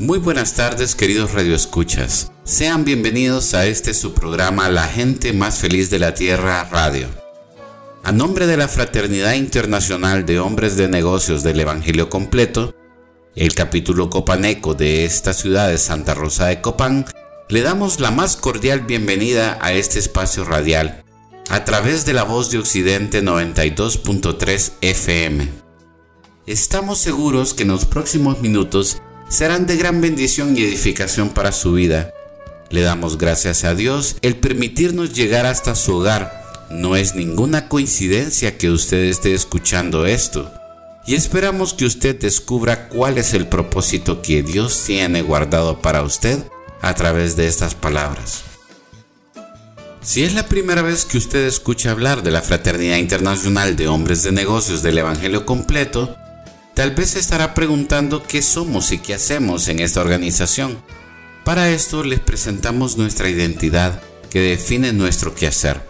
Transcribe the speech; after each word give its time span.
Muy 0.00 0.18
buenas 0.18 0.54
tardes 0.54 0.94
queridos 0.94 1.34
radioescuchas. 1.34 2.32
Sean 2.42 2.86
bienvenidos 2.86 3.52
a 3.52 3.66
este 3.66 3.92
su 3.92 4.14
programa 4.14 4.70
La 4.70 4.88
gente 4.88 5.34
más 5.34 5.58
feliz 5.58 5.90
de 5.90 5.98
la 5.98 6.14
Tierra 6.14 6.64
Radio. 6.64 7.06
A 8.02 8.10
nombre 8.10 8.46
de 8.46 8.56
la 8.56 8.66
Fraternidad 8.66 9.34
Internacional 9.34 10.24
de 10.24 10.40
Hombres 10.40 10.78
de 10.78 10.88
Negocios 10.88 11.42
del 11.42 11.60
Evangelio 11.60 12.08
Completo, 12.08 12.74
el 13.36 13.54
capítulo 13.54 14.08
copaneco 14.08 14.72
de 14.72 15.04
esta 15.04 15.34
ciudad 15.34 15.68
de 15.68 15.76
Santa 15.76 16.14
Rosa 16.14 16.46
de 16.46 16.62
Copán, 16.62 17.04
le 17.50 17.60
damos 17.60 18.00
la 18.00 18.10
más 18.10 18.36
cordial 18.36 18.80
bienvenida 18.80 19.58
a 19.60 19.74
este 19.74 19.98
espacio 19.98 20.44
radial 20.44 21.04
a 21.50 21.66
través 21.66 22.06
de 22.06 22.14
la 22.14 22.22
voz 22.22 22.50
de 22.50 22.56
Occidente 22.56 23.22
92.3 23.22 24.72
FM. 24.80 25.46
Estamos 26.46 26.96
seguros 26.96 27.52
que 27.52 27.64
en 27.64 27.68
los 27.68 27.84
próximos 27.84 28.40
minutos 28.40 29.02
serán 29.30 29.66
de 29.66 29.76
gran 29.76 30.00
bendición 30.00 30.56
y 30.56 30.64
edificación 30.64 31.30
para 31.30 31.52
su 31.52 31.72
vida. 31.72 32.12
Le 32.68 32.82
damos 32.82 33.16
gracias 33.16 33.64
a 33.64 33.74
Dios 33.74 34.16
el 34.22 34.36
permitirnos 34.36 35.14
llegar 35.14 35.46
hasta 35.46 35.74
su 35.74 35.96
hogar. 35.96 36.68
No 36.68 36.96
es 36.96 37.14
ninguna 37.14 37.68
coincidencia 37.68 38.58
que 38.58 38.70
usted 38.70 39.04
esté 39.04 39.32
escuchando 39.32 40.04
esto. 40.04 40.52
Y 41.06 41.14
esperamos 41.14 41.74
que 41.74 41.86
usted 41.86 42.18
descubra 42.18 42.88
cuál 42.88 43.18
es 43.18 43.32
el 43.32 43.46
propósito 43.46 44.20
que 44.20 44.42
Dios 44.42 44.82
tiene 44.84 45.22
guardado 45.22 45.80
para 45.80 46.02
usted 46.02 46.38
a 46.82 46.94
través 46.94 47.36
de 47.36 47.46
estas 47.46 47.74
palabras. 47.74 48.42
Si 50.02 50.24
es 50.24 50.34
la 50.34 50.46
primera 50.46 50.82
vez 50.82 51.04
que 51.04 51.18
usted 51.18 51.46
escucha 51.46 51.90
hablar 51.90 52.22
de 52.22 52.30
la 52.30 52.42
Fraternidad 52.42 52.96
Internacional 52.96 53.76
de 53.76 53.86
Hombres 53.86 54.22
de 54.22 54.32
Negocios 54.32 54.82
del 54.82 54.98
Evangelio 54.98 55.46
Completo, 55.46 56.16
Tal 56.80 56.92
vez 56.92 57.10
se 57.10 57.18
estará 57.18 57.52
preguntando 57.52 58.22
qué 58.22 58.40
somos 58.40 58.90
y 58.90 58.96
qué 58.96 59.12
hacemos 59.12 59.68
en 59.68 59.80
esta 59.80 60.00
organización. 60.00 60.78
Para 61.44 61.68
esto 61.68 62.02
les 62.02 62.20
presentamos 62.20 62.96
nuestra 62.96 63.28
identidad 63.28 64.00
que 64.30 64.40
define 64.40 64.94
nuestro 64.94 65.34
quehacer. 65.34 65.89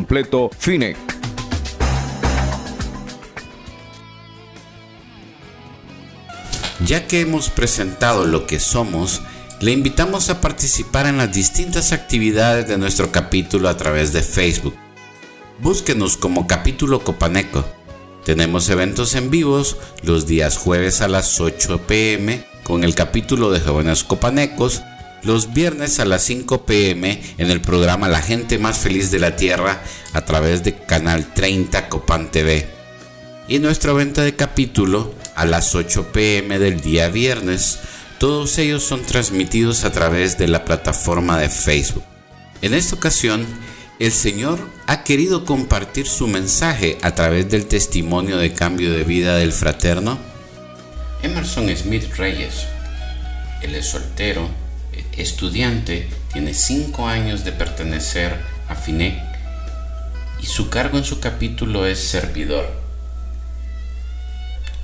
completo 0.00 0.48
FINEC. 0.58 0.96
Ya 6.86 7.06
que 7.06 7.20
hemos 7.20 7.50
presentado 7.50 8.24
lo 8.24 8.46
que 8.46 8.60
somos, 8.60 9.20
le 9.60 9.72
invitamos 9.72 10.30
a 10.30 10.40
participar 10.40 11.06
en 11.06 11.18
las 11.18 11.34
distintas 11.34 11.92
actividades 11.92 12.66
de 12.66 12.78
nuestro 12.78 13.12
capítulo 13.12 13.68
a 13.68 13.76
través 13.76 14.14
de 14.14 14.22
Facebook. 14.22 14.74
Búsquenos 15.58 16.16
como 16.16 16.46
capítulo 16.46 17.04
Copaneco. 17.04 17.66
Tenemos 18.24 18.70
eventos 18.70 19.14
en 19.14 19.28
vivos 19.28 19.76
los 20.02 20.26
días 20.26 20.56
jueves 20.56 21.02
a 21.02 21.08
las 21.08 21.38
8 21.42 21.82
pm 21.86 22.46
con 22.64 22.84
el 22.84 22.94
capítulo 22.94 23.50
de 23.50 23.60
jóvenes 23.60 24.02
copanecos 24.02 24.80
los 25.22 25.52
viernes 25.52 26.00
a 26.00 26.04
las 26.04 26.22
5 26.22 26.64
pm 26.64 27.20
en 27.38 27.50
el 27.50 27.60
programa 27.60 28.08
La 28.08 28.22
gente 28.22 28.58
más 28.58 28.78
feliz 28.78 29.10
de 29.10 29.18
la 29.18 29.36
Tierra 29.36 29.82
a 30.12 30.24
través 30.24 30.64
de 30.64 30.74
Canal 30.74 31.32
30 31.34 31.88
Copan 31.88 32.30
TV. 32.30 32.68
Y 33.48 33.58
nuestra 33.58 33.92
venta 33.92 34.22
de 34.22 34.36
capítulo 34.36 35.14
a 35.34 35.44
las 35.44 35.74
8 35.74 36.12
pm 36.12 36.58
del 36.58 36.80
día 36.80 37.08
viernes. 37.08 37.78
Todos 38.18 38.58
ellos 38.58 38.82
son 38.82 39.02
transmitidos 39.02 39.84
a 39.84 39.92
través 39.92 40.38
de 40.38 40.48
la 40.48 40.64
plataforma 40.64 41.38
de 41.38 41.48
Facebook. 41.48 42.04
En 42.62 42.74
esta 42.74 42.96
ocasión, 42.96 43.46
el 43.98 44.12
Señor 44.12 44.58
ha 44.86 45.04
querido 45.04 45.44
compartir 45.44 46.06
su 46.06 46.26
mensaje 46.26 46.98
a 47.02 47.14
través 47.14 47.48
del 47.50 47.66
testimonio 47.66 48.38
de 48.38 48.52
cambio 48.52 48.92
de 48.92 49.04
vida 49.04 49.36
del 49.36 49.52
fraterno 49.52 50.18
Emerson 51.22 51.68
Smith 51.76 52.14
Reyes. 52.16 52.66
Él 53.62 53.74
es 53.74 53.86
soltero, 53.86 54.48
estudiante, 55.16 56.08
tiene 56.32 56.54
cinco 56.54 57.06
años 57.08 57.44
de 57.44 57.52
pertenecer 57.52 58.36
a 58.68 58.74
FINEC 58.74 59.14
y 60.42 60.46
su 60.46 60.70
cargo 60.70 60.98
en 60.98 61.04
su 61.04 61.20
capítulo 61.20 61.86
es 61.86 61.98
servidor. 61.98 62.70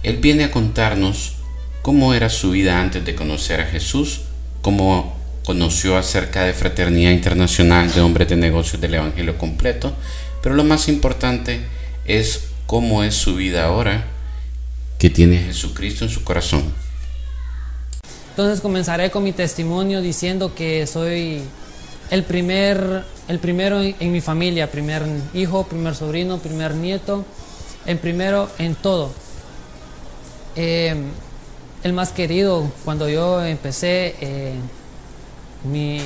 Él 0.03 0.19
viene 0.19 0.45
a 0.45 0.51
contarnos 0.51 1.37
cómo 1.83 2.15
era 2.15 2.29
su 2.29 2.51
vida 2.51 2.81
antes 2.81 3.05
de 3.05 3.15
conocer 3.15 3.61
a 3.61 3.67
Jesús, 3.67 4.23
cómo 4.61 5.17
conoció 5.45 5.97
acerca 5.97 6.45
de 6.45 6.53
Fraternidad 6.53 7.13
Internacional 7.13 7.93
de 7.93 8.01
Hombres 8.01 8.29
de 8.29 8.37
Negocios 8.37 8.81
del 8.81 8.95
Evangelio 8.95 9.39
completo, 9.39 9.95
pero 10.43 10.55
lo 10.55 10.65
más 10.65 10.89
importante 10.89 11.61
es 12.05 12.49
cómo 12.67 13.05
es 13.05 13.15
su 13.15 13.37
vida 13.37 13.65
ahora 13.65 14.05
que 14.99 15.11
tiene 15.11 15.39
Jesucristo 15.39 16.05
en 16.05 16.11
su 16.11 16.25
corazón. 16.25 16.65
Entonces 18.37 18.61
comenzaré 18.61 19.11
con 19.11 19.25
mi 19.25 19.33
testimonio 19.33 20.03
diciendo 20.03 20.55
que 20.55 20.87
soy 20.87 21.41
el 22.11 22.23
primer, 22.23 23.03
el 23.29 23.39
primero 23.39 23.81
en, 23.81 24.13
mi 24.13 24.21
familia, 24.21 24.71
primer 24.71 25.07
hijo, 25.33 25.65
primer 25.65 25.95
sobrino, 25.95 26.37
primer 26.37 26.75
nieto, 26.75 27.25
el 27.87 27.97
primero 27.97 28.51
en 28.59 28.75
todo. 28.75 29.11
Eh, 30.55 30.95
el 31.83 31.93
más 31.95 32.11
querido, 32.11 32.71
cuando 32.85 33.09
yo 33.09 33.43
empecé, 33.43 34.17
eh, 34.21 34.53
mi, 35.65 36.03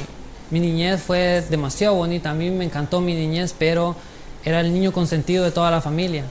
mi 0.52 0.60
niñez 0.60 1.02
fue 1.02 1.44
demasiado 1.50 1.96
bonita, 1.96 2.30
a 2.30 2.34
mí 2.34 2.48
me 2.52 2.64
encantó 2.64 3.00
mi 3.00 3.14
niñez, 3.14 3.56
pero 3.58 3.96
era 4.44 4.60
el 4.60 4.72
niño 4.72 4.92
consentido 4.92 5.42
de 5.42 5.50
toda 5.50 5.72
la 5.72 5.80
familia. 5.80 6.22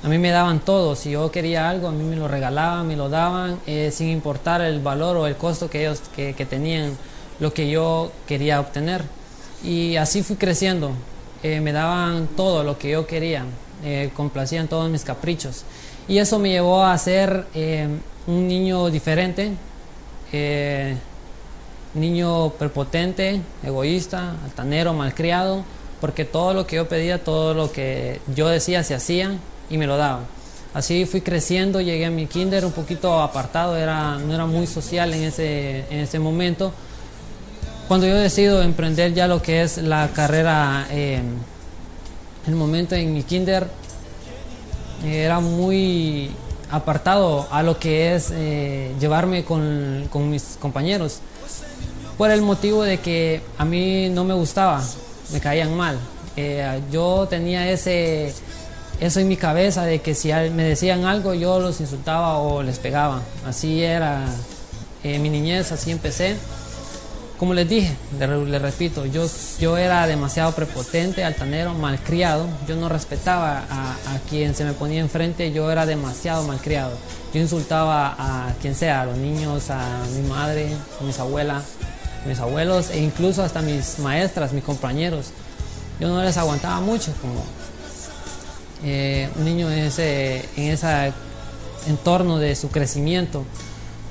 A 0.00 0.08
mí 0.08 0.16
me 0.18 0.30
daban 0.30 0.60
todo, 0.60 0.94
si 0.94 1.10
yo 1.10 1.32
quería 1.32 1.68
algo, 1.68 1.88
a 1.88 1.90
mí 1.90 2.04
me 2.04 2.14
lo 2.14 2.28
regalaban, 2.28 2.86
me 2.86 2.94
lo 2.94 3.08
daban, 3.08 3.58
eh, 3.66 3.90
sin 3.92 4.08
importar 4.10 4.60
el 4.60 4.78
valor 4.78 5.16
o 5.16 5.26
el 5.26 5.36
costo 5.36 5.68
que 5.68 5.80
ellos 5.80 6.00
que, 6.14 6.46
tenían 6.48 6.96
lo 7.40 7.52
que 7.52 7.68
yo 7.68 8.12
quería 8.26 8.60
obtener. 8.60 9.02
Y 9.64 9.96
así 9.96 10.22
fui 10.22 10.36
creciendo, 10.36 10.92
eh, 11.42 11.60
me 11.60 11.72
daban 11.72 12.28
todo 12.28 12.62
lo 12.62 12.78
que 12.78 12.90
yo 12.90 13.08
quería, 13.08 13.44
eh, 13.84 14.10
complacían 14.14 14.68
todos 14.68 14.88
mis 14.88 15.02
caprichos. 15.02 15.64
Y 16.06 16.18
eso 16.18 16.38
me 16.38 16.50
llevó 16.50 16.84
a 16.84 16.96
ser 16.96 17.46
un 18.26 18.48
niño 18.48 18.90
diferente, 18.90 19.52
niño 21.92 22.50
prepotente, 22.50 23.40
egoísta, 23.64 24.36
altanero, 24.44 24.94
malcriado, 24.94 25.64
porque 26.00 26.24
todo 26.24 26.54
lo 26.54 26.68
que 26.68 26.76
yo 26.76 26.88
pedía, 26.88 27.24
todo 27.24 27.52
lo 27.52 27.72
que 27.72 28.20
yo 28.34 28.48
decía 28.48 28.84
se 28.84 28.94
hacía 28.94 29.38
y 29.70 29.78
me 29.78 29.86
lo 29.86 29.96
daban. 29.96 30.24
Así 30.74 31.06
fui 31.06 31.22
creciendo, 31.22 31.80
llegué 31.80 32.06
a 32.06 32.10
mi 32.10 32.26
kinder 32.26 32.64
un 32.64 32.72
poquito 32.72 33.20
apartado, 33.20 33.76
era, 33.76 34.18
no 34.18 34.34
era 34.34 34.46
muy 34.46 34.66
social 34.66 35.12
en 35.14 35.24
ese, 35.24 35.84
en 35.90 36.00
ese 36.00 36.18
momento. 36.18 36.72
Cuando 37.88 38.06
yo 38.06 38.14
decido 38.16 38.62
emprender 38.62 39.14
ya 39.14 39.26
lo 39.26 39.40
que 39.40 39.62
es 39.62 39.78
la 39.78 40.08
carrera, 40.08 40.86
eh, 40.90 41.22
el 42.46 42.54
momento 42.54 42.94
en 42.94 43.14
mi 43.14 43.22
kinder 43.22 43.66
eh, 45.04 45.22
era 45.22 45.40
muy 45.40 46.30
apartado 46.70 47.48
a 47.50 47.62
lo 47.62 47.78
que 47.78 48.14
es 48.14 48.30
eh, 48.32 48.94
llevarme 49.00 49.44
con, 49.44 50.06
con, 50.10 50.28
mis 50.30 50.58
compañeros, 50.60 51.20
por 52.18 52.30
el 52.30 52.42
motivo 52.42 52.82
de 52.82 52.98
que 52.98 53.40
a 53.56 53.64
mí 53.64 54.10
no 54.10 54.24
me 54.24 54.34
gustaba, 54.34 54.82
me 55.32 55.40
caían 55.40 55.74
mal. 55.76 55.98
Eh, 56.36 56.80
yo 56.92 57.26
tenía 57.28 57.68
ese, 57.68 58.32
eso 59.00 59.20
en 59.20 59.28
mi 59.28 59.36
cabeza 59.36 59.84
de 59.84 60.00
que 60.00 60.14
si 60.14 60.32
me 60.32 60.64
decían 60.64 61.04
algo 61.04 61.34
yo 61.34 61.60
los 61.60 61.80
insultaba 61.80 62.38
o 62.38 62.62
les 62.62 62.78
pegaba. 62.78 63.22
Así 63.46 63.82
era 63.82 64.24
eh, 65.04 65.18
mi 65.18 65.30
niñez, 65.30 65.70
así 65.72 65.90
empecé. 65.90 66.36
Como 67.38 67.54
les 67.54 67.68
dije, 67.68 67.94
les, 68.18 68.60
repito, 68.60 69.06
yo, 69.06 69.24
yo 69.60 69.76
era 69.76 70.08
demasiado 70.08 70.50
prepotente, 70.52 71.22
altanero, 71.22 71.72
malcriado. 71.72 72.48
Yo 72.66 72.74
no 72.74 72.88
respetaba 72.88 73.64
a, 73.70 73.94
quien 74.28 74.56
se 74.56 74.64
me 74.64 74.72
ponía 74.72 74.98
enfrente, 74.98 75.52
yo 75.52 75.70
era 75.70 75.86
demasiado 75.86 76.42
malcriado. 76.42 76.90
Yo 77.32 77.40
insultaba 77.40 78.16
a 78.18 78.54
quien 78.60 78.74
sea, 78.74 79.02
a 79.02 79.06
los 79.06 79.16
niños, 79.16 79.70
a 79.70 80.02
mi 80.16 80.28
madre, 80.28 80.68
a 81.00 81.04
mis 81.04 81.20
abuelas, 81.20 81.62
a 82.24 82.28
mis 82.28 82.40
abuelos 82.40 82.90
e 82.90 82.98
incluso 82.98 83.44
hasta 83.44 83.62
mis 83.62 84.00
maestras, 84.00 84.52
mis 84.52 84.64
compañeros. 84.64 85.26
Yo 86.00 86.08
no 86.08 86.20
les 86.24 86.36
aguantaba 86.36 86.80
mucho 86.80 87.12
como 87.20 87.44
eh, 88.84 89.28
un 89.36 89.44
niño 89.44 89.70
en 89.70 89.78
ese, 89.80 90.44
en 90.56 90.72
ese 90.72 91.12
entorno 91.86 92.38
de 92.38 92.54
su 92.54 92.70
crecimiento. 92.70 93.44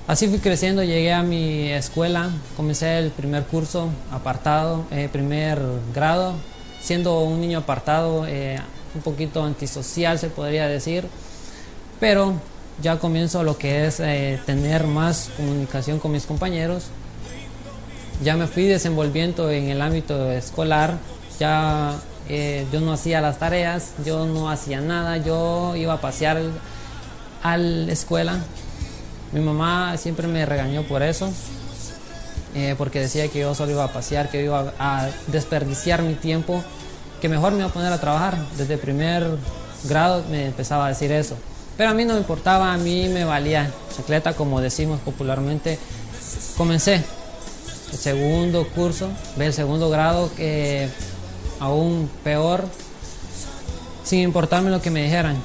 Así 0.08 0.28
fui 0.28 0.40
creciendo, 0.40 0.84
llegué 0.84 1.12
a 1.14 1.24
mi 1.24 1.70
escuela, 1.72 2.30
comencé 2.56 3.00
el 3.00 3.12
primer 3.12 3.44
curso 3.44 3.90
apartado, 4.12 4.86
eh, 4.92 5.10
primer 5.12 5.62
grado, 5.94 6.34
siendo 6.82 7.22
un 7.22 7.42
niño 7.42 7.60
apartado, 7.60 8.26
eh, 8.28 8.60
un 8.96 9.02
poquito 9.02 9.44
antisocial 9.44 10.18
se 10.18 10.30
podría 10.30 10.68
decir, 10.68 11.06
pero 12.00 12.36
ya 12.82 13.00
comienzo 13.00 13.44
lo 13.44 13.58
que 13.58 13.86
es 13.86 13.98
tener 14.46 14.86
más 14.86 15.30
comunicación 15.36 16.00
con 16.00 16.12
mis 16.12 16.26
compañeros. 16.26 16.86
Ya 18.24 18.36
me 18.36 18.48
fui 18.48 18.64
desenvolviendo 18.64 19.52
en 19.52 19.70
el 19.70 19.82
ámbito 19.82 20.32
escolar, 20.32 20.98
ya 21.40 21.96
yo 22.72 22.82
no 22.82 22.94
hacía 22.94 23.22
las 23.22 23.40
tareas, 23.40 23.92
yo 24.06 24.26
no 24.26 24.50
hacía 24.50 24.82
nada, 24.82 25.18
yo 25.18 25.76
iba 25.76 25.94
a 25.94 26.02
pasear 26.02 26.42
a 27.44 27.58
la 27.58 27.92
escuela, 27.92 28.40
mi 29.32 29.42
mamá 29.42 29.98
siempre 29.98 30.28
me 30.28 30.46
regañó 30.46 30.84
por 30.84 31.04
eso, 31.04 31.30
eh, 32.56 32.76
porque 32.78 33.00
decía 33.02 33.28
que 33.28 33.40
yo 33.40 33.54
solo 33.54 33.72
iba 33.74 33.84
a 33.84 33.92
pasear, 33.92 34.30
que 34.30 34.44
iba 34.44 34.74
a, 34.80 35.10
desperdiciar 35.28 36.02
mi 36.02 36.16
tiempo, 36.16 36.64
que 37.22 37.30
mejor 37.30 37.52
me 37.52 37.60
iba 37.60 37.68
a 37.68 37.74
poner 37.74 37.92
a 37.92 38.00
trabajar. 38.00 38.38
Desde 38.58 38.78
primer 38.78 39.28
grado 39.84 40.24
me 40.32 40.48
empezaba 40.48 40.86
a 40.86 40.90
decir 40.90 41.12
eso. 41.12 41.36
Pero 41.76 41.92
a 41.92 41.94
mí 41.94 42.06
no 42.06 42.14
me 42.14 42.20
importaba, 42.20 42.74
a 42.74 42.78
mí 42.78 43.10
me 43.10 43.26
valía 43.26 43.70
chacleta, 43.96 44.34
como 44.34 44.62
decimos 44.62 45.00
popularmente. 45.02 45.78
Comencé 46.56 47.04
el 47.92 47.98
segundo 47.98 48.68
curso, 48.70 49.10
el 49.38 49.54
segundo 49.54 49.90
grado, 49.90 50.32
que 50.36 50.90
aún 51.60 52.10
peor, 52.24 52.66
sin 54.04 54.22
importarme 54.22 54.70
lo 54.70 54.82
que 54.82 54.90
me 54.90 55.04
dijeran 55.04 55.38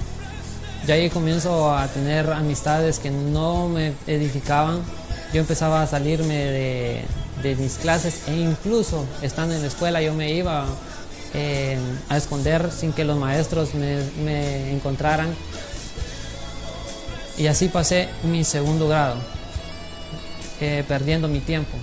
ya 0.86 0.94
ahí 0.94 1.10
comienzo 1.10 1.72
a 1.72 1.86
tener 1.86 2.30
amistades 2.32 2.98
que 2.98 3.10
no 3.10 3.68
me 3.68 3.92
edificaban. 4.06 4.80
Yo 5.32 5.40
empezaba 5.40 5.82
a 5.82 5.86
salirme 5.86 6.34
de, 6.34 7.56
mis 7.56 7.74
clases 7.74 8.22
e 8.28 8.36
incluso 8.36 9.04
estando 9.20 9.54
en 9.54 9.62
la 9.62 9.68
escuela 9.68 10.00
yo 10.00 10.14
me 10.14 10.32
iba 10.32 10.64
eh, 11.34 11.76
a 12.08 12.16
esconder 12.16 12.70
sin 12.70 12.92
que 12.92 13.04
los 13.04 13.16
maestros 13.16 13.74
me, 13.74 14.72
encontraran. 14.72 15.34
Y 17.38 17.46
así 17.46 17.68
pasé 17.68 18.08
mi 18.24 18.44
segundo 18.44 18.88
grado, 18.88 19.16
eh, 20.60 20.84
perdiendo 20.86 21.28
mi 21.28 21.40
tiempo. 21.40 21.76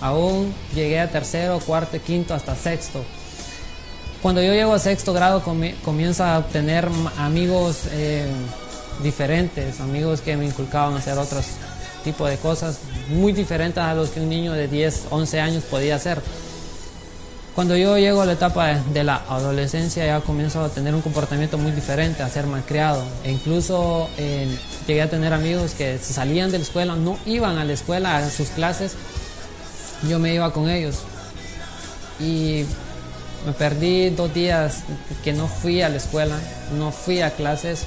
Aún 0.00 0.54
llegué 0.74 1.00
a 1.00 1.10
tercero, 1.10 1.60
cuarto, 1.60 1.98
quinto, 2.00 2.34
hasta 2.34 2.54
sexto 2.54 3.04
cuando 4.24 4.40
yo 4.40 4.54
llego 4.54 4.72
a 4.72 4.78
sexto 4.78 5.12
grado 5.12 5.42
comienzo 5.42 6.24
a 6.24 6.38
obtener 6.38 6.88
amigos 7.18 7.82
eh, 7.90 8.24
diferentes, 9.02 9.80
amigos 9.80 10.22
que 10.22 10.34
me 10.38 10.46
inculcaban 10.46 10.94
a 10.94 10.96
hacer 10.96 11.18
otros 11.18 11.44
tipos 12.04 12.30
de 12.30 12.38
cosas 12.38 12.78
muy 13.10 13.34
diferentes 13.34 13.84
a 13.84 13.92
los 13.92 14.08
que 14.08 14.20
un 14.20 14.30
niño 14.30 14.54
de 14.54 14.66
10, 14.66 15.08
11 15.10 15.40
años 15.42 15.64
podía 15.64 15.96
hacer. 15.96 16.22
Cuando 17.54 17.76
yo 17.76 17.98
llego 17.98 18.22
a 18.22 18.24
la 18.24 18.32
etapa 18.32 18.80
de, 18.94 19.04
la 19.04 19.16
adolescencia 19.28 20.06
ya 20.06 20.20
comienzo 20.20 20.64
a 20.64 20.70
tener 20.70 20.94
un 20.94 21.02
comportamiento 21.02 21.58
muy 21.58 21.72
diferente, 21.72 22.22
a 22.22 22.30
ser 22.30 22.46
malcriado. 22.46 23.04
E 23.24 23.30
incluso 23.30 24.08
eh, 24.16 24.48
llegué 24.86 25.02
a 25.02 25.10
tener 25.10 25.34
amigos 25.34 25.72
que 25.72 25.98
salían 25.98 26.50
de 26.50 26.60
la 26.60 26.64
escuela, 26.64 26.96
no 26.96 27.18
iban 27.26 27.58
a 27.58 27.64
la 27.66 27.74
escuela, 27.74 28.16
a 28.16 28.30
sus 28.30 28.48
clases, 28.48 28.94
yo 30.08 30.18
me 30.18 30.32
iba 30.32 30.50
con 30.50 30.70
ellos. 30.70 31.00
Y 32.18 32.64
me 33.46 33.52
perdí 33.52 34.10
dos 34.10 34.32
días 34.32 34.82
que 35.22 35.32
no 35.32 35.48
fui 35.48 35.82
a 35.82 35.88
la 35.88 35.96
escuela, 35.96 36.38
no 36.78 36.92
fui 36.92 37.20
a 37.20 37.30
clases 37.30 37.86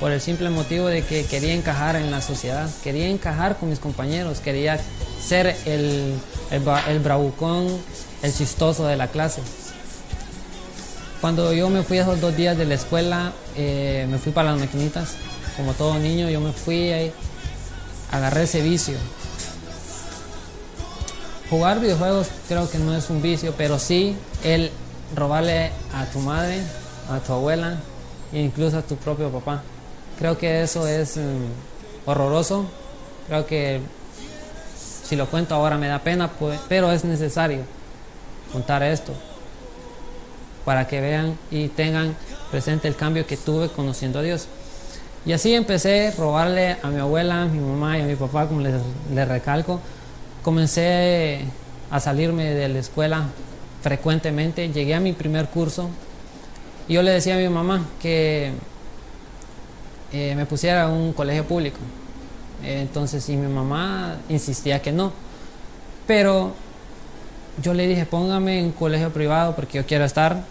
por 0.00 0.12
el 0.12 0.20
simple 0.20 0.50
motivo 0.50 0.86
de 0.86 1.02
que 1.02 1.24
quería 1.24 1.54
encajar 1.54 1.96
en 1.96 2.10
la 2.10 2.20
sociedad, 2.20 2.68
quería 2.84 3.08
encajar 3.08 3.56
con 3.56 3.70
mis 3.70 3.80
compañeros, 3.80 4.40
quería 4.40 4.78
ser 5.20 5.56
el, 5.66 6.14
el, 6.50 7.00
bravucón, 7.00 7.66
el 8.22 8.32
chistoso 8.34 8.86
de 8.86 8.96
la 8.96 9.08
clase. 9.08 9.42
Cuando 11.20 11.52
yo 11.52 11.68
me 11.68 11.82
fui 11.82 11.98
esos 11.98 12.20
dos 12.20 12.36
días 12.36 12.56
de 12.56 12.64
la 12.64 12.74
escuela, 12.74 13.32
eh, 13.56 14.06
me 14.08 14.18
fui 14.18 14.30
para 14.30 14.52
las 14.52 14.60
maquinitas. 14.60 15.14
Como 15.56 15.72
todo 15.72 15.98
niño, 15.98 16.30
yo 16.30 16.40
me 16.40 16.52
fui 16.52 16.92
y 16.92 17.12
agarré 18.12 18.44
ese 18.44 18.62
vicio. 18.62 18.96
Jugar 21.50 21.80
videojuegos 21.80 22.28
creo 22.46 22.70
que 22.70 22.78
no 22.78 22.94
es 22.94 23.10
un 23.10 23.20
vicio, 23.20 23.52
pero 23.56 23.80
sí 23.80 24.14
el 24.44 24.70
robarle 25.14 25.70
a 25.94 26.04
tu 26.06 26.18
madre, 26.20 26.60
a 27.10 27.18
tu 27.18 27.32
abuela 27.32 27.76
e 28.32 28.40
incluso 28.40 28.78
a 28.78 28.82
tu 28.82 28.96
propio 28.96 29.30
papá. 29.30 29.62
Creo 30.18 30.36
que 30.36 30.62
eso 30.62 30.86
es 30.86 31.16
mm, 31.16 32.08
horroroso. 32.08 32.66
Creo 33.26 33.46
que 33.46 33.80
si 34.76 35.16
lo 35.16 35.26
cuento 35.26 35.54
ahora 35.54 35.78
me 35.78 35.88
da 35.88 36.00
pena, 36.00 36.28
pues, 36.28 36.60
pero 36.68 36.92
es 36.92 37.04
necesario 37.04 37.60
contar 38.52 38.82
esto 38.82 39.12
para 40.64 40.86
que 40.86 41.00
vean 41.00 41.38
y 41.50 41.68
tengan 41.68 42.14
presente 42.50 42.88
el 42.88 42.96
cambio 42.96 43.26
que 43.26 43.36
tuve 43.36 43.68
conociendo 43.68 44.18
a 44.18 44.22
Dios. 44.22 44.48
Y 45.24 45.32
así 45.32 45.54
empecé 45.54 46.08
a 46.08 46.10
robarle 46.12 46.76
a 46.82 46.88
mi 46.88 47.00
abuela, 47.00 47.42
a 47.42 47.46
mi 47.46 47.58
mamá 47.58 47.98
y 47.98 48.02
a 48.02 48.04
mi 48.04 48.16
papá, 48.16 48.46
como 48.46 48.60
les, 48.60 48.74
les 49.12 49.28
recalco. 49.28 49.80
Comencé 50.42 51.40
a 51.90 52.00
salirme 52.00 52.44
de 52.44 52.68
la 52.68 52.78
escuela 52.78 53.24
frecuentemente. 53.82 54.68
Llegué 54.70 54.94
a 54.94 55.00
mi 55.00 55.12
primer 55.12 55.46
curso 55.46 55.90
y 56.88 56.94
yo 56.94 57.02
le 57.02 57.10
decía 57.10 57.34
a 57.34 57.38
mi 57.38 57.48
mamá 57.48 57.84
que 58.00 58.52
eh, 60.12 60.34
me 60.34 60.46
pusiera 60.46 60.84
a 60.84 60.88
un 60.88 61.12
colegio 61.12 61.44
público. 61.44 61.78
entonces, 62.64 63.28
y 63.28 63.36
mi 63.36 63.52
mamá 63.52 64.16
insistía 64.28 64.80
que 64.80 64.90
no. 64.90 65.12
Pero 66.06 66.54
yo 67.62 67.74
le 67.74 67.86
dije, 67.86 68.06
póngame 68.06 68.60
en 68.60 68.66
un 68.66 68.72
colegio 68.72 69.10
privado 69.10 69.54
porque 69.54 69.78
yo 69.78 69.86
quiero 69.86 70.04
estar 70.04 70.42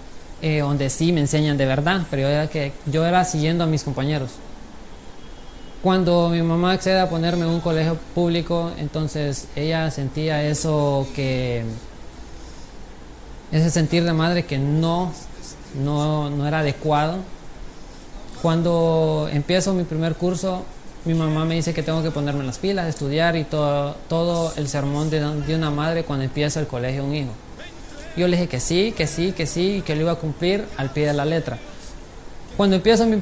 eh, 0.41 0.59
donde 0.59 0.89
sí 0.89 1.11
me 1.11 1.21
enseñan 1.21 1.57
de 1.57 1.65
verdad. 1.65 2.01
Pero 2.09 2.23
yo 2.23 2.29
era, 2.29 2.47
que, 2.47 2.71
yo 2.85 3.05
era 3.05 3.25
siguiendo 3.25 3.63
a 3.63 3.67
mis 3.67 3.83
compañeros. 3.83 4.31
Cuando 5.81 6.29
mi 6.29 6.41
mamá 6.41 6.73
accede 6.73 6.99
a 6.99 7.09
ponerme 7.09 7.43
en 7.43 7.49
un 7.49 7.61
colegio 7.61 7.97
público, 8.13 8.71
entonces 8.77 9.47
ella 9.55 9.89
sentía 9.89 10.43
eso 10.43 11.07
que 11.15 11.63
ese 13.51 13.69
sentir 13.69 14.03
de 14.03 14.13
madre 14.13 14.45
que 14.45 14.57
no, 14.57 15.13
no, 15.75 16.47
era 16.47 16.59
adecuado. 16.59 17.17
Cuando 18.41 19.29
empiezo 19.31 19.73
mi 19.73 19.83
primer 19.83 20.15
curso, 20.15 20.63
mi 21.05 21.13
mamá 21.13 21.45
me 21.45 21.55
dice 21.55 21.73
que 21.73 21.83
tengo 21.83 22.03
que 22.03 22.11
ponerme 22.11 22.43
las 22.43 22.59
pilas, 22.59 22.87
estudiar 22.87 23.35
y 23.35 23.43
todo, 23.43 23.95
todo 24.09 24.53
el 24.57 24.67
sermón 24.67 25.09
de, 25.09 25.19
de 25.19 25.55
una 25.55 25.71
madre 25.71 26.03
cuando 26.03 26.25
empieza 26.25 26.59
el 26.59 26.67
colegio 26.67 27.03
un 27.03 27.15
hijo. 27.15 27.31
Yo 28.17 28.27
le 28.27 28.35
dije 28.35 28.49
que 28.49 28.59
sí, 28.59 28.93
que 28.97 29.07
sí, 29.07 29.31
que 29.31 29.45
sí, 29.45 29.77
y 29.77 29.81
que 29.81 29.95
lo 29.95 30.01
iba 30.01 30.11
a 30.13 30.15
cumplir 30.15 30.65
al 30.77 30.89
pie 30.89 31.05
de 31.05 31.13
la 31.13 31.23
letra. 31.23 31.57
Cuando 32.57 32.75
empiezo 32.75 33.05
mi, 33.05 33.17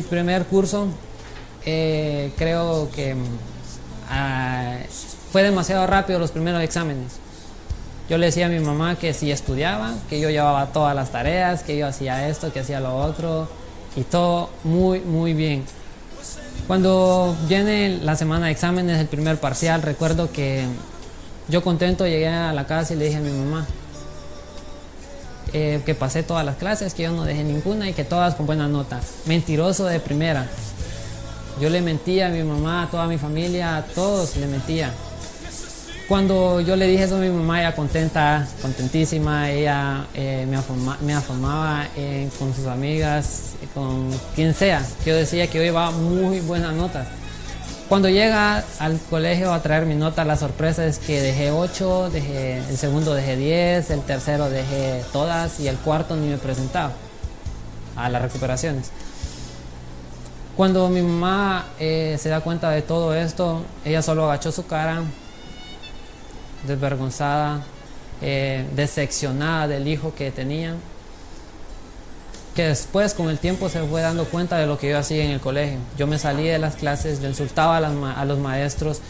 primer 0.00 0.44
curso, 0.44 0.88
eh, 1.64 2.30
creo 2.36 2.90
que 2.94 3.16
ah, 4.10 4.76
fue 5.32 5.42
demasiado 5.42 5.86
rápido 5.86 6.18
los 6.18 6.30
primeros 6.30 6.62
exámenes. 6.62 7.23
Yo 8.08 8.18
le 8.18 8.26
decía 8.26 8.46
a 8.46 8.48
mi 8.50 8.60
mamá 8.60 8.96
que 8.96 9.14
si 9.14 9.30
estudiaba, 9.30 9.94
que 10.10 10.20
yo 10.20 10.28
llevaba 10.28 10.66
todas 10.66 10.94
las 10.94 11.10
tareas, 11.10 11.62
que 11.62 11.76
yo 11.78 11.86
hacía 11.86 12.28
esto, 12.28 12.52
que 12.52 12.60
hacía 12.60 12.80
lo 12.80 12.96
otro, 12.96 13.48
y 13.96 14.02
todo 14.02 14.50
muy, 14.62 15.00
muy 15.00 15.32
bien. 15.32 15.64
Cuando 16.66 17.34
viene 17.48 17.98
la 18.02 18.16
semana 18.16 18.46
de 18.46 18.52
exámenes, 18.52 18.98
el 18.98 19.06
primer 19.06 19.38
parcial, 19.38 19.82
recuerdo 19.82 20.30
que 20.30 20.64
yo 21.48 21.62
contento 21.62 22.06
llegué 22.06 22.28
a 22.28 22.52
la 22.52 22.66
casa 22.66 22.94
y 22.94 22.96
le 22.96 23.06
dije 23.06 23.18
a 23.18 23.20
mi 23.20 23.30
mamá 23.30 23.66
eh, 25.52 25.80
que 25.86 25.94
pasé 25.94 26.22
todas 26.22 26.44
las 26.44 26.56
clases, 26.56 26.94
que 26.94 27.04
yo 27.04 27.12
no 27.12 27.24
dejé 27.24 27.44
ninguna 27.44 27.88
y 27.88 27.92
que 27.92 28.04
todas 28.04 28.34
con 28.34 28.44
buena 28.44 28.66
nota. 28.66 29.00
Mentiroso 29.26 29.84
de 29.84 30.00
primera. 30.00 30.46
Yo 31.60 31.70
le 31.70 31.80
mentía 31.80 32.26
a 32.26 32.30
mi 32.30 32.42
mamá, 32.42 32.82
a 32.82 32.90
toda 32.90 33.06
mi 33.06 33.18
familia, 33.18 33.76
a 33.76 33.84
todos 33.84 34.36
le 34.36 34.46
mentía. 34.46 34.92
Cuando 36.08 36.60
yo 36.60 36.76
le 36.76 36.86
dije 36.86 37.04
eso 37.04 37.16
a 37.16 37.18
mi 37.18 37.30
mamá, 37.30 37.60
ella 37.60 37.74
contenta, 37.74 38.46
contentísima, 38.60 39.50
ella 39.50 40.06
eh, 40.12 40.46
me, 41.00 41.14
afamaba 41.14 41.88
eh, 41.96 42.28
con 42.38 42.54
sus 42.54 42.66
amigas, 42.66 43.54
con 43.72 44.10
quien 44.34 44.52
sea. 44.52 44.84
Yo 45.06 45.16
decía 45.16 45.46
que 45.46 45.58
yo 45.58 45.64
iba 45.64 45.90
muy 45.92 46.40
buenas 46.40 46.74
notas. 46.74 47.08
Cuando 47.88 48.10
llega 48.10 48.62
al 48.80 48.98
colegio 49.08 49.54
a 49.54 49.62
traer 49.62 49.86
mi 49.86 49.94
nota, 49.94 50.26
la 50.26 50.36
sorpresa 50.36 50.84
es 50.84 50.98
que 50.98 51.22
dejé 51.22 51.50
8, 51.50 52.10
dejé, 52.10 52.58
el 52.58 52.76
segundo 52.76 53.14
dejé 53.14 53.36
10, 53.36 53.90
el 53.90 54.00
tercero 54.02 54.50
dejé 54.50 55.02
todas 55.10 55.58
y 55.58 55.68
el 55.68 55.76
cuarto 55.76 56.16
ni 56.16 56.28
me 56.28 56.36
presentaba 56.36 56.92
a 57.96 58.10
las 58.10 58.20
recuperaciones. 58.20 58.90
Cuando 60.54 60.88
mi 60.90 61.00
mamá 61.00 61.64
eh, 61.80 62.16
se 62.20 62.28
da 62.28 62.40
cuenta 62.40 62.70
de 62.70 62.82
todo 62.82 63.14
esto, 63.14 63.62
ella 63.86 64.02
solo 64.02 64.24
agachó 64.24 64.52
su 64.52 64.66
cara, 64.66 65.02
desvergonzada, 66.66 67.62
eh, 68.22 68.64
decepcionada 68.74 69.68
del 69.68 69.88
hijo 69.88 70.14
que 70.14 70.30
tenía, 70.30 70.74
que 72.54 72.68
después 72.68 73.14
con 73.14 73.28
el 73.28 73.38
tiempo 73.38 73.68
se 73.68 73.82
fue 73.82 74.00
dando 74.00 74.24
cuenta 74.26 74.56
de 74.58 74.66
lo 74.66 74.78
que 74.78 74.88
yo 74.88 74.98
hacía 74.98 75.24
en 75.24 75.32
el 75.32 75.40
colegio. 75.40 75.78
Yo 75.98 76.06
me 76.06 76.18
salía 76.18 76.52
de 76.52 76.58
las 76.58 76.76
clases, 76.76 77.20
le 77.20 77.28
insultaba 77.28 77.78
a, 77.78 78.24
los 78.24 78.38
maestros, 78.38 79.00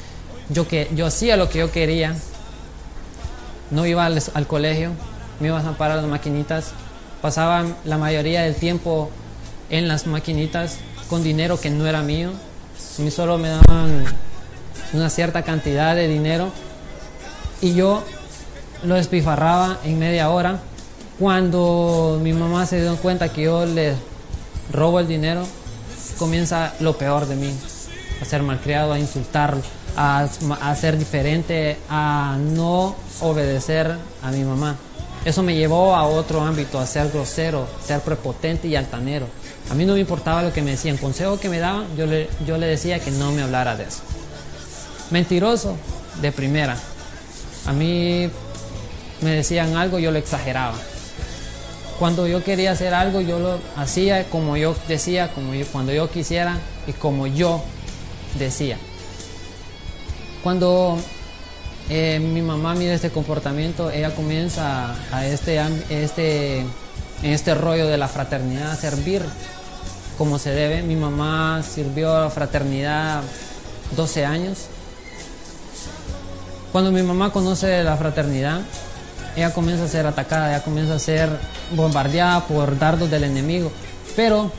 yo, 0.49 0.67
que, 0.67 0.89
yo 0.95 1.07
hacía 1.07 1.37
lo 1.37 1.49
que 1.49 1.59
yo 1.59 1.71
quería, 1.71 2.15
no 3.71 3.87
iba 3.87 4.07
al, 4.07 4.47
colegio, 4.47 4.91
me 5.41 5.49
iba 5.49 5.59
a 5.59 5.63
zampar 5.63 5.91
a 5.91 5.97
las 5.97 6.07
maquinitas, 6.07 6.73
pasaba 7.21 7.65
la 7.85 7.99
mayoría 7.99 8.43
del 8.43 8.55
tiempo 8.55 9.11
en 9.69 9.89
las 9.89 10.07
maquinitas 10.07 10.79
con 11.09 11.23
dinero 11.23 11.61
que 11.61 11.71
no 11.71 11.87
era 11.87 12.03
mío, 12.03 12.31
a 12.99 13.03
mí 13.03 13.11
solo 13.11 13.37
me 13.39 13.49
daban 13.49 14.05
una 14.93 15.11
cierta 15.11 15.43
cantidad 15.43 15.95
de 15.95 16.09
dinero 16.09 16.51
y 17.65 17.75
yo 17.75 18.03
lo 18.85 18.95
despifarraba 18.95 19.79
en 19.85 19.99
media 19.99 20.29
hora. 20.29 20.61
Cuando 21.19 22.21
mi 22.23 22.35
mamá 22.35 22.67
se 22.67 22.83
dio 22.83 22.95
cuenta 22.97 23.31
que 23.31 23.45
yo 23.45 23.65
le 23.65 23.95
robo 24.71 25.01
el 25.01 25.09
dinero, 25.09 25.47
comienza 26.19 26.75
lo 26.81 26.99
peor 26.99 27.27
de 27.27 27.37
mí, 27.37 27.55
a 28.21 28.25
ser 28.27 28.43
malcriado, 28.43 28.93
a 28.93 28.99
insultar, 28.99 29.57
a, 29.97 30.29
a 30.61 30.77
ser 30.77 30.99
diferente, 30.99 31.79
a 31.89 32.37
no 32.39 32.97
obedecer 33.23 33.97
a 34.23 34.31
mi 34.31 34.45
mamá. 34.45 34.77
Eso 35.25 35.43
me 35.43 35.57
llevó 35.57 35.97
a 35.97 36.05
otro 36.05 36.43
ámbito, 36.43 36.79
a 36.79 36.87
ser 36.87 37.09
grosero, 37.11 37.67
ser 37.83 38.01
prepotente 38.01 38.69
y 38.69 38.77
altanero. 38.77 39.27
A 39.71 39.75
mí 39.75 39.87
no 39.87 39.95
me 39.95 40.01
importaba 40.01 40.43
lo 40.43 40.53
que 40.53 40.61
me 40.61 40.73
decían, 40.73 40.99
consejo 40.99 41.41
que 41.41 41.49
me 41.49 41.61
daban, 41.61 41.87
yo 41.97 42.05
le, 42.05 42.29
yo 42.47 42.59
le 42.59 42.67
decía 42.67 42.99
que 42.99 43.11
no 43.11 43.33
me 43.33 43.41
hablara 43.41 43.75
de 43.75 43.85
eso. 43.85 44.01
Mentiroso, 45.11 45.77
de 46.21 46.31
primera. 46.31 46.77
A 47.67 47.73
mí 47.73 48.29
me 49.21 49.31
decían 49.31 49.77
algo, 49.77 49.99
yo 49.99 50.11
lo 50.11 50.19
exageraba. 50.19 50.75
Cuando 51.99 52.27
yo 52.27 52.43
quería 52.43 52.73
hacer 52.73 52.93
algo, 52.93 53.21
yo 53.21 53.39
lo 53.39 53.59
hacía 53.77 54.25
como 54.25 54.57
yo 54.57 54.75
decía, 54.89 55.33
como 55.33 55.55
yo, 55.55 55.65
cuando 55.67 55.93
yo 55.93 56.11
quisiera 56.11 56.59
y 56.87 56.93
como 56.93 57.27
yo 57.27 57.63
decía. 58.39 58.77
Cuando 60.43 60.99
eh, 61.89 62.19
mi 62.19 62.43
mamá 62.43 62.75
mira 62.75 62.95
este 62.95 63.11
comportamiento, 63.11 63.91
ella 63.91 64.15
comienza 64.15 64.95
a 65.13 65.27
este, 65.27 65.61
este, 65.89 66.59
en 66.61 67.31
este 67.31 67.55
rollo 67.55 67.87
de 67.87 67.97
la 67.97 68.09
fraternidad 68.09 68.73
a 68.73 68.77
servir 68.77 69.23
como 70.19 70.39
se 70.39 70.51
debe. 70.51 70.83
Mi 70.83 70.97
mamá 70.97 71.63
sirvió 71.63 72.15
a 72.15 72.23
la 72.23 72.31
fraternidad 72.31 73.23
12 73.97 74.25
años 74.27 74.67
cuando 76.75 76.91
mi 76.91 77.05
mamá 77.05 77.31
conoce 77.31 77.85
la 77.85 77.97
fraternidad, 77.97 78.61
ella 79.37 79.55
comienza 79.55 79.85
a 79.85 79.89
ser 79.89 80.07
atacada, 80.09 80.49
ella 80.49 80.65
comienza 80.65 80.97
a 80.97 80.99
ser 80.99 81.29
bombardeada 81.71 82.49
por 82.49 82.77
dardos 82.77 83.09
del 83.09 83.23
enemigo. 83.23 83.71
Pero 84.17 84.51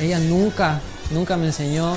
ella 0.00 0.18
nunca, 0.18 0.80
nunca 1.10 1.36
me 1.36 1.48
enseñó 1.48 1.94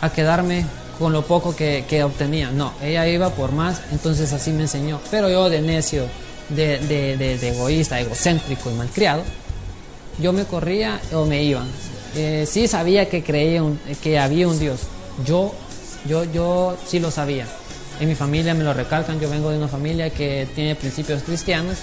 a 0.00 0.10
quedarme 0.14 0.64
con 0.98 1.12
lo 1.12 1.26
poco 1.26 1.54
que, 1.54 2.02
obtenía. 2.02 2.50
No, 2.50 2.72
ella 2.82 3.06
iba 3.06 3.28
por 3.28 3.52
más, 3.52 3.82
entonces 3.92 4.32
así 4.32 4.52
me 4.52 4.62
enseñó. 4.62 4.98
Pero 5.10 5.28
yo 5.28 5.50
de 5.50 5.60
necio, 5.60 6.06
de, 6.48 7.38
egoísta, 7.42 8.00
egocéntrico 8.00 8.70
y 8.70 8.74
malcriado, 8.76 9.24
yo 10.18 10.32
me 10.32 10.46
corría 10.46 11.02
o 11.12 11.26
me 11.26 11.42
iba. 11.42 11.64
Eh, 12.16 12.46
sí 12.50 12.66
sabía 12.66 13.10
que 13.10 13.22
creía 13.22 13.62
que 14.02 14.18
había 14.18 14.48
un 14.48 14.58
Dios. 14.58 14.80
Yo 15.26 15.54
yo, 16.04 16.24
yo 16.24 16.76
sí 16.86 16.98
lo 16.98 17.10
sabía. 17.10 17.46
En 18.00 18.08
mi 18.08 18.14
familia 18.14 18.54
me 18.54 18.64
lo 18.64 18.74
recalcan, 18.74 19.20
yo 19.20 19.30
vengo 19.30 19.50
de 19.50 19.58
una 19.58 19.68
familia 19.68 20.10
que 20.10 20.48
tiene 20.54 20.74
principios 20.74 21.22
cristianos 21.22 21.78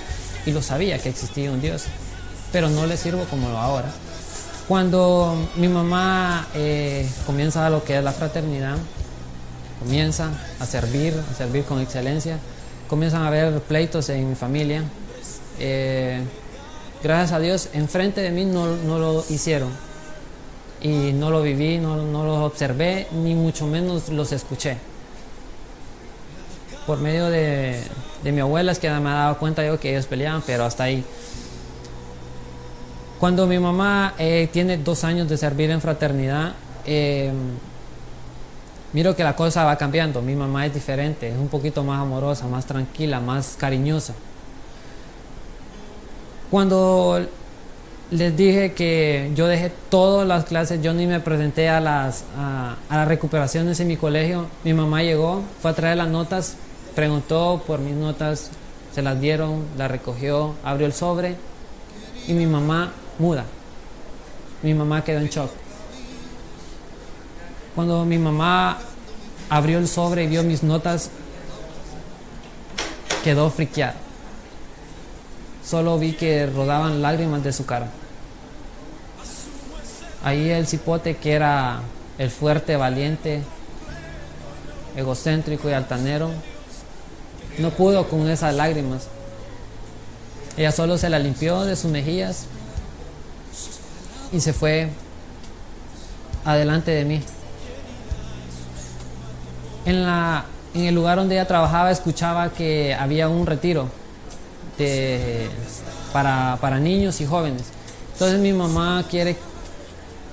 y 0.46 0.52
lo 0.52 0.62
sabía 0.62 1.00
que 1.00 1.10
existía 1.10 1.52
un 1.52 1.62
Dios, 1.62 1.86
pero 2.52 2.70
no 2.70 2.86
le 2.86 2.98
sirvo 2.98 3.24
como 3.26 3.50
lo 3.50 3.58
ahora. 3.58 3.90
Cuando 4.68 5.36
mi 5.56 5.68
mamá 5.68 6.48
eh, 6.54 7.10
comienza 7.26 7.66
a 7.66 7.70
lo 7.70 7.84
que 7.84 7.98
es 7.98 8.04
la 8.04 8.12
fraternidad, 8.12 8.78
comienza 9.80 10.30
a 10.60 10.66
servir, 10.66 11.14
a 11.32 11.34
servir 11.34 11.64
con 11.64 11.80
excelencia, 11.80 12.38
comienzan 12.88 13.24
a 13.24 13.28
haber 13.28 13.60
pleitos 13.62 14.10
en 14.10 14.30
mi 14.30 14.36
familia. 14.36 14.84
Eh, 15.60 16.22
gracias 17.02 17.32
a 17.32 17.40
Dios, 17.40 17.70
enfrente 17.74 18.22
de 18.22 18.32
mí 18.32 18.46
no, 18.46 18.76
no 18.76 19.00
lo 19.00 19.26
hicieron, 19.30 19.70
y 20.82 21.12
no 21.14 21.30
lo 21.30 21.42
viví, 21.42 21.78
no, 21.78 21.96
no 21.98 22.26
los 22.26 22.40
observé, 22.40 23.08
ni 23.12 23.36
mucho 23.36 23.68
menos 23.68 24.10
los 24.10 24.32
escuché. 24.32 24.78
Por 26.88 27.00
medio 27.00 27.30
de, 27.30 27.82
de 28.24 28.32
mi 28.32 28.40
abuela 28.40 28.72
es 28.72 28.80
que 28.80 28.90
me 28.90 29.10
dado 29.10 29.38
cuenta 29.38 29.66
yo 29.66 29.80
que 29.80 29.92
ellos 29.92 30.08
peleaban, 30.08 30.42
pero 30.46 30.66
hasta 30.66 30.84
ahí. 30.84 31.04
Cuando 33.20 33.46
mi 33.46 33.60
mamá 33.60 34.16
eh, 34.18 34.50
tiene 34.52 34.78
dos 34.78 35.04
años 35.04 35.30
de 35.30 35.38
servir 35.38 35.70
en 35.70 35.80
fraternidad, 35.80 36.54
eh, 36.88 37.32
miro 38.94 39.16
que 39.16 39.24
la 39.24 39.36
cosa 39.36 39.64
va 39.64 39.78
cambiando. 39.78 40.24
Mi 40.24 40.36
mamá 40.36 40.66
es 40.66 40.74
diferente, 40.74 41.30
es 41.30 41.38
un 41.38 41.48
poquito 41.48 41.84
más 41.84 42.02
amorosa, 42.02 42.48
más 42.48 42.66
tranquila, 42.66 43.20
más 43.20 43.56
cariñosa. 43.60 44.16
Cuando 46.50 47.24
les 48.12 48.36
dije 48.36 48.74
que 48.74 49.32
yo 49.36 49.48
dejé 49.48 49.72
todas 49.90 50.28
las 50.28 50.44
clases, 50.44 50.82
yo 50.82 50.94
ni 50.94 51.08
me 51.08 51.22
presenté 51.22 51.70
a 51.70 51.80
las, 51.80 52.26
a, 52.38 52.76
las 52.90 53.08
recuperaciones 53.08 53.80
en 53.80 53.88
mi 53.88 53.96
colegio. 53.96 54.48
Mi 54.66 54.74
mamá 54.74 55.02
llegó, 55.02 55.42
fue 55.62 55.72
a 55.72 55.74
traer 55.74 55.98
las 55.98 56.10
notas, 56.10 56.58
preguntó 56.94 57.64
por 57.66 57.80
mis 57.80 57.96
notas, 57.96 58.52
se 58.94 59.02
las 59.02 59.20
dieron, 59.22 59.64
las 59.78 59.90
recogió, 59.90 60.56
abrió 60.62 60.86
el 60.86 60.94
sobre 60.94 61.38
y 62.28 62.34
mi 62.34 62.46
mamá 62.46 62.92
muda. 63.18 63.46
Mi 64.62 64.74
mamá 64.74 65.04
quedó 65.06 65.20
en 65.20 65.30
shock. 65.30 65.50
Cuando 67.76 68.04
mi 68.04 68.18
mamá 68.18 68.78
abrió 69.50 69.78
el 69.78 69.88
sobre 69.88 70.26
y 70.26 70.28
vio 70.28 70.44
mis 70.44 70.64
notas, 70.64 71.10
quedó 73.24 73.50
friqueada. 73.50 73.96
Solo 75.66 75.98
vi 75.98 76.12
que 76.12 76.46
rodaban 76.48 77.02
lágrimas 77.02 77.42
de 77.42 77.54
su 77.54 77.66
cara. 77.66 77.88
Ahí 80.24 80.50
el 80.50 80.68
cipote 80.68 81.18
que 81.18 81.34
era 81.34 81.82
el 82.18 82.30
fuerte, 82.30 82.76
valiente, 82.76 83.42
egocéntrico 84.96 85.70
y 85.70 85.74
altanero, 85.74 86.30
no 87.58 87.72
pudo 87.72 88.08
con 88.08 88.30
esas 88.30 88.54
lágrimas. 88.54 89.08
Ella 90.58 90.72
solo 90.72 90.98
se 90.98 91.10
la 91.10 91.18
limpió 91.18 91.64
de 91.64 91.76
sus 91.76 91.90
mejillas 91.90 92.46
y 94.32 94.40
se 94.40 94.54
fue 94.54 94.90
adelante 96.46 96.92
de 96.92 97.06
mí. 97.06 97.24
En, 99.86 100.06
la, 100.06 100.46
en 100.76 100.86
el 100.86 100.94
lugar 100.94 101.18
donde 101.18 101.36
ella 101.36 101.48
trabajaba 101.48 101.90
escuchaba 101.90 102.52
que 102.52 102.94
había 102.94 103.28
un 103.28 103.48
retiro 103.48 103.90
para, 106.14 106.58
para 106.62 106.80
niños 106.80 107.22
y 107.22 107.26
jóvenes. 107.26 107.64
Entonces 108.14 108.40
mi 108.40 108.54
mamá 108.54 109.04
quiere 109.10 109.36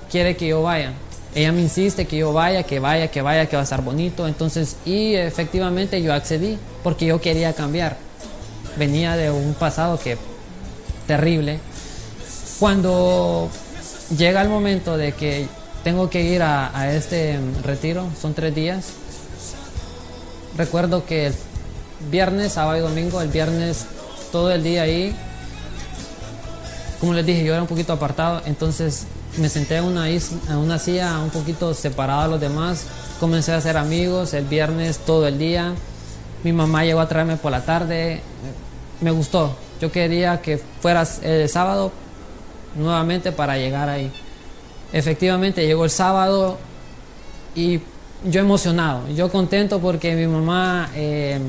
quiere 0.09 0.35
que 0.35 0.47
yo 0.47 0.63
vaya. 0.63 0.93
Ella 1.35 1.51
me 1.51 1.61
insiste 1.61 2.05
que 2.05 2.17
yo 2.17 2.33
vaya, 2.33 2.63
que 2.63 2.79
vaya, 2.79 3.09
que 3.09 3.21
vaya, 3.21 3.45
que 3.45 3.55
va 3.55 3.61
a 3.61 3.63
estar 3.63 3.83
bonito. 3.83 4.27
Entonces, 4.27 4.77
y 4.85 5.13
efectivamente 5.15 6.01
yo 6.01 6.13
accedí 6.13 6.57
porque 6.83 7.05
yo 7.05 7.21
quería 7.21 7.53
cambiar. 7.53 7.97
Venía 8.77 9.15
de 9.15 9.29
un 9.31 9.53
pasado 9.53 9.99
que 9.99 10.17
terrible. 11.07 11.59
Cuando 12.59 13.49
llega 14.17 14.41
el 14.41 14.49
momento 14.49 14.97
de 14.97 15.13
que 15.13 15.47
tengo 15.83 16.09
que 16.09 16.21
ir 16.23 16.41
a, 16.41 16.77
a 16.77 16.93
este 16.93 17.39
retiro, 17.63 18.09
son 18.19 18.33
tres 18.33 18.53
días. 18.53 18.93
Recuerdo 20.57 21.05
que 21.05 21.27
el 21.27 21.35
viernes, 22.11 22.53
sábado 22.53 22.77
y 22.77 22.81
domingo, 22.81 23.21
el 23.21 23.29
viernes 23.29 23.85
todo 24.31 24.51
el 24.51 24.63
día 24.63 24.83
ahí, 24.83 25.15
como 26.99 27.13
les 27.13 27.25
dije, 27.25 27.43
yo 27.43 27.53
era 27.53 27.61
un 27.61 27.67
poquito 27.67 27.93
apartado, 27.93 28.41
entonces 28.45 29.05
me 29.37 29.49
senté 29.49 29.77
en 29.77 29.85
una, 29.85 30.09
isla, 30.09 30.57
una 30.57 30.79
silla 30.79 31.19
un 31.19 31.29
poquito 31.29 31.73
separada 31.73 32.23
de 32.23 32.29
los 32.29 32.41
demás, 32.41 32.85
comencé 33.19 33.51
a 33.51 33.57
hacer 33.57 33.77
amigos 33.77 34.33
el 34.33 34.45
viernes 34.45 34.99
todo 34.99 35.27
el 35.27 35.37
día, 35.37 35.73
mi 36.43 36.53
mamá 36.53 36.83
llegó 36.83 36.99
a 36.99 37.07
traerme 37.07 37.37
por 37.37 37.51
la 37.51 37.63
tarde, 37.63 38.21
me 39.01 39.11
gustó, 39.11 39.55
yo 39.79 39.91
quería 39.91 40.41
que 40.41 40.57
fueras 40.81 41.21
el 41.23 41.47
sábado 41.47 41.91
nuevamente 42.75 43.31
para 43.31 43.57
llegar 43.57 43.89
ahí. 43.89 44.11
Efectivamente 44.91 45.65
llegó 45.65 45.85
el 45.85 45.91
sábado 45.91 46.57
y 47.55 47.79
yo 48.25 48.41
emocionado, 48.41 49.07
yo 49.09 49.31
contento 49.31 49.79
porque 49.79 50.15
mi 50.15 50.27
mamá 50.27 50.89
eh, 50.95 51.39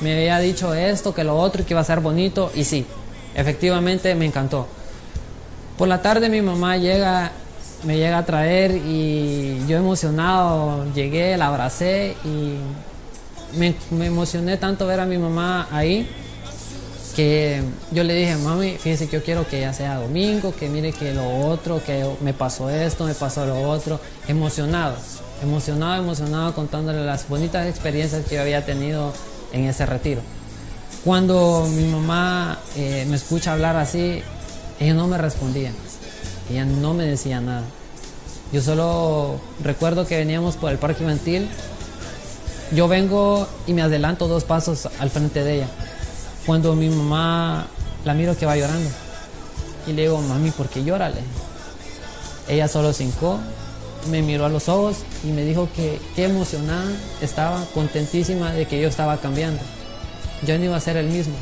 me 0.00 0.14
había 0.14 0.38
dicho 0.38 0.74
esto, 0.74 1.14
que 1.14 1.22
lo 1.22 1.36
otro, 1.36 1.64
que 1.64 1.74
iba 1.74 1.80
a 1.80 1.84
ser 1.84 2.00
bonito, 2.00 2.50
y 2.54 2.64
sí, 2.64 2.86
efectivamente 3.34 4.14
me 4.14 4.26
encantó. 4.26 4.66
Por 5.78 5.88
la 5.88 6.00
tarde 6.00 6.28
mi 6.28 6.40
mamá 6.40 6.78
llega, 6.78 7.32
me 7.84 7.96
llega 7.96 8.18
a 8.18 8.24
traer 8.24 8.72
y 8.72 9.66
yo 9.68 9.76
emocionado 9.76 10.86
llegué, 10.94 11.36
la 11.36 11.48
abracé 11.48 12.16
y 12.24 12.56
me, 13.58 13.74
me 13.90 14.06
emocioné 14.06 14.56
tanto 14.56 14.86
ver 14.86 15.00
a 15.00 15.06
mi 15.06 15.18
mamá 15.18 15.68
ahí 15.70 16.08
que 17.16 17.62
yo 17.92 18.04
le 18.04 18.14
dije, 18.14 18.36
mami, 18.36 18.72
fíjese 18.72 19.06
que 19.06 19.16
yo 19.16 19.24
quiero 19.24 19.48
que 19.48 19.60
ya 19.60 19.72
sea 19.72 19.96
domingo, 19.96 20.54
que 20.54 20.68
mire 20.68 20.92
que 20.92 21.14
lo 21.14 21.48
otro, 21.48 21.82
que 21.82 22.06
me 22.20 22.34
pasó 22.34 22.68
esto, 22.68 23.06
me 23.06 23.14
pasó 23.14 23.46
lo 23.46 23.62
otro, 23.70 23.98
emocionado, 24.28 24.96
emocionado, 25.42 26.02
emocionado 26.02 26.54
contándole 26.54 27.06
las 27.06 27.26
bonitas 27.26 27.66
experiencias 27.66 28.26
que 28.26 28.34
yo 28.34 28.42
había 28.42 28.66
tenido 28.66 29.14
en 29.52 29.64
ese 29.64 29.86
retiro. 29.86 30.20
Cuando 31.06 31.66
mi 31.70 31.86
mamá 31.86 32.58
eh, 32.76 33.06
me 33.08 33.16
escucha 33.16 33.54
hablar 33.54 33.76
así, 33.76 34.22
ella 34.80 34.94
no 34.94 35.06
me 35.06 35.18
respondía, 35.18 35.72
ella 36.50 36.64
no 36.64 36.94
me 36.94 37.04
decía 37.04 37.40
nada. 37.40 37.64
Yo 38.52 38.62
solo 38.62 39.40
recuerdo 39.62 40.06
que 40.06 40.16
veníamos 40.16 40.56
por 40.56 40.70
el 40.70 40.78
parque 40.78 41.02
infantil, 41.02 41.48
yo 42.72 42.88
vengo 42.88 43.48
y 43.66 43.72
me 43.72 43.82
adelanto 43.82 44.28
dos 44.28 44.44
pasos 44.44 44.88
al 44.98 45.10
frente 45.10 45.44
de 45.44 45.56
ella 45.56 45.68
cuando 46.46 46.74
mi 46.76 46.88
mamá 46.88 47.66
la 48.04 48.14
miro 48.14 48.36
que 48.36 48.46
va 48.46 48.56
llorando. 48.56 48.88
Y 49.86 49.92
le 49.92 50.02
digo, 50.02 50.20
mami, 50.22 50.50
¿por 50.52 50.68
qué 50.68 50.84
llórale? 50.84 51.20
Ella 52.48 52.68
solo 52.68 52.92
se 52.92 53.04
hincó, 53.04 53.38
me 54.10 54.22
miró 54.22 54.46
a 54.46 54.48
los 54.48 54.68
ojos 54.68 54.98
y 55.24 55.28
me 55.28 55.42
dijo 55.42 55.68
que 55.74 56.00
qué 56.14 56.24
emocionada 56.24 56.86
estaba, 57.20 57.64
contentísima 57.74 58.52
de 58.52 58.66
que 58.66 58.80
yo 58.80 58.88
estaba 58.88 59.16
cambiando. 59.18 59.60
Yo 60.46 60.56
no 60.58 60.64
iba 60.64 60.76
a 60.76 60.80
ser 60.80 60.96
el 60.96 61.06
mismo. 61.06 61.34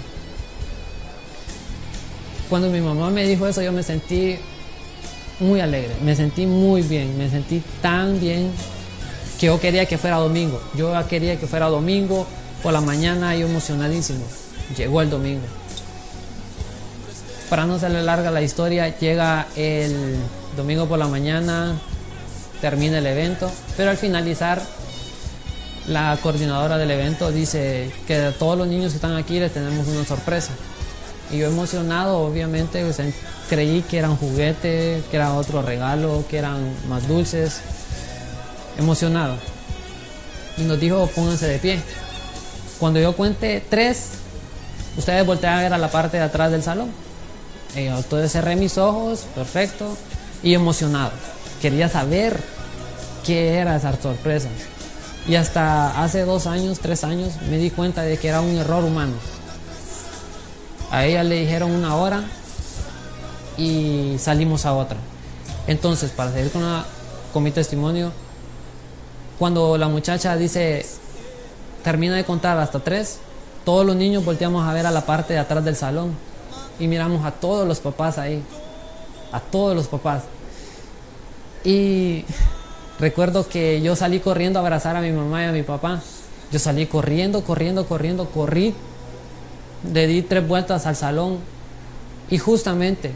Cuando 2.49 2.69
mi 2.71 2.81
mamá 2.81 3.11
me 3.11 3.27
dijo 3.27 3.47
eso, 3.47 3.63
yo 3.63 3.73
me 3.73 3.83
sentí 3.83 4.37
muy 5.41 5.61
alegre, 5.61 5.95
me 6.03 6.15
sentí 6.15 6.47
muy 6.47 6.83
bien, 6.83 7.17
me 7.19 7.29
sentí 7.31 7.63
tan 7.83 8.21
bien 8.21 8.51
que 9.39 9.47
yo 9.47 9.61
quería 9.61 9.87
que 9.87 9.99
fuera 9.99 10.17
domingo. 10.17 10.61
Yo 10.75 10.93
quería 11.09 11.39
que 11.39 11.47
fuera 11.47 11.69
domingo 11.69 12.27
por 12.63 12.73
la 12.73 12.81
mañana, 12.81 13.35
yo 13.35 13.47
emocionadísimo. 13.47 14.25
Llegó 14.77 15.03
el 15.03 15.11
domingo. 15.11 15.45
Para 17.51 17.67
no 17.67 17.75
hacerle 17.75 18.03
larga 18.03 18.31
la 18.31 18.43
historia, 18.43 18.97
llega 18.99 19.47
el 19.57 20.17
domingo 20.57 20.87
por 20.87 20.99
la 20.99 21.09
mañana, 21.09 21.76
termina 22.61 22.99
el 22.99 23.07
evento, 23.07 23.50
pero 23.76 23.91
al 23.91 23.97
finalizar, 23.97 24.63
la 25.87 26.19
coordinadora 26.23 26.78
del 26.78 26.91
evento 26.91 27.30
dice 27.30 27.91
que 28.07 28.17
a 28.17 28.33
todos 28.33 28.57
los 28.57 28.67
niños 28.67 28.93
que 28.93 28.97
están 28.97 29.17
aquí 29.17 29.39
les 29.39 29.52
tenemos 29.52 29.87
una 29.87 30.04
sorpresa. 30.04 30.52
Y 31.30 31.39
yo 31.39 31.49
emocionado, 31.49 32.19
obviamente, 32.19 32.84
creí 33.49 33.82
que 33.82 33.99
eran 33.99 34.17
juguetes, 34.17 35.04
que 35.04 35.17
era 35.17 35.34
otro 35.34 35.63
regalo, 35.63 36.25
que 36.28 36.39
eran 36.39 36.75
más 36.89 37.08
dulces. 37.08 37.60
Emocionado. 38.78 39.37
Y 40.56 40.63
nos 40.63 40.78
dijo, 40.78 41.08
pónganse 41.15 41.47
de 41.47 41.58
pie. 41.58 41.80
Cuando 42.78 43.00
yo 43.00 43.15
cuente 43.17 43.65
tres, 43.69 44.10
ustedes 44.97 45.25
voltean 45.25 45.58
a 45.58 45.63
ver 45.63 45.73
a 45.73 45.78
la 45.78 45.91
parte 45.91 46.17
de 46.17 46.23
atrás 46.25 46.50
del 46.50 46.63
salón. 46.63 46.91
Yo 47.75 47.97
entonces 47.97 48.30
cerré 48.30 48.54
mis 48.54 48.78
ojos, 48.78 49.26
perfecto, 49.34 49.97
y 50.43 50.54
emocionado. 50.54 51.10
Quería 51.60 51.89
saber 51.89 52.39
qué 53.25 53.54
era 53.54 53.76
esa 53.76 54.00
sorpresa. 54.00 54.49
Y 55.26 55.37
hasta 55.37 56.02
hace 56.02 56.25
dos 56.25 56.47
años, 56.47 56.78
tres 56.80 57.02
años, 57.02 57.32
me 57.49 57.56
di 57.56 57.71
cuenta 57.71 58.02
de 58.02 58.19
que 58.19 58.28
era 58.28 58.41
un 58.41 58.56
error 58.56 58.84
humano. 58.84 59.15
A 60.95 61.07
ella 61.07 61.25
le 61.25 61.41
dijeron 61.41 61.73
una 61.73 61.97
hora 61.97 62.23
y 63.59 64.15
salimos 64.21 64.65
a 64.65 64.75
otra. 64.75 64.97
Entonces, 65.67 66.13
para 66.13 66.30
seguir 66.30 66.52
con, 66.52 66.63
con 67.33 67.43
mi 67.43 67.50
testimonio, 67.50 68.13
cuando 69.37 69.76
la 69.76 69.89
muchacha 69.89 70.37
dice, 70.37 70.87
termina 71.83 72.15
de 72.15 72.23
contar 72.23 72.57
hasta 72.61 72.78
tres, 72.78 73.19
todos 73.65 73.85
los 73.85 73.97
niños 73.97 74.25
volteamos 74.25 74.69
a 74.69 74.73
ver 74.73 74.87
a 74.87 74.93
la 74.93 75.04
parte 75.04 75.33
de 75.33 75.41
atrás 75.41 75.65
del 75.65 75.75
salón 75.75 76.13
y 76.78 76.87
miramos 76.87 77.26
a 77.26 77.33
todos 77.33 77.67
los 77.67 77.80
papás 77.80 78.17
ahí, 78.17 78.41
a 79.33 79.41
todos 79.41 79.75
los 79.75 79.89
papás. 79.89 80.23
Y 81.65 82.25
recuerdo 83.00 83.49
que 83.49 83.83
yo 83.83 83.97
salí 83.97 84.21
corriendo 84.21 84.61
a 84.61 84.63
abrazar 84.63 84.95
a 84.95 85.00
mi 85.00 85.11
mamá 85.11 85.43
y 85.43 85.47
a 85.47 85.52
mi 85.52 85.65
papá. 85.65 86.00
Yo 86.52 86.61
salí 86.61 86.87
corriendo, 86.87 87.43
corriendo, 87.43 87.85
corriendo, 87.85 88.26
corrí, 88.26 88.76
le 89.92 90.06
di 90.06 90.23
tres 90.23 90.47
vueltas 90.47 90.86
al 90.86 90.97
salón 90.97 91.38
y 92.30 92.38
justamente 92.38 93.12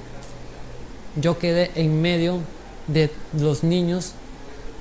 yo 1.17 1.39
quedé 1.39 1.71
en 1.75 2.01
medio 2.01 2.41
de 2.87 3.11
los 3.33 3.65
niños 3.65 4.13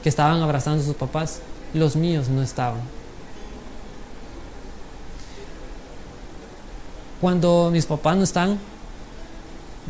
que 0.04 0.10
estaban 0.10 0.42
abrazando 0.42 0.84
a 0.84 0.86
sus 0.86 0.96
papás. 0.96 1.40
Los 1.74 1.96
míos 1.96 2.30
no 2.30 2.42
estaban. 2.42 2.82
Cuando 7.20 7.70
mis 7.72 7.86
papás 7.86 8.16
no 8.16 8.24
están, 8.24 8.60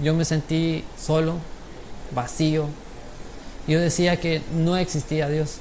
yo 0.01 0.13
me 0.13 0.23
sentí 0.23 0.83
solo, 0.97 1.35
vacío. 2.11 2.67
Yo 3.67 3.79
decía 3.79 4.19
que 4.19 4.41
no 4.55 4.77
existía 4.77 5.27
Dios. 5.27 5.57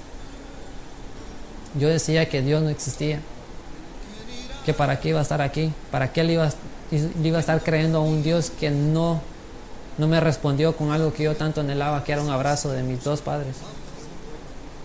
Yo 1.79 1.89
decía 1.89 2.29
que 2.29 2.43
Dios 2.43 2.63
no 2.63 2.69
existía. 2.69 3.21
Que 4.67 4.75
para 4.75 5.01
qué 5.01 5.11
iba 5.11 5.21
a 5.21 5.23
estar 5.23 5.41
aquí, 5.41 5.73
para 5.91 6.13
qué 6.13 6.25
le 6.25 6.35
iba, 6.35 6.51
iba 7.23 7.37
a 7.39 7.41
estar 7.41 7.63
creyendo 7.63 7.99
a 7.99 8.01
un 8.03 8.23
Dios 8.23 8.51
que 8.51 8.71
no, 8.71 9.21
no 9.97 10.09
me 10.09 10.21
respondió 10.21 10.77
con 10.77 10.91
algo 10.91 11.13
que 11.15 11.23
yo 11.23 11.37
tanto 11.37 11.61
anhelaba, 11.63 12.05
que 12.05 12.13
era 12.13 12.21
un 12.21 12.31
abrazo 12.31 12.71
de 12.73 12.83
mis 12.83 13.03
dos 13.05 13.23
padres. 13.23 13.57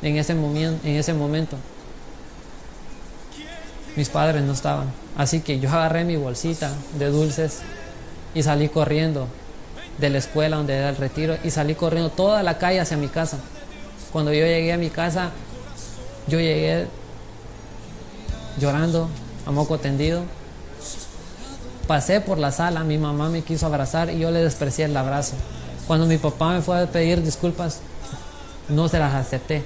En 0.04 0.18
ese, 0.18 0.36
momento, 0.36 0.88
en 0.88 0.96
ese 0.96 1.14
momento, 1.14 1.58
mis 3.96 4.10
padres 4.10 4.44
no 4.44 4.54
estaban. 4.54 4.92
Así 5.18 5.42
que 5.42 5.60
yo 5.60 5.70
agarré 5.70 6.04
mi 6.04 6.16
bolsita 6.16 6.72
de 6.98 7.08
dulces 7.08 7.60
y 8.34 8.44
salí 8.44 8.70
corriendo 8.70 9.28
de 9.98 10.10
la 10.10 10.18
escuela 10.18 10.58
donde 10.58 10.76
era 10.76 10.90
el 10.90 10.96
retiro 10.96 11.38
y 11.44 11.50
salí 11.52 11.76
corriendo 11.76 12.10
toda 12.10 12.44
la 12.44 12.58
calle 12.58 12.80
hacia 12.80 12.98
mi 12.98 13.08
casa. 13.08 13.38
Cuando 14.12 14.32
yo 14.34 14.46
llegué 14.46 14.74
a 14.74 14.78
mi 14.78 14.90
casa, 14.90 15.32
yo 16.28 16.40
llegué 16.40 16.88
llorando, 18.60 19.10
a 19.46 19.52
moco 19.52 19.78
tendido. 19.78 20.24
Pasé 21.88 22.22
por 22.22 22.38
la 22.38 22.52
sala, 22.52 22.84
mi 22.84 22.98
mamá 22.98 23.30
me 23.30 23.42
quiso 23.42 23.66
abrazar 23.66 24.10
y 24.10 24.20
yo 24.20 24.32
le 24.32 24.42
desprecié 24.42 24.86
el 24.86 24.96
abrazo. 24.96 25.34
Cuando 25.88 26.06
mi 26.06 26.18
papá 26.18 26.54
me 26.54 26.62
fue 26.62 26.82
a 26.82 26.88
pedir 26.88 27.22
disculpas, 27.22 27.80
no 28.70 28.88
se 28.88 29.00
las 29.00 29.14
acepté. 29.14 29.64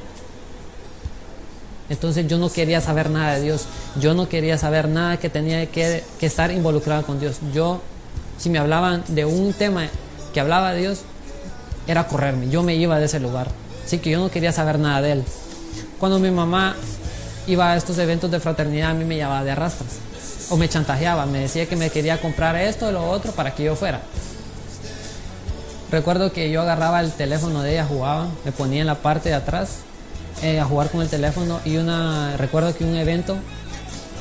Entonces 1.89 2.27
yo 2.27 2.37
no 2.37 2.51
quería 2.51 2.81
saber 2.81 3.09
nada 3.09 3.35
de 3.35 3.41
Dios. 3.41 3.65
Yo 3.99 4.13
no 4.13 4.27
quería 4.27 4.57
saber 4.57 4.87
nada 4.87 5.17
que 5.17 5.29
tenía 5.29 5.65
que, 5.67 6.03
estar 6.21 6.51
involucrado 6.51 7.05
con 7.05 7.19
Dios. 7.19 7.37
Yo, 7.53 7.81
si 8.37 8.49
me 8.49 8.57
hablaban 8.57 9.03
de 9.07 9.25
un 9.25 9.53
tema 9.53 9.87
que 10.33 10.39
hablaba 10.39 10.73
de 10.73 10.81
Dios, 10.81 11.01
era 11.87 12.07
correrme. 12.07 12.49
Yo 12.49 12.63
me 12.63 12.75
iba 12.75 12.97
de 12.97 13.05
ese 13.05 13.19
lugar. 13.19 13.47
Así 13.85 13.99
que 13.99 14.09
yo 14.09 14.19
no 14.19 14.31
quería 14.31 14.51
saber 14.51 14.79
nada 14.79 15.01
de 15.01 15.11
Él. 15.11 15.23
Cuando 15.99 16.17
mi 16.17 16.31
mamá 16.31 16.75
iba 17.47 17.71
a 17.71 17.77
estos 17.77 17.97
eventos 17.97 18.31
de 18.31 18.39
fraternidad, 18.39 18.91
a 18.91 18.93
mí 18.93 19.05
me 19.05 19.15
llevaba 19.15 19.43
de 19.43 19.51
arrastras. 19.51 19.99
O 20.49 20.57
me 20.57 20.69
chantajeaba. 20.69 21.25
Me 21.25 21.39
decía 21.39 21.67
que 21.67 21.75
me 21.75 21.89
quería 21.89 22.21
comprar 22.21 22.55
esto 22.55 22.87
o 22.87 22.91
lo 22.91 23.09
otro 23.09 23.31
para 23.31 23.55
que 23.55 23.63
yo 23.63 23.75
fuera. 23.75 24.01
Recuerdo 25.91 26.31
que 26.31 26.51
yo 26.51 26.61
agarraba 26.61 26.99
el 27.01 27.11
teléfono 27.11 27.61
de 27.61 27.73
ella, 27.73 27.85
jugaba, 27.85 28.27
me 28.43 28.51
ponía 28.51 28.81
en 28.81 28.87
la 28.87 28.95
parte 28.95 29.29
de 29.29 29.35
atrás 29.35 29.79
eh, 30.41 30.59
a 30.59 30.65
jugar 30.65 30.89
con 30.89 31.01
el 31.01 31.07
teléfono 31.07 31.61
y 31.63 31.77
una 31.77 32.35
recuerdo 32.35 32.75
que 32.75 32.83
un 32.83 32.95
evento 32.97 33.37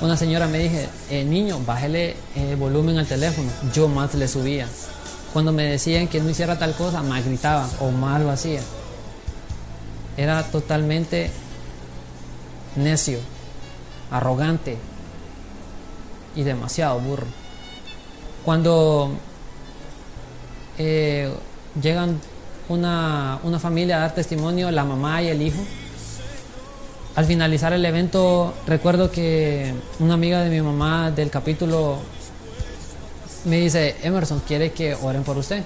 una 0.01 0.17
señora 0.17 0.47
me 0.47 0.59
dije 0.59 0.89
eh, 1.11 1.25
niño 1.25 1.59
bájele 1.67 2.15
el 2.37 2.53
eh, 2.53 2.55
volumen 2.55 2.99
al 2.99 3.07
teléfono 3.07 3.51
yo 3.73 3.89
más 3.89 4.15
le 4.15 4.29
subía 4.29 4.69
cuando 5.33 5.51
me 5.51 5.65
decían 5.65 6.07
que 6.07 6.21
no 6.21 6.31
hiciera 6.31 6.57
tal 6.57 6.73
cosa 6.75 7.03
más 7.03 7.25
gritaba 7.25 7.69
o 7.81 7.91
más 7.91 8.21
lo 8.21 8.31
hacía 8.31 8.61
era 10.17 10.45
totalmente 10.45 11.33
necio, 12.77 13.19
arrogante 14.11 14.77
y 16.37 16.43
demasiado 16.43 16.99
burro. 17.01 17.27
Cuando 18.45 19.13
eh, 20.79 21.33
llegan 21.81 22.21
una, 22.69 23.39
una 23.43 23.59
familia 23.59 23.97
a 23.97 24.01
dar 24.01 24.15
testimonio, 24.15 24.71
la 24.71 24.85
mamá 24.85 25.23
y 25.23 25.29
el 25.29 25.43
hijo, 25.43 25.63
al 27.17 27.25
finalizar 27.27 27.73
el 27.73 27.85
evento, 27.85 28.55
recuerdo 28.67 29.11
que 29.11 29.73
una 30.01 30.15
amiga 30.15 30.43
de 30.43 30.51
mi 30.51 30.61
mamá 30.61 31.11
del 31.11 31.31
capítulo 31.31 31.99
me 33.45 33.59
dice, 33.59 33.97
Emerson, 34.03 34.41
quiere 34.47 34.73
que 34.73 34.95
oren 34.95 35.23
por 35.23 35.37
usted. 35.37 35.63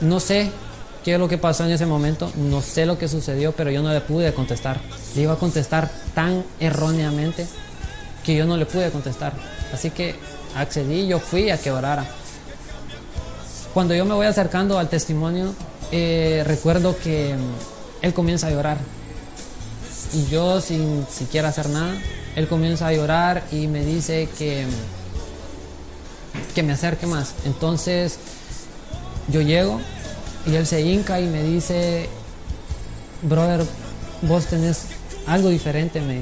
No 0.00 0.18
sé 0.18 0.50
qué 1.04 1.14
es 1.14 1.20
lo 1.20 1.28
que 1.28 1.36
pasó 1.36 1.64
en 1.64 1.72
ese 1.72 1.84
momento, 1.84 2.32
no 2.34 2.62
sé 2.62 2.86
lo 2.86 2.96
que 2.96 3.08
sucedió, 3.08 3.52
pero 3.52 3.70
yo 3.70 3.82
no 3.82 3.92
le 3.92 4.00
pude 4.00 4.32
contestar. 4.32 4.80
Le 5.14 5.22
iba 5.22 5.34
a 5.34 5.36
contestar 5.36 5.90
tan 6.14 6.42
erróneamente 6.58 7.46
que 8.24 8.34
yo 8.34 8.46
no 8.46 8.56
le 8.56 8.64
pude 8.64 8.90
contestar. 8.90 9.34
Así 9.72 9.90
que 9.90 10.14
accedí, 10.56 11.06
yo 11.06 11.20
fui 11.20 11.50
a 11.50 11.58
que 11.58 11.70
orara. 11.70 12.06
Cuando 13.74 13.94
yo 13.94 14.06
me 14.06 14.14
voy 14.14 14.26
acercando 14.26 14.78
al 14.78 14.88
testimonio, 14.88 15.54
eh, 15.92 16.42
recuerdo 16.46 16.96
que 16.96 17.34
él 18.00 18.14
comienza 18.14 18.46
a 18.46 18.50
llorar 18.50 18.78
y 20.14 20.26
yo 20.26 20.60
sin 20.62 21.06
siquiera 21.10 21.48
hacer 21.48 21.68
nada, 21.68 21.94
él 22.34 22.48
comienza 22.48 22.86
a 22.86 22.92
llorar 22.94 23.42
y 23.52 23.66
me 23.66 23.84
dice 23.84 24.28
que, 24.38 24.64
que 26.54 26.62
me 26.62 26.72
acerque 26.72 27.06
más. 27.06 27.34
Entonces 27.44 28.18
yo 29.28 29.42
llego 29.42 29.80
y 30.46 30.54
él 30.54 30.66
se 30.66 30.82
hinca 30.82 31.20
y 31.20 31.26
me 31.26 31.42
dice, 31.42 32.08
brother, 33.22 33.64
vos 34.22 34.46
tenés 34.46 34.86
algo 35.26 35.48
diferente, 35.48 36.00
me 36.00 36.20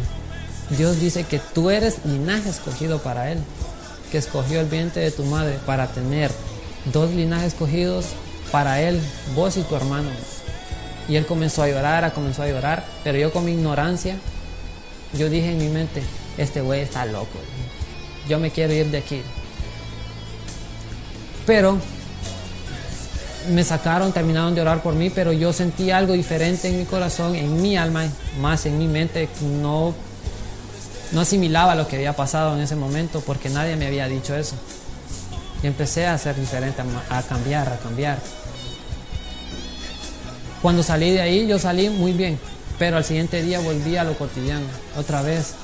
Dios 0.76 1.00
dice 1.00 1.24
que 1.24 1.38
tú 1.38 1.70
eres 1.70 2.04
linaje 2.04 2.48
escogido 2.48 2.98
para 3.00 3.30
Él, 3.30 3.38
que 4.10 4.18
escogió 4.18 4.60
el 4.60 4.66
vientre 4.66 5.02
de 5.02 5.10
tu 5.10 5.24
madre 5.24 5.58
para 5.66 5.88
tener 5.88 6.30
dos 6.92 7.10
linajes 7.10 7.52
escogidos 7.52 8.06
para 8.50 8.80
Él, 8.80 9.00
vos 9.34 9.56
y 9.56 9.62
tu 9.62 9.76
hermano. 9.76 10.08
Y 11.08 11.16
él 11.16 11.26
comenzó 11.26 11.62
a 11.64 11.68
llorar, 11.68 12.12
comenzó 12.14 12.42
a 12.42 12.48
llorar, 12.48 12.84
pero 13.02 13.18
yo 13.18 13.32
con 13.32 13.44
mi 13.44 13.52
ignorancia, 13.52 14.16
yo 15.14 15.28
dije 15.28 15.50
en 15.50 15.58
mi 15.58 15.68
mente, 15.68 16.02
este 16.38 16.60
güey 16.60 16.80
está 16.80 17.04
loco, 17.04 17.38
yo 18.28 18.38
me 18.38 18.50
quiero 18.50 18.72
ir 18.72 18.86
de 18.86 18.98
aquí. 18.98 19.20
Pero 21.44 21.78
me 23.50 23.64
sacaron, 23.64 24.12
terminaron 24.12 24.54
de 24.54 24.60
orar 24.60 24.82
por 24.82 24.94
mí, 24.94 25.10
pero 25.10 25.32
yo 25.32 25.52
sentí 25.52 25.90
algo 25.90 26.12
diferente 26.14 26.68
en 26.68 26.78
mi 26.78 26.84
corazón, 26.84 27.34
en 27.34 27.60
mi 27.60 27.76
alma, 27.76 28.04
más 28.40 28.66
en 28.66 28.78
mi 28.78 28.86
mente, 28.86 29.28
no, 29.60 29.94
no 31.12 31.20
asimilaba 31.20 31.74
lo 31.74 31.86
que 31.86 31.96
había 31.96 32.14
pasado 32.14 32.54
en 32.54 32.62
ese 32.62 32.76
momento 32.76 33.20
porque 33.20 33.48
nadie 33.48 33.76
me 33.76 33.86
había 33.86 34.08
dicho 34.08 34.34
eso. 34.34 34.56
Y 35.62 35.66
empecé 35.66 36.06
a 36.06 36.18
ser 36.18 36.36
diferente, 36.36 36.82
a 37.08 37.22
cambiar, 37.22 37.68
a 37.68 37.76
cambiar. 37.78 38.18
Cuando 40.60 40.82
salí 40.82 41.10
de 41.10 41.20
ahí, 41.20 41.46
yo 41.46 41.58
salí 41.58 41.88
muy 41.88 42.12
bien, 42.12 42.38
pero 42.78 42.96
al 42.96 43.04
siguiente 43.04 43.42
día 43.42 43.60
volví 43.60 43.96
a 43.96 44.04
lo 44.04 44.16
cotidiano, 44.16 44.66
otra 44.96 45.22
vez 45.22 45.54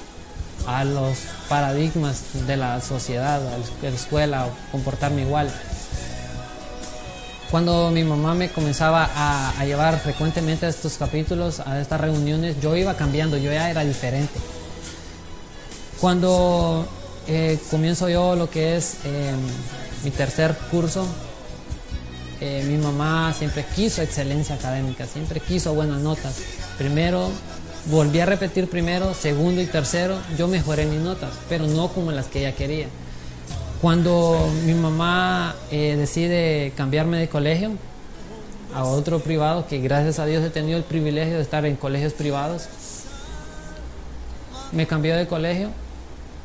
a 0.67 0.85
los 0.85 1.19
paradigmas 1.49 2.23
de 2.47 2.57
la 2.57 2.81
sociedad, 2.81 3.41
a 3.47 3.59
la 3.83 3.89
escuela, 3.89 4.49
comportarme 4.71 5.23
igual. 5.23 5.51
Cuando 7.51 7.91
mi 7.91 8.05
mamá 8.05 8.35
me 8.35 8.51
comenzaba 8.51 9.11
a, 9.15 9.65
llevar 9.65 9.99
frecuentemente 10.01 10.67
a 10.67 10.69
estos 10.69 10.99
capítulos, 10.99 11.61
a 11.61 11.81
estas 11.81 11.99
reuniones, 11.99 12.61
yo 12.61 12.77
iba 12.77 12.95
cambiando, 12.95 13.39
yo 13.39 13.51
ya 13.51 13.71
era 13.71 13.85
diferente. 13.85 14.39
Cuando 15.99 16.87
eh, 17.27 17.59
comienzo 17.71 18.11
yo 18.11 18.37
lo 18.37 18.51
que 18.51 18.77
es 18.77 18.99
eh, 19.05 19.33
mi 20.05 20.11
tercer 20.11 20.55
curso, 20.71 21.07
eh, 22.43 22.65
mi 22.69 22.77
mamá 22.77 23.33
siempre 23.33 23.65
quiso 23.75 24.03
excelencia 24.03 24.55
académica, 24.55 25.07
siempre 25.07 25.41
quiso 25.41 25.73
buenas 25.73 26.03
notas. 26.03 26.35
Primero, 26.77 27.31
volví 27.87 28.21
a 28.21 28.27
repetir 28.27 28.69
primero, 28.69 29.15
segundo 29.15 29.63
y 29.63 29.67
tercero, 29.67 30.19
yo 30.37 30.49
mejoré 30.49 30.85
mis 30.85 31.01
notas, 31.01 31.31
pero 31.49 31.67
no 31.67 31.89
como 31.89 32.13
las 32.13 32.27
que 32.27 32.41
ella 32.41 32.55
quería. 32.55 32.89
Cuando 33.81 34.51
mi 34.65 34.75
mamá 34.75 35.55
eh, 35.71 35.95
decide 35.97 36.73
cambiarme 36.77 37.19
de 37.19 37.29
colegio 37.29 37.71
a 38.75 38.85
otro 38.85 39.21
privado, 39.21 39.67
que 39.67 39.79
gracias 39.79 40.19
a 40.19 40.27
Dios 40.27 40.45
he 40.45 40.51
tenido 40.51 40.79
el 40.79 40.85
privilegio 40.85 41.37
de 41.37 41.43
estar 41.43 41.65
en 41.65 41.77
colegios 41.77 42.13
privados, 42.13 42.69
me 44.73 44.87
cambió 44.87 45.17
de 45.17 45.27
colegio 45.27 45.71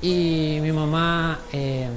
y 0.01 0.59
mi 0.61 0.71
mamá... 0.71 1.39
Eh, 1.51 1.87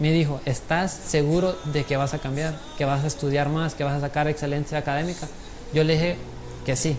me 0.00 0.12
dijo, 0.12 0.40
¿estás 0.46 0.92
seguro 0.92 1.54
de 1.66 1.84
que 1.84 1.96
vas 1.96 2.14
a 2.14 2.18
cambiar, 2.18 2.54
que 2.78 2.86
vas 2.86 3.04
a 3.04 3.06
estudiar 3.06 3.50
más, 3.50 3.74
que 3.74 3.84
vas 3.84 3.92
a 3.92 4.00
sacar 4.00 4.26
excelencia 4.28 4.78
académica? 4.78 5.28
Yo 5.74 5.84
le 5.84 5.92
dije 5.92 6.16
que 6.64 6.74
sí. 6.74 6.96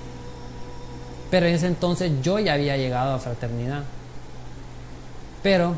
Pero 1.31 1.47
en 1.47 1.55
ese 1.55 1.65
entonces 1.65 2.11
yo 2.21 2.37
ya 2.37 2.53
había 2.53 2.77
llegado 2.77 3.15
a 3.15 3.19
fraternidad. 3.19 3.83
Pero 5.41 5.73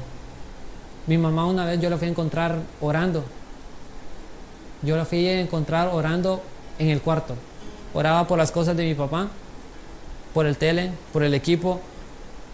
mi 1.07 1.17
mamá 1.17 1.45
una 1.45 1.65
vez 1.65 1.79
yo 1.81 1.89
la 1.89 1.97
fui 1.97 2.07
a 2.07 2.11
encontrar 2.11 2.59
orando. 2.81 3.23
Yo 4.81 4.97
la 4.97 5.05
fui 5.05 5.27
a 5.27 5.39
encontrar 5.39 5.89
orando 5.89 6.41
en 6.79 6.89
el 6.89 7.01
cuarto. 7.01 7.35
Oraba 7.93 8.27
por 8.27 8.37
las 8.37 8.51
cosas 8.51 8.75
de 8.75 8.85
mi 8.85 8.95
papá, 8.95 9.27
por 10.33 10.45
el 10.45 10.57
tele, 10.57 10.91
por 11.11 11.23
el 11.23 11.33
equipo, 11.33 11.79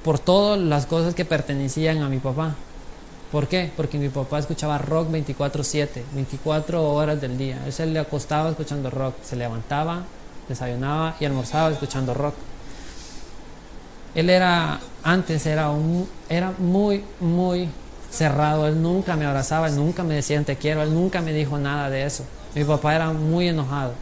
por 0.03 0.19
todas 0.19 0.59
las 0.59 0.85
cosas 0.85 1.13
que 1.15 1.25
pertenecían 1.25 2.01
a 2.01 2.09
mi 2.09 2.19
papá. 2.19 2.55
¿Por 3.31 3.47
qué? 3.47 3.71
Porque 3.77 3.97
mi 3.97 4.09
papá 4.09 4.39
escuchaba 4.39 4.77
rock 4.79 5.09
24/7, 5.11 6.03
24 6.13 6.83
horas 6.93 7.21
del 7.21 7.37
día. 7.37 7.61
Él 7.65 7.73
se 7.73 7.85
le 7.85 7.99
acostaba 7.99 8.49
escuchando 8.49 8.89
rock, 8.89 9.15
se 9.23 9.35
levantaba, 9.35 10.03
desayunaba 10.47 11.15
y 11.19 11.25
almorzaba 11.25 11.69
escuchando 11.69 12.13
rock. 12.13 12.33
Él 14.15 14.29
era, 14.31 14.79
antes 15.03 15.45
era, 15.45 15.69
un, 15.69 16.09
era 16.27 16.51
muy, 16.57 17.03
muy 17.19 17.69
cerrado, 18.11 18.67
él 18.67 18.81
nunca 18.81 19.15
me 19.15 19.25
abrazaba, 19.25 19.67
él 19.67 19.75
nunca 19.75 20.03
me 20.03 20.15
decía 20.15 20.41
te 20.43 20.55
quiero, 20.55 20.81
él 20.81 20.93
nunca 20.93 21.21
me 21.21 21.33
dijo 21.33 21.57
nada 21.57 21.89
de 21.89 22.05
eso. 22.05 22.23
Mi 22.55 22.63
papá 22.63 22.95
era 22.95 23.11
muy 23.11 23.47
enojado. 23.47 23.93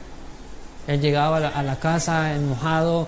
Él 0.88 1.02
llegaba 1.02 1.38
a 1.38 1.64
la 1.64 1.76
casa 1.78 2.34
enojado, 2.34 3.08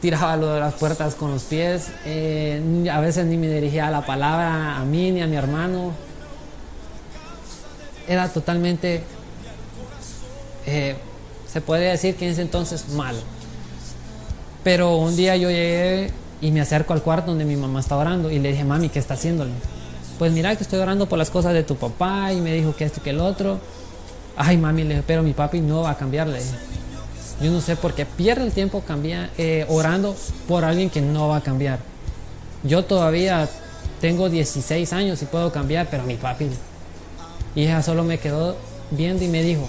tiraba 0.00 0.36
lo 0.36 0.52
de 0.52 0.60
las 0.60 0.74
puertas 0.74 1.14
con 1.14 1.30
los 1.30 1.44
pies, 1.44 1.90
eh, 2.04 2.88
a 2.92 3.00
veces 3.00 3.26
ni 3.26 3.36
me 3.36 3.48
dirigía 3.48 3.90
la 3.90 4.04
palabra 4.04 4.76
a 4.76 4.84
mí 4.84 5.10
ni 5.10 5.22
a 5.22 5.26
mi 5.26 5.36
hermano. 5.36 5.92
Era 8.06 8.28
totalmente, 8.28 9.02
eh, 10.66 10.96
se 11.50 11.60
puede 11.60 11.90
decir 11.90 12.16
que 12.16 12.26
en 12.26 12.32
ese 12.32 12.42
entonces 12.42 12.88
malo. 12.90 13.18
Pero 14.62 14.96
un 14.96 15.16
día 15.16 15.36
yo 15.36 15.48
llegué 15.48 16.10
y 16.42 16.50
me 16.50 16.60
acerco 16.60 16.92
al 16.92 17.02
cuarto 17.02 17.30
donde 17.30 17.44
mi 17.44 17.56
mamá 17.56 17.80
está 17.80 17.96
orando 17.96 18.30
y 18.30 18.38
le 18.38 18.50
dije, 18.50 18.64
mami, 18.64 18.90
¿qué 18.90 18.98
está 18.98 19.14
haciéndole? 19.14 19.52
Pues 20.18 20.32
mira 20.32 20.56
que 20.56 20.64
estoy 20.64 20.80
orando 20.80 21.08
por 21.08 21.18
las 21.18 21.30
cosas 21.30 21.54
de 21.54 21.62
tu 21.62 21.76
papá 21.76 22.32
y 22.32 22.40
me 22.40 22.52
dijo 22.52 22.74
que 22.74 22.84
esto 22.84 23.00
que 23.02 23.10
el 23.10 23.20
otro. 23.20 23.58
Ay, 24.36 24.56
mami, 24.56 24.84
le 24.84 25.02
pero 25.02 25.22
mi 25.22 25.32
papi 25.32 25.60
no 25.60 25.82
va 25.82 25.90
a 25.90 25.96
cambiarle. 25.96 26.40
Yo 27.40 27.52
no 27.52 27.60
sé 27.60 27.76
por 27.76 27.94
qué 27.94 28.04
pierde 28.04 28.44
el 28.44 28.52
tiempo 28.52 28.82
eh, 29.38 29.64
orando 29.68 30.16
por 30.48 30.64
alguien 30.64 30.90
que 30.90 31.00
no 31.00 31.28
va 31.28 31.36
a 31.36 31.40
cambiar. 31.40 31.78
Yo 32.64 32.84
todavía 32.84 33.48
tengo 34.00 34.28
16 34.28 34.92
años 34.92 35.22
y 35.22 35.26
puedo 35.26 35.52
cambiar, 35.52 35.86
pero 35.88 36.02
mi 36.02 36.16
papi. 36.16 36.48
Y 37.54 37.62
ella 37.62 37.80
solo 37.82 38.02
me 38.02 38.18
quedó 38.18 38.56
viendo 38.90 39.24
y 39.24 39.28
me 39.28 39.42
dijo, 39.42 39.68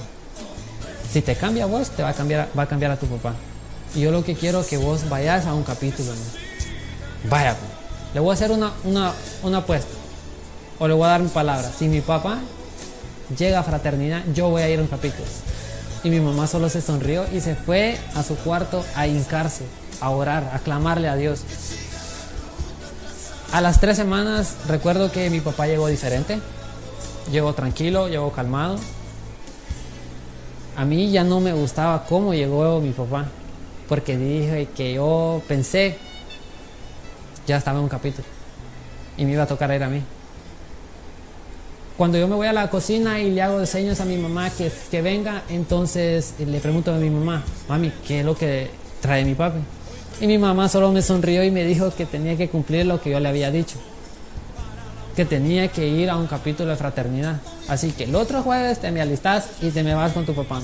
si 1.11 1.21
te 1.21 1.35
cambia 1.35 1.67
vos, 1.67 1.91
te 1.91 2.01
va 2.01 2.09
a 2.09 2.13
cambiar, 2.13 2.49
va 2.57 2.63
a 2.63 2.67
cambiar 2.67 2.91
a 2.91 2.97
tu 2.97 3.05
papá. 3.05 3.35
Y 3.93 4.01
yo 4.01 4.11
lo 4.11 4.23
que 4.23 4.33
quiero 4.33 4.61
es 4.61 4.67
que 4.67 4.77
vos 4.77 5.07
vayas 5.09 5.45
a 5.45 5.53
un 5.53 5.63
capítulo. 5.63 6.11
Vaya, 7.29 7.55
pues. 7.55 7.71
le 8.15 8.19
voy 8.19 8.31
a 8.31 8.33
hacer 8.33 8.51
una, 8.51 8.73
una, 8.83 9.13
una 9.43 9.59
apuesta. 9.59 9.93
O 10.79 10.87
le 10.87 10.93
voy 10.93 11.05
a 11.05 11.09
dar 11.09 11.21
mi 11.21 11.27
palabra. 11.27 11.69
Si 11.77 11.87
mi 11.87 12.01
papá 12.01 12.39
llega 13.37 13.59
a 13.59 13.63
fraternidad, 13.63 14.23
yo 14.33 14.49
voy 14.49 14.61
a 14.61 14.69
ir 14.69 14.79
a 14.79 14.81
un 14.81 14.87
capítulo. 14.87 15.27
Y 16.03 16.09
mi 16.09 16.21
mamá 16.21 16.47
solo 16.47 16.69
se 16.69 16.81
sonrió 16.81 17.25
y 17.33 17.41
se 17.41 17.55
fue 17.55 17.99
a 18.15 18.23
su 18.23 18.37
cuarto 18.37 18.85
a 18.95 19.05
hincarse, 19.05 19.65
a 19.99 20.09
orar, 20.09 20.49
a 20.53 20.59
clamarle 20.59 21.09
a 21.09 21.15
Dios. 21.17 21.41
A 23.51 23.61
las 23.61 23.81
tres 23.81 23.97
semanas 23.97 24.55
recuerdo 24.67 25.11
que 25.11 25.29
mi 25.29 25.41
papá 25.41 25.67
llegó 25.67 25.87
diferente, 25.87 26.39
llegó 27.31 27.53
tranquilo, 27.53 28.07
llegó 28.07 28.31
calmado. 28.31 28.77
A 30.77 30.85
mí 30.85 31.11
ya 31.11 31.25
no 31.25 31.41
me 31.41 31.51
gustaba 31.51 32.05
cómo 32.05 32.33
llegó 32.33 32.79
mi 32.79 32.91
papá, 32.91 33.25
porque 33.89 34.17
dije 34.17 34.69
que 34.73 34.93
yo 34.93 35.41
pensé, 35.47 35.97
ya 37.45 37.57
estaba 37.57 37.79
en 37.79 37.83
un 37.83 37.89
capítulo, 37.89 38.25
y 39.17 39.25
me 39.25 39.33
iba 39.33 39.43
a 39.43 39.47
tocar 39.47 39.71
ir 39.71 39.83
a 39.83 39.89
mí. 39.89 40.01
Cuando 41.99 42.17
yo 42.17 42.29
me 42.29 42.35
voy 42.35 42.47
a 42.47 42.53
la 42.53 42.69
cocina 42.69 43.19
y 43.19 43.29
le 43.29 43.41
hago 43.41 43.65
señas 43.65 43.99
a 43.99 44.05
mi 44.05 44.15
mamá 44.15 44.49
que, 44.51 44.71
que 44.89 45.01
venga, 45.01 45.43
entonces 45.49 46.33
le 46.39 46.61
pregunto 46.61 46.93
a 46.93 46.97
mi 46.97 47.09
mamá, 47.09 47.43
mami, 47.67 47.91
¿qué 48.07 48.21
es 48.21 48.25
lo 48.25 48.37
que 48.37 48.71
trae 49.01 49.25
mi 49.25 49.35
papi. 49.35 49.59
Y 50.21 50.27
mi 50.27 50.37
mamá 50.37 50.69
solo 50.69 50.93
me 50.93 51.01
sonrió 51.01 51.43
y 51.43 51.51
me 51.51 51.65
dijo 51.65 51.93
que 51.93 52.05
tenía 52.05 52.37
que 52.37 52.47
cumplir 52.47 52.85
lo 52.85 53.01
que 53.01 53.09
yo 53.09 53.19
le 53.19 53.27
había 53.27 53.51
dicho. 53.51 53.75
Que 55.13 55.25
tenía 55.25 55.67
que 55.67 55.89
ir 55.89 56.09
a 56.09 56.15
un 56.15 56.27
capítulo 56.27 56.69
de 56.69 56.77
fraternidad. 56.77 57.41
Así 57.67 57.91
que 57.91 58.05
el 58.05 58.15
otro 58.15 58.43
jueves 58.43 58.79
te 58.79 58.91
me 58.91 59.01
alistas 59.01 59.49
y 59.61 59.69
te 59.69 59.83
me 59.83 59.93
vas 59.93 60.13
con 60.13 60.25
tu 60.25 60.33
papá. 60.33 60.61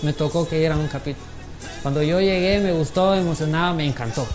Me 0.00 0.14
tocó 0.14 0.48
que 0.48 0.58
ir 0.58 0.72
a 0.72 0.76
un 0.78 0.88
capítulo. 0.88 1.26
Cuando 1.82 2.02
yo 2.02 2.18
llegué 2.18 2.60
me 2.60 2.72
gustó, 2.72 3.14
emocionaba, 3.14 3.74
me 3.74 3.84
encantó. 3.84 4.26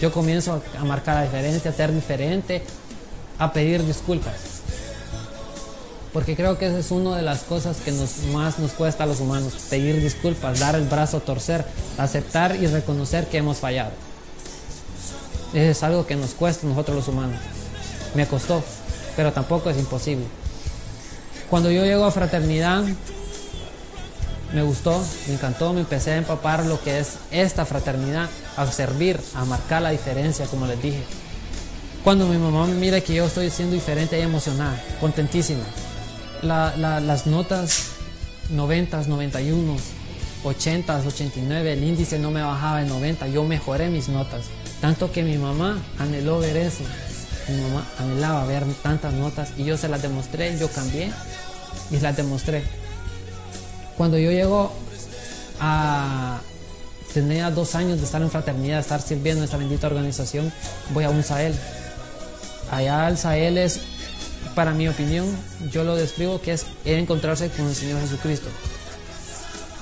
Yo 0.00 0.10
comienzo 0.10 0.62
a 0.80 0.84
marcar 0.84 1.16
la 1.16 1.24
diferencia, 1.24 1.70
a 1.70 1.74
ser 1.74 1.92
diferente, 1.92 2.62
a 3.42 3.52
pedir 3.52 3.84
disculpas. 3.84 4.34
Porque 6.12 6.36
creo 6.36 6.58
que 6.58 6.66
esa 6.66 6.78
es 6.78 6.90
una 6.90 7.16
de 7.16 7.22
las 7.22 7.40
cosas 7.42 7.78
que 7.78 7.90
nos, 7.90 8.18
más 8.32 8.58
nos 8.58 8.72
cuesta 8.72 9.04
a 9.04 9.06
los 9.06 9.20
humanos, 9.20 9.54
pedir 9.70 10.00
disculpas, 10.00 10.60
dar 10.60 10.74
el 10.74 10.84
brazo 10.84 11.16
a 11.16 11.20
torcer, 11.20 11.64
aceptar 11.98 12.54
y 12.54 12.66
reconocer 12.66 13.26
que 13.28 13.38
hemos 13.38 13.58
fallado. 13.58 13.90
Es 15.54 15.82
algo 15.82 16.06
que 16.06 16.16
nos 16.16 16.34
cuesta 16.34 16.66
a 16.66 16.70
nosotros 16.70 16.96
los 16.96 17.08
humanos. 17.08 17.38
Me 18.14 18.26
costó, 18.26 18.62
pero 19.16 19.32
tampoco 19.32 19.70
es 19.70 19.78
imposible. 19.78 20.26
Cuando 21.50 21.70
yo 21.70 21.84
llego 21.84 22.04
a 22.04 22.10
fraternidad, 22.10 22.84
me 24.52 24.62
gustó, 24.62 25.02
me 25.26 25.34
encantó, 25.34 25.72
me 25.72 25.80
empecé 25.80 26.12
a 26.12 26.16
empapar 26.18 26.64
lo 26.66 26.80
que 26.80 27.00
es 27.00 27.14
esta 27.30 27.64
fraternidad, 27.64 28.28
a 28.56 28.70
servir, 28.70 29.18
a 29.34 29.44
marcar 29.46 29.82
la 29.82 29.90
diferencia, 29.90 30.46
como 30.46 30.66
les 30.66 30.80
dije. 30.80 31.02
Cuando 32.04 32.26
mi 32.26 32.36
mamá 32.36 32.66
mira 32.66 33.00
que 33.00 33.14
yo 33.14 33.26
estoy 33.26 33.48
siendo 33.48 33.74
diferente, 33.74 34.16
ella 34.16 34.24
emocionada, 34.24 34.82
contentísima. 35.00 35.62
las 36.42 37.26
notas 37.28 37.90
90, 38.50 39.04
91, 39.04 39.76
80, 40.42 41.02
89, 41.06 41.72
el 41.72 41.84
índice 41.84 42.18
no 42.18 42.32
me 42.32 42.42
bajaba 42.42 42.80
de 42.80 42.86
90, 42.86 43.28
yo 43.28 43.44
mejoré 43.44 43.88
mis 43.88 44.08
notas. 44.08 44.46
Tanto 44.80 45.12
que 45.12 45.22
mi 45.22 45.38
mamá 45.38 45.80
anheló 46.00 46.40
ver 46.40 46.56
eso. 46.56 46.82
Mi 47.48 47.60
mamá 47.60 47.86
anhelaba 48.00 48.46
ver 48.46 48.64
tantas 48.82 49.12
notas 49.12 49.52
y 49.56 49.62
yo 49.62 49.76
se 49.76 49.88
las 49.88 50.02
demostré, 50.02 50.58
yo 50.58 50.68
cambié 50.68 51.12
y 51.92 52.00
las 52.00 52.16
demostré. 52.16 52.64
Cuando 53.96 54.18
yo 54.18 54.32
llego 54.32 54.72
a... 55.60 56.40
Tenía 57.14 57.50
dos 57.50 57.74
años 57.74 57.98
de 57.98 58.06
estar 58.06 58.22
en 58.22 58.30
fraternidad, 58.30 58.76
de 58.76 58.80
estar 58.80 59.02
sirviendo 59.02 59.42
en 59.42 59.44
esta 59.44 59.58
bendita 59.58 59.86
organización, 59.86 60.50
voy 60.94 61.04
a 61.04 61.10
un 61.10 61.22
Sahel. 61.22 61.54
Allá 62.72 63.06
el 63.06 63.18
Sahel 63.18 63.58
es, 63.58 63.80
para 64.54 64.72
mi 64.72 64.88
opinión, 64.88 65.26
yo 65.70 65.84
lo 65.84 65.94
describo 65.94 66.40
que 66.40 66.52
es 66.52 66.64
encontrarse 66.86 67.50
con 67.50 67.66
el 67.66 67.74
Señor 67.74 68.00
Jesucristo. 68.00 68.48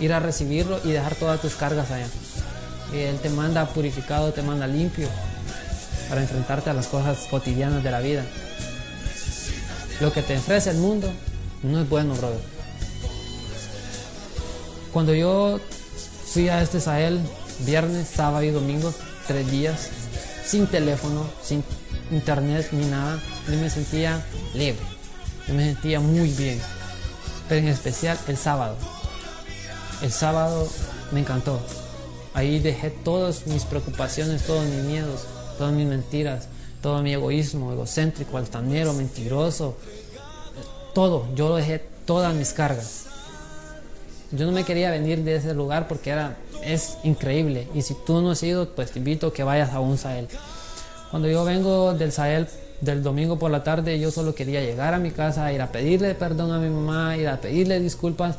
Ir 0.00 0.12
a 0.12 0.18
recibirlo 0.18 0.80
y 0.82 0.90
dejar 0.90 1.14
todas 1.14 1.40
tus 1.40 1.54
cargas 1.54 1.92
allá. 1.92 2.08
Él 2.92 3.16
te 3.20 3.30
manda 3.30 3.64
purificado, 3.66 4.32
te 4.32 4.42
manda 4.42 4.66
limpio 4.66 5.06
para 6.08 6.20
enfrentarte 6.20 6.70
a 6.70 6.74
las 6.74 6.88
cosas 6.88 7.28
cotidianas 7.30 7.84
de 7.84 7.90
la 7.92 8.00
vida. 8.00 8.24
Lo 10.00 10.12
que 10.12 10.22
te 10.22 10.36
ofrece 10.36 10.70
el 10.70 10.78
mundo 10.78 11.08
no 11.62 11.80
es 11.80 11.88
bueno, 11.88 12.16
brother. 12.16 12.40
Cuando 14.92 15.14
yo 15.14 15.60
fui 16.26 16.48
a 16.48 16.60
este 16.60 16.80
Sahel, 16.80 17.20
viernes, 17.60 18.08
sábado 18.08 18.42
y 18.42 18.50
domingo, 18.50 18.92
tres 19.28 19.48
días, 19.48 19.90
sin 20.44 20.66
teléfono, 20.66 21.24
sin 21.40 21.62
internet 22.10 22.68
ni 22.72 22.86
nada, 22.86 23.18
yo 23.48 23.56
me 23.56 23.70
sentía 23.70 24.24
libre, 24.54 24.80
yo 25.46 25.54
me 25.54 25.64
sentía 25.64 26.00
muy 26.00 26.30
bien, 26.30 26.60
pero 27.48 27.60
en 27.60 27.68
especial 27.68 28.18
el 28.28 28.36
sábado. 28.36 28.76
El 30.02 30.12
sábado 30.12 30.68
me 31.12 31.20
encantó. 31.20 31.60
Ahí 32.32 32.58
dejé 32.60 32.90
todas 32.90 33.46
mis 33.46 33.64
preocupaciones, 33.64 34.44
todos 34.44 34.64
mis 34.64 34.84
miedos, 34.84 35.26
todas 35.58 35.72
mis 35.72 35.86
mentiras, 35.86 36.48
todo 36.80 37.02
mi 37.02 37.12
egoísmo, 37.12 37.72
egocéntrico, 37.72 38.38
altanero, 38.38 38.92
mentiroso, 38.92 39.76
todo. 40.94 41.26
Yo 41.34 41.54
dejé 41.56 41.84
todas 42.06 42.34
mis 42.34 42.52
cargas. 42.52 43.06
Yo 44.32 44.46
no 44.46 44.52
me 44.52 44.64
quería 44.64 44.90
venir 44.90 45.24
de 45.24 45.36
ese 45.36 45.54
lugar 45.54 45.88
porque 45.88 46.10
era, 46.10 46.36
es 46.62 46.96
increíble. 47.02 47.66
Y 47.74 47.82
si 47.82 47.94
tú 48.06 48.22
no 48.22 48.30
has 48.30 48.42
ido, 48.42 48.70
pues 48.74 48.92
te 48.92 49.00
invito 49.00 49.28
a 49.28 49.32
que 49.32 49.42
vayas 49.42 49.72
a 49.72 49.80
un 49.80 49.98
Sahel. 49.98 50.28
Cuando 51.10 51.28
yo 51.28 51.44
vengo 51.44 51.92
del 51.94 52.12
Sahel 52.12 52.46
del 52.80 53.02
domingo 53.02 53.36
por 53.36 53.50
la 53.50 53.64
tarde, 53.64 53.98
yo 53.98 54.12
solo 54.12 54.34
quería 54.34 54.60
llegar 54.60 54.94
a 54.94 54.98
mi 54.98 55.10
casa, 55.10 55.52
ir 55.52 55.60
a 55.60 55.72
pedirle 55.72 56.14
perdón 56.14 56.52
a 56.52 56.58
mi 56.58 56.68
mamá, 56.68 57.16
ir 57.16 57.28
a 57.28 57.40
pedirle 57.40 57.80
disculpas 57.80 58.36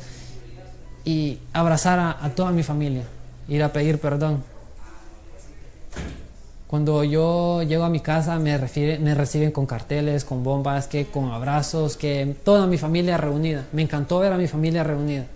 y 1.04 1.38
abrazar 1.52 1.98
a, 1.98 2.30
toda 2.34 2.50
mi 2.50 2.62
familia, 2.62 3.02
ir 3.46 3.62
a 3.62 3.72
pedir 3.72 3.98
perdón. 3.98 4.42
Cuando 6.66 7.04
yo 7.04 7.62
llego 7.62 7.84
a 7.84 7.90
mi 7.90 8.00
casa 8.00 8.38
me, 8.38 8.58
me 8.58 9.14
reciben 9.14 9.52
con 9.52 9.66
carteles, 9.66 10.24
con 10.24 10.42
bombas, 10.42 10.86
que 10.86 11.04
con 11.04 11.30
abrazos, 11.30 11.98
que 11.98 12.34
toda 12.42 12.66
mi 12.66 12.78
familia 12.78 13.18
reunida. 13.18 13.66
Me 13.72 13.82
encantó 13.82 14.20
ver 14.20 14.32
a 14.32 14.38
mi 14.38 14.48
familia 14.48 14.82
reunida. 14.82 15.26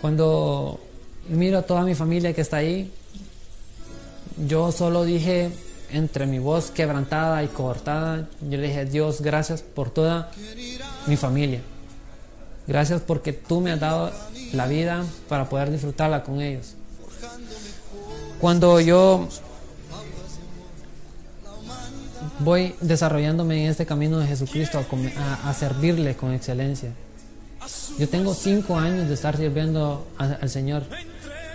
Cuando 0.00 0.78
miro 1.28 1.58
a 1.58 1.62
toda 1.62 1.82
mi 1.82 1.96
familia 1.96 2.32
que 2.32 2.42
está 2.42 2.58
ahí, 2.58 2.92
yo 4.46 4.70
solo 4.70 5.02
dije 5.02 5.50
entre 5.92 6.26
mi 6.26 6.38
voz 6.38 6.70
quebrantada 6.70 7.42
y 7.42 7.48
cortada, 7.48 8.28
yo 8.48 8.58
le 8.58 8.68
dije, 8.68 8.84
Dios, 8.84 9.20
gracias 9.20 9.62
por 9.62 9.90
toda 9.90 10.30
mi 11.06 11.16
familia. 11.16 11.60
Gracias 12.66 13.00
porque 13.00 13.32
tú 13.32 13.60
me 13.60 13.72
has 13.72 13.80
dado 13.80 14.12
la 14.52 14.66
vida 14.66 15.04
para 15.28 15.48
poder 15.48 15.70
disfrutarla 15.70 16.22
con 16.22 16.40
ellos. 16.40 16.74
Cuando 18.40 18.80
yo 18.80 19.28
voy 22.38 22.74
desarrollándome 22.80 23.64
en 23.64 23.70
este 23.70 23.86
camino 23.86 24.18
de 24.18 24.26
Jesucristo 24.26 24.84
a, 25.16 25.50
a 25.50 25.54
servirle 25.54 26.16
con 26.16 26.32
excelencia, 26.32 26.90
yo 27.98 28.08
tengo 28.08 28.34
cinco 28.34 28.78
años 28.78 29.08
de 29.08 29.14
estar 29.14 29.36
sirviendo 29.36 30.06
al 30.16 30.48
Señor, 30.48 30.84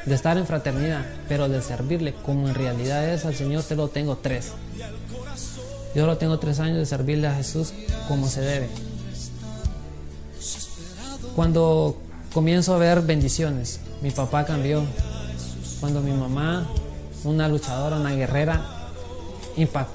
de 0.06 0.16
estar 0.16 0.38
en 0.38 0.46
fraternidad, 0.46 1.06
pero 1.28 1.50
de 1.50 1.62
servirle 1.62 2.14
como 2.14 2.48
en 2.48 2.56
realidad 2.56 3.08
es 3.10 3.26
al 3.26 3.36
Señor, 3.36 3.64
te 3.64 3.76
lo 3.76 3.88
tengo 3.88 4.18
tres. 4.18 4.52
Yo 5.96 6.06
lo 6.06 6.18
tengo 6.18 6.40
tres 6.40 6.60
años 6.60 6.78
de 6.78 6.86
servirle 6.86 7.28
a 7.28 7.36
Jesús 7.36 7.74
como 8.08 8.28
se 8.28 8.42
debe. 8.42 8.70
Cuando 11.36 11.98
comienzo 12.34 12.76
a 12.76 12.78
ver 12.78 13.02
bendiciones, 13.02 13.80
mi 14.02 14.12
papá 14.12 14.46
cambió. 14.46 14.84
Cuando 15.80 16.02
mi 16.02 16.12
mamá, 16.12 16.68
una 17.24 17.48
luchadora, 17.48 17.98
una 17.98 18.12
guerrera 18.12 18.62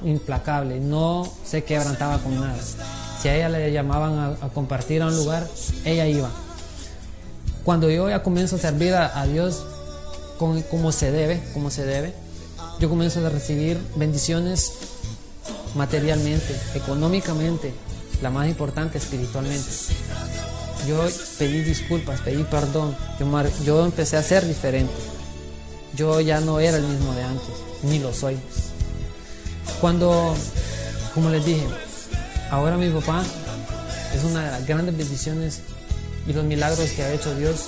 implacable, 0.02 0.80
no 0.80 1.30
se 1.44 1.64
quebrantaba 1.64 2.18
con 2.18 2.40
nada. 2.40 2.58
Si 3.20 3.28
a 3.28 3.36
ella 3.36 3.48
le 3.48 3.72
llamaban 3.72 4.36
a, 4.40 4.48
compartir 4.48 5.02
a 5.02 5.06
un 5.06 5.16
lugar, 5.16 5.46
ella 5.84 6.06
iba. 6.06 6.30
Cuando 7.64 7.90
yo 7.90 8.08
ya 8.08 8.22
comienzo 8.22 8.56
a 8.56 8.58
servir 8.58 8.94
a, 8.94 9.26
Dios 9.26 9.64
como 10.70 10.92
se 10.92 11.12
debe, 11.12 11.42
como 11.52 11.70
se 11.70 11.84
debe, 11.84 12.12
yo 12.78 12.88
comienzo 12.88 13.24
a 13.24 13.28
recibir 13.28 13.78
bendiciones 13.96 14.72
materialmente, 15.74 16.56
económicamente, 16.74 17.72
la 18.22 18.30
más 18.30 18.48
importante 18.48 18.98
espiritualmente. 18.98 19.68
Yo 20.88 21.06
pedí 21.38 21.62
disculpas, 21.62 22.20
pedí 22.22 22.42
perdón, 22.44 22.96
yo, 23.18 23.26
yo 23.64 23.84
empecé 23.84 24.16
a 24.16 24.22
ser 24.22 24.46
diferente. 24.46 24.92
Yo 25.94 26.20
ya 26.20 26.40
no 26.40 26.58
era 26.58 26.78
el 26.78 26.84
mismo 26.84 27.14
de 27.14 27.22
antes, 27.22 27.54
ni 27.82 27.98
lo 27.98 28.14
soy. 28.14 28.38
Cuando, 29.80 30.34
como 31.14 31.28
les 31.28 31.44
dije, 31.44 31.66
Ahora 32.50 32.76
mi 32.76 32.90
papá 32.90 33.22
es 34.12 34.24
una 34.24 34.44
de 34.44 34.50
las 34.50 34.66
grandes 34.66 34.96
bendiciones 34.96 35.60
y 36.26 36.32
los 36.32 36.44
milagros 36.44 36.90
que 36.90 37.02
ha 37.04 37.12
hecho 37.12 37.32
Dios 37.36 37.66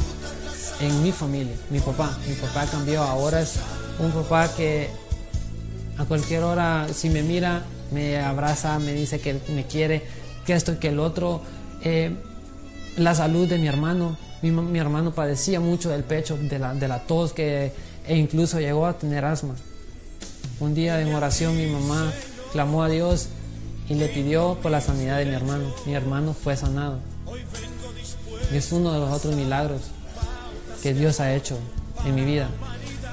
en 0.83 1.03
mi 1.03 1.13
familia. 1.13 1.55
Mi 1.71 1.81
papá, 1.81 2.17
mi 2.29 2.35
papá 2.35 2.67
cambió, 2.67 3.03
ahora 3.03 3.41
es 3.41 3.55
un 3.99 4.11
papá 4.11 4.53
que 4.55 4.89
a 5.97 6.05
cualquier 6.05 6.43
hora 6.43 6.89
si 6.93 7.09
me 7.09 7.23
mira, 7.23 7.63
me 7.93 8.19
abraza, 8.19 8.79
me 8.79 8.93
dice 8.93 9.21
que 9.21 9.39
me 9.55 9.67
quiere, 9.67 10.03
que 10.45 10.55
esto 10.55 10.79
que 10.79 10.89
el 10.89 10.99
otro. 10.99 11.41
Eh, 11.85 12.15
la 12.97 13.15
salud 13.15 13.49
de 13.49 13.59
mi 13.59 13.69
hermano, 13.69 14.19
mi, 14.43 14.79
hermano 14.79 15.13
padecía 15.13 15.61
mucho 15.61 15.89
del 15.89 16.03
pecho, 16.03 16.37
de 16.37 16.59
la, 16.59 16.75
de 16.75 16.89
la 16.89 16.99
tos, 17.01 17.33
que, 17.33 17.73
e 18.07 18.17
incluso 18.17 18.61
llegó 18.61 18.87
a 18.87 18.99
tener 18.99 19.25
asma. 19.25 19.55
Un 20.61 20.75
día 20.75 21.01
en 21.01 21.15
oración 21.15 21.57
mi 21.57 21.67
mamá 21.67 22.13
clamó 22.53 22.83
a 22.83 22.89
Dios 22.89 23.29
y 23.89 23.95
le 23.95 24.09
pidió 24.09 24.59
por 24.61 24.71
la 24.71 24.81
sanidad 24.81 25.19
de 25.19 25.27
mi 25.27 25.35
hermano. 25.35 25.73
Mi 25.87 25.95
hermano 25.95 26.35
fue 26.35 26.57
sanado. 26.57 26.99
Y 28.53 28.57
es 28.57 28.73
uno 28.73 28.93
de 28.93 28.99
los 28.99 29.11
otros 29.11 29.35
milagros 29.35 29.81
que 30.83 30.95
Dios 30.95 31.21
ha 31.21 31.35
hecho 31.35 31.59
en 32.05 32.15
mi 32.15 32.25
vida. 32.25 32.49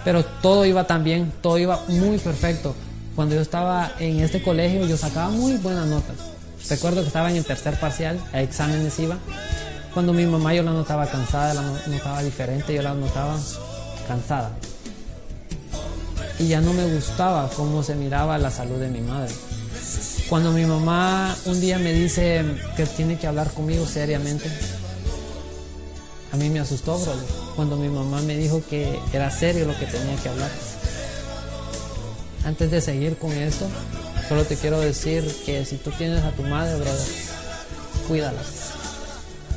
Pero 0.04 0.24
todo 0.24 0.66
iba 0.66 0.86
tan 0.86 1.04
bien, 1.04 1.32
todo 1.42 1.58
iba 1.58 1.84
muy 1.88 2.18
perfecto. 2.18 2.76
Cuando 3.16 3.36
yo 3.36 3.42
estaba 3.42 3.92
en 4.00 4.20
este 4.22 4.42
colegio 4.42 4.86
yo 4.88 4.98
sacaba 4.98 5.30
muy 5.30 5.58
buenas 5.58 5.88
notas. 5.88 6.16
Recuerdo 6.70 7.02
que 7.02 7.08
estaba 7.08 7.30
en 7.30 7.38
el 7.38 7.46
tercer 7.46 7.80
parcial, 7.80 8.20
a 8.34 8.42
exámenes 8.42 8.98
iba. 9.00 9.18
Cuando 9.94 10.14
mi 10.14 10.26
mamá 10.26 10.54
yo 10.54 10.64
la 10.64 10.72
notaba 10.72 11.06
cansada, 11.08 11.54
la 11.54 11.62
notaba 11.88 12.22
diferente, 12.22 12.74
yo 12.74 12.82
la 12.82 12.94
notaba 12.94 13.38
cansada. 14.08 14.52
Y 16.38 16.48
ya 16.48 16.62
no 16.62 16.74
me 16.74 16.86
gustaba 16.94 17.50
cómo 17.56 17.84
se 17.84 17.96
miraba 17.96 18.38
la 18.38 18.52
salud 18.52 18.78
de 18.80 18.88
mi 18.88 19.02
madre. 19.02 19.34
Cuando 20.30 20.52
mi 20.52 20.66
mamá 20.66 21.36
un 21.46 21.60
día 21.60 21.80
me 21.80 21.92
dice 21.92 22.46
que 22.78 22.86
tiene 22.86 23.18
que 23.18 23.28
hablar 23.28 23.52
conmigo 23.52 23.86
seriamente, 23.86 24.50
a 26.32 26.38
mí 26.38 26.50
me 26.50 26.60
asustó, 26.60 26.98
brother. 27.00 27.26
Cuando 27.56 27.76
mi 27.78 27.90
mamá 27.90 28.22
me 28.22 28.38
dijo 28.38 28.62
que 28.70 29.00
era 29.14 29.32
serio 29.32 29.66
lo 29.66 29.78
que 29.78 29.86
tenía 29.86 30.16
que 30.18 30.30
hablar. 30.30 30.52
Antes 32.46 32.72
de 32.72 32.82
seguir 32.82 33.18
con 33.18 33.32
esto, 33.32 33.68
solo 34.28 34.46
te 34.46 34.56
quiero 34.56 34.80
decir 34.80 35.24
que 35.46 35.66
si 35.66 35.78
tú 35.78 35.92
tienes 35.92 36.24
a 36.24 36.32
tu 36.32 36.44
madre, 36.44 36.76
brother, 36.76 37.08
cuídala, 38.08 38.42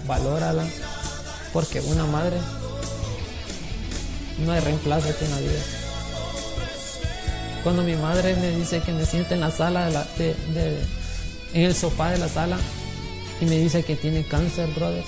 valórala, 0.06 0.64
porque 1.52 1.80
una 1.80 2.06
madre 2.06 2.38
no 4.44 4.52
hay 4.52 4.60
reemplazo 4.60 5.08
aquí 5.08 5.24
en 5.24 5.30
la 5.30 5.40
vida. 5.40 5.62
Cuando 7.62 7.82
mi 7.82 7.94
madre 7.94 8.34
me 8.34 8.50
dice 8.50 8.80
que 8.80 8.92
me 8.92 9.06
siente 9.06 9.34
en 9.34 9.40
la 9.40 9.50
sala, 9.50 9.88
de 10.18 10.34
en 11.54 11.62
el 11.62 11.74
sofá 11.74 12.10
de 12.10 12.18
la 12.18 12.28
sala, 12.28 12.58
y 13.40 13.44
me 13.44 13.58
dice 13.58 13.84
que 13.84 13.94
tiene 13.94 14.24
cáncer, 14.24 14.68
brother. 14.74 15.04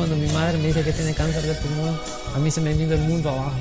Cuando 0.00 0.16
mi 0.16 0.32
madre 0.32 0.56
me 0.56 0.68
dice 0.68 0.82
que 0.82 0.94
tiene 0.94 1.12
cáncer 1.12 1.42
de 1.42 1.52
pulmón, 1.56 2.00
a 2.34 2.38
mí 2.38 2.50
se 2.50 2.62
me 2.62 2.72
vino 2.72 2.94
el 2.94 3.02
mundo 3.02 3.28
abajo. 3.28 3.52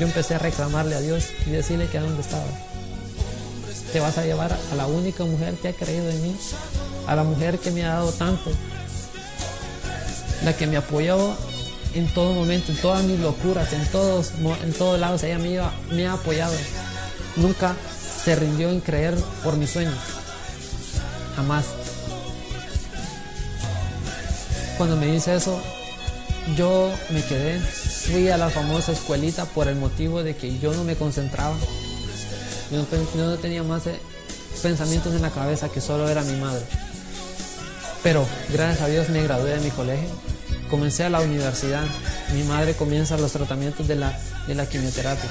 Yo 0.00 0.06
empecé 0.08 0.34
a 0.34 0.38
reclamarle 0.38 0.96
a 0.96 1.00
Dios 1.00 1.28
y 1.46 1.50
decirle 1.50 1.86
que 1.86 1.98
a 1.98 2.00
dónde 2.00 2.20
estaba. 2.20 2.42
Te 3.92 4.00
vas 4.00 4.18
a 4.18 4.24
llevar 4.24 4.52
a 4.52 4.74
la 4.74 4.88
única 4.88 5.22
mujer 5.22 5.54
que 5.54 5.68
ha 5.68 5.72
creído 5.74 6.10
en 6.10 6.20
mí, 6.22 6.36
a 7.06 7.14
la 7.14 7.22
mujer 7.22 7.60
que 7.60 7.70
me 7.70 7.84
ha 7.84 7.90
dado 7.90 8.10
tanto, 8.10 8.50
la 10.44 10.56
que 10.56 10.66
me 10.66 10.76
apoyó 10.76 11.36
en 11.94 12.12
todo 12.12 12.34
momento, 12.34 12.72
en 12.72 12.78
todas 12.78 13.04
mis 13.04 13.20
locuras, 13.20 13.72
en 13.72 13.86
todos, 13.92 14.32
en 14.64 14.72
todos 14.72 14.98
lados, 14.98 15.22
ella 15.22 15.38
me, 15.38 15.60
me 15.94 16.08
ha 16.08 16.14
apoyado. 16.14 16.56
Nunca 17.36 17.76
se 18.24 18.34
rindió 18.34 18.70
en 18.70 18.80
creer 18.80 19.14
por 19.44 19.56
mis 19.56 19.70
sueños. 19.70 19.94
Jamás. 21.36 21.79
Cuando 24.80 24.96
me 24.96 25.12
dice 25.12 25.34
eso, 25.34 25.60
yo 26.56 26.90
me 27.10 27.22
quedé, 27.22 27.60
fui 27.60 28.30
a 28.30 28.38
la 28.38 28.48
famosa 28.48 28.92
escuelita 28.92 29.44
por 29.44 29.68
el 29.68 29.76
motivo 29.76 30.22
de 30.22 30.34
que 30.34 30.58
yo 30.58 30.72
no 30.72 30.84
me 30.84 30.96
concentraba. 30.96 31.54
Yo 32.72 32.86
no, 33.14 33.36
tenía 33.36 33.62
más 33.62 33.86
eh, 33.88 34.00
pensamientos 34.62 35.14
en 35.14 35.20
la 35.20 35.28
cabeza 35.28 35.68
que 35.68 35.82
solo 35.82 36.08
era 36.08 36.22
mi 36.22 36.40
madre. 36.40 36.62
Pero 38.02 38.24
gracias 38.54 38.80
a 38.80 38.86
Dios 38.86 39.10
me 39.10 39.22
gradué 39.22 39.50
de 39.50 39.60
mi 39.60 39.68
colegio 39.68 40.08
comencé 40.70 41.04
a 41.04 41.10
la 41.10 41.20
universidad. 41.20 41.84
Mi 42.32 42.42
madre 42.44 42.72
comienza 42.72 43.18
los 43.18 43.32
tratamientos 43.32 43.86
de 43.86 43.96
la, 43.96 44.18
de 44.46 44.54
la 44.54 44.66
quimioterapia. 44.66 45.28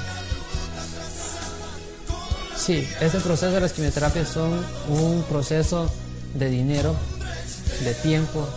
Sí, 2.55 2.87
ese 3.01 3.19
proceso 3.19 3.51
de 3.51 3.61
las 3.61 3.73
quimioterapias 3.73 4.27
son 4.27 4.63
un 4.89 5.23
proceso 5.23 5.91
de 6.35 6.51
dinero, 6.51 6.95
de 7.83 7.95
tiempo 7.95 8.47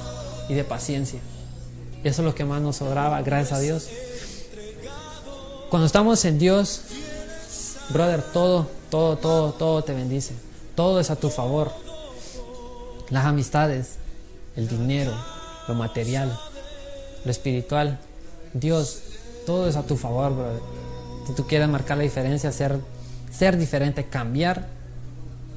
y 0.48 0.54
de 0.54 0.64
paciencia. 0.64 1.20
Eso 2.04 2.22
es 2.22 2.26
lo 2.26 2.34
que 2.34 2.44
más 2.44 2.60
nos 2.60 2.76
sobraba, 2.76 3.22
gracias 3.22 3.58
a 3.58 3.60
Dios. 3.60 3.88
Cuando 5.70 5.86
estamos 5.86 6.24
en 6.24 6.38
Dios, 6.38 6.82
brother, 7.90 8.22
todo, 8.22 8.66
todo, 8.90 9.16
todo, 9.16 9.52
todo 9.52 9.84
te 9.84 9.94
bendice. 9.94 10.34
Todo 10.74 11.00
es 11.00 11.10
a 11.10 11.16
tu 11.16 11.30
favor. 11.30 11.72
Las 13.10 13.24
amistades, 13.24 13.96
el 14.56 14.68
dinero, 14.68 15.12
lo 15.68 15.74
material, 15.74 16.38
lo 17.24 17.30
espiritual, 17.30 17.98
Dios, 18.52 19.02
todo 19.46 19.68
es 19.68 19.76
a 19.76 19.82
tu 19.82 19.96
favor, 19.96 20.34
brother. 20.34 20.60
Si 21.26 21.34
tú 21.34 21.46
quieres 21.46 21.68
marcar 21.68 21.96
la 21.96 22.02
diferencia, 22.02 22.50
ser, 22.52 22.78
ser 23.30 23.56
diferente, 23.56 24.04
cambiar, 24.04 24.66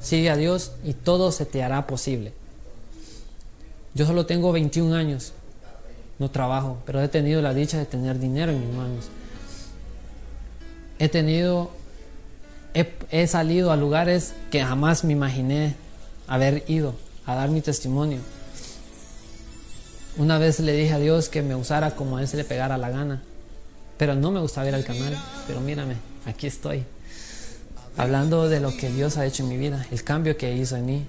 sigue 0.00 0.30
a 0.30 0.36
Dios 0.36 0.72
y 0.84 0.92
todo 0.92 1.32
se 1.32 1.44
te 1.44 1.62
hará 1.62 1.86
posible. 1.86 2.32
Yo 3.96 4.04
solo 4.04 4.26
tengo 4.26 4.52
21 4.52 4.94
años, 4.94 5.32
no 6.18 6.30
trabajo, 6.30 6.76
pero 6.84 7.02
he 7.02 7.08
tenido 7.08 7.40
la 7.40 7.54
dicha 7.54 7.78
de 7.78 7.86
tener 7.86 8.18
dinero 8.18 8.52
en 8.52 8.60
mis 8.60 8.76
manos. 8.76 9.06
He 10.98 11.08
tenido, 11.08 11.70
he, 12.74 13.26
salido 13.26 13.72
a 13.72 13.76
lugares 13.76 14.34
que 14.50 14.62
jamás 14.62 15.02
me 15.02 15.14
imaginé 15.14 15.76
haber 16.26 16.62
ido 16.68 16.94
a 17.24 17.36
dar 17.36 17.48
mi 17.48 17.62
testimonio. 17.62 18.18
Una 20.18 20.36
vez 20.36 20.60
le 20.60 20.72
dije 20.72 20.92
a 20.92 20.98
Dios 20.98 21.30
que 21.30 21.40
me 21.40 21.54
usara 21.54 21.92
como 21.92 22.18
a 22.18 22.20
Él 22.20 22.28
se 22.28 22.36
le 22.36 22.44
pegara 22.44 22.76
la 22.76 22.90
gana. 22.90 23.22
Pero 23.96 24.14
no 24.14 24.30
me 24.30 24.40
gustaba 24.40 24.68
ir 24.68 24.74
al 24.74 24.84
canal. 24.84 25.16
Pero 25.46 25.62
mírame, 25.62 25.96
aquí 26.26 26.46
estoy. 26.46 26.84
Hablando 27.96 28.50
de 28.50 28.60
lo 28.60 28.76
que 28.76 28.90
Dios 28.90 29.16
ha 29.16 29.24
hecho 29.24 29.42
en 29.42 29.48
mi 29.48 29.56
vida, 29.56 29.86
el 29.90 30.04
cambio 30.04 30.36
que 30.36 30.54
hizo 30.54 30.76
en 30.76 30.84
mí. 30.84 31.06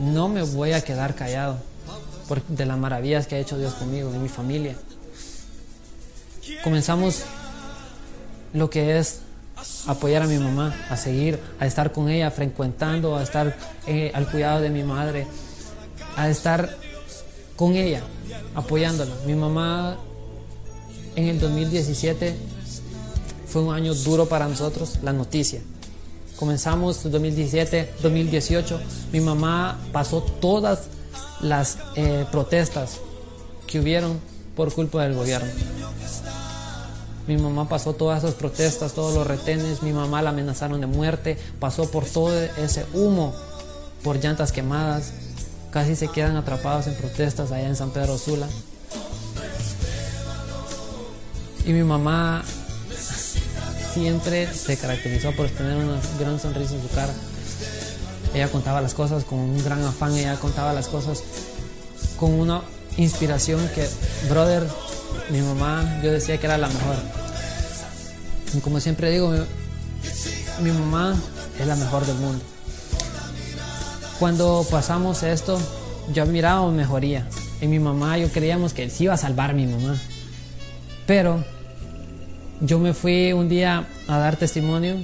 No 0.00 0.28
me 0.28 0.42
voy 0.42 0.72
a 0.72 0.80
quedar 0.80 1.14
callado 1.14 1.58
por, 2.26 2.42
de 2.46 2.64
las 2.64 2.78
maravillas 2.78 3.26
que 3.26 3.34
ha 3.34 3.38
hecho 3.38 3.58
Dios 3.58 3.74
conmigo, 3.74 4.10
en 4.14 4.22
mi 4.22 4.30
familia. 4.30 4.74
Comenzamos 6.64 7.22
lo 8.54 8.70
que 8.70 8.98
es 8.98 9.20
apoyar 9.86 10.22
a 10.22 10.26
mi 10.26 10.38
mamá, 10.38 10.74
a 10.88 10.96
seguir, 10.96 11.38
a 11.58 11.66
estar 11.66 11.92
con 11.92 12.08
ella, 12.08 12.30
frecuentando, 12.30 13.16
a 13.16 13.22
estar 13.22 13.54
eh, 13.86 14.10
al 14.14 14.26
cuidado 14.30 14.62
de 14.62 14.70
mi 14.70 14.82
madre, 14.82 15.26
a 16.16 16.30
estar 16.30 16.76
con 17.54 17.74
ella, 17.74 18.00
apoyándola. 18.54 19.14
Mi 19.26 19.34
mamá 19.34 19.98
en 21.14 21.28
el 21.28 21.38
2017 21.38 22.34
fue 23.46 23.62
un 23.62 23.74
año 23.74 23.94
duro 23.94 24.26
para 24.26 24.48
nosotros, 24.48 24.98
la 25.02 25.12
noticia. 25.12 25.60
Comenzamos 26.40 27.02
2017, 27.02 27.96
2018, 28.02 28.80
mi 29.12 29.20
mamá 29.20 29.78
pasó 29.92 30.22
todas 30.22 30.84
las 31.42 31.76
eh, 31.96 32.24
protestas 32.32 32.98
que 33.66 33.78
hubieron 33.78 34.18
por 34.56 34.72
culpa 34.72 35.02
del 35.02 35.12
gobierno. 35.12 35.50
Mi 37.26 37.36
mamá 37.36 37.68
pasó 37.68 37.92
todas 37.92 38.24
esas 38.24 38.36
protestas, 38.36 38.94
todos 38.94 39.14
los 39.14 39.26
retenes, 39.26 39.82
mi 39.82 39.92
mamá 39.92 40.22
la 40.22 40.30
amenazaron 40.30 40.80
de 40.80 40.86
muerte, 40.86 41.36
pasó 41.58 41.90
por 41.90 42.06
todo 42.06 42.32
ese 42.32 42.86
humo, 42.94 43.34
por 44.02 44.18
llantas 44.18 44.50
quemadas, 44.50 45.12
casi 45.70 45.94
se 45.94 46.08
quedan 46.08 46.36
atrapados 46.36 46.86
en 46.86 46.94
protestas 46.94 47.52
allá 47.52 47.68
en 47.68 47.76
San 47.76 47.90
Pedro 47.90 48.16
Sula. 48.16 48.48
Y 51.66 51.72
mi 51.74 51.82
mamá 51.82 52.42
siempre 53.92 54.52
se 54.52 54.76
caracterizó 54.76 55.32
por 55.32 55.48
tener 55.48 55.76
una 55.76 56.00
gran 56.18 56.38
sonrisa 56.40 56.74
en 56.74 56.82
su 56.82 56.88
cara. 56.88 57.12
Ella 58.34 58.48
contaba 58.48 58.80
las 58.80 58.94
cosas 58.94 59.24
con 59.24 59.38
un 59.38 59.64
gran 59.64 59.84
afán, 59.84 60.16
ella 60.16 60.36
contaba 60.36 60.72
las 60.72 60.88
cosas 60.88 61.22
con 62.16 62.32
una 62.32 62.62
inspiración 62.96 63.60
que, 63.74 63.88
brother, 64.28 64.66
mi 65.30 65.40
mamá, 65.40 66.00
yo 66.02 66.12
decía 66.12 66.38
que 66.38 66.46
era 66.46 66.58
la 66.58 66.68
mejor. 66.68 66.96
Y 68.54 68.60
como 68.60 68.80
siempre 68.80 69.10
digo, 69.10 69.32
mi 70.62 70.70
mamá 70.70 71.16
es 71.58 71.66
la 71.66 71.76
mejor 71.76 72.06
del 72.06 72.16
mundo. 72.16 72.44
Cuando 74.18 74.66
pasamos 74.70 75.22
esto, 75.22 75.58
yo 76.12 76.26
miraba 76.26 76.70
mejoría. 76.70 77.26
En 77.60 77.70
mi 77.70 77.78
mamá 77.78 78.18
yo 78.18 78.28
creíamos 78.28 78.72
que 78.72 78.90
sí 78.90 79.04
iba 79.04 79.14
a 79.14 79.16
salvar 79.16 79.54
mi 79.54 79.66
mamá. 79.66 79.96
Pero 81.06 81.44
yo 82.60 82.78
me 82.78 82.94
fui 82.94 83.32
un 83.32 83.48
día 83.48 83.86
a 84.06 84.18
dar 84.18 84.36
testimonio 84.36 84.96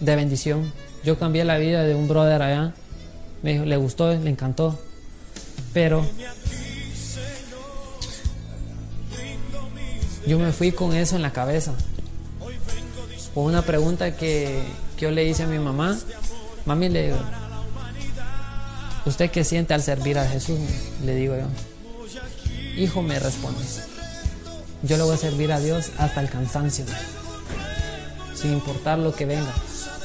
de 0.00 0.16
bendición. 0.16 0.72
Yo 1.04 1.18
cambié 1.18 1.44
la 1.44 1.58
vida 1.58 1.84
de 1.84 1.94
un 1.94 2.08
brother 2.08 2.42
allá. 2.42 2.74
Me 3.42 3.52
dijo, 3.52 3.64
le 3.64 3.76
gustó, 3.76 4.12
le 4.12 4.30
encantó. 4.30 4.78
Pero 5.72 6.04
yo 10.26 10.38
me 10.38 10.52
fui 10.52 10.72
con 10.72 10.94
eso 10.94 11.16
en 11.16 11.22
la 11.22 11.32
cabeza. 11.32 11.72
Con 13.34 13.44
una 13.44 13.62
pregunta 13.62 14.16
que, 14.16 14.62
que 14.96 15.02
yo 15.06 15.10
le 15.10 15.24
hice 15.24 15.44
a 15.44 15.46
mi 15.46 15.58
mamá. 15.58 15.98
Mami, 16.66 16.88
le 16.88 17.06
digo, 17.06 17.18
¿Usted 19.06 19.30
qué 19.30 19.44
siente 19.44 19.72
al 19.72 19.82
servir 19.82 20.18
a 20.18 20.28
Jesús? 20.28 20.58
Le 21.04 21.14
digo 21.14 21.34
yo. 21.36 21.46
Hijo 22.76 23.02
me 23.02 23.18
responde. 23.18 23.60
Yo 24.82 24.96
le 24.96 25.02
voy 25.02 25.14
a 25.14 25.18
servir 25.18 25.52
a 25.52 25.60
Dios 25.60 25.90
hasta 25.98 26.20
el 26.20 26.30
cansancio. 26.30 26.84
Sin 28.34 28.52
importar 28.52 28.98
lo 28.98 29.14
que 29.14 29.26
venga. 29.26 29.52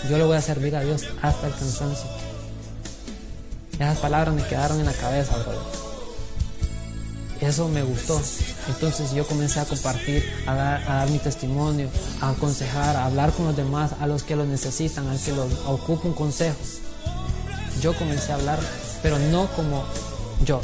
Yo 0.10 0.18
le 0.18 0.24
voy 0.24 0.38
a 0.38 0.42
servir 0.42 0.76
a 0.76 0.82
Dios 0.82 1.06
hasta 1.22 1.48
el 1.48 1.54
cansancio. 1.54 2.10
Esas 3.74 3.98
palabras 4.00 4.34
me 4.36 4.44
quedaron 4.44 4.80
en 4.80 4.86
la 4.86 4.94
cabeza, 4.94 5.38
bro. 5.38 5.86
Eso 7.42 7.68
me 7.68 7.84
gustó. 7.84 8.22
Entonces 8.68 9.12
yo 9.14 9.26
comencé 9.28 9.60
a 9.60 9.66
compartir, 9.66 10.24
a 10.46 10.54
dar, 10.54 11.10
mi 11.10 11.20
testimonio, 11.20 11.90
a 12.22 12.30
aconsejar, 12.30 12.96
a 12.96 13.06
hablar 13.06 13.32
con 13.32 13.46
los 13.46 13.56
demás, 13.56 13.92
a 14.00 14.08
los 14.08 14.24
que 14.24 14.36
lo 14.36 14.46
necesitan, 14.46 15.08
al 15.08 15.20
que 15.20 15.32
lo 15.32 15.46
ocupa 15.68 16.08
un 16.08 16.14
consejo. 16.14 16.58
Yo 17.82 17.94
comencé 17.94 18.32
a 18.32 18.36
hablar 18.36 18.60
pero 19.06 19.20
no 19.20 19.46
como 19.56 19.84
yo. 20.44 20.60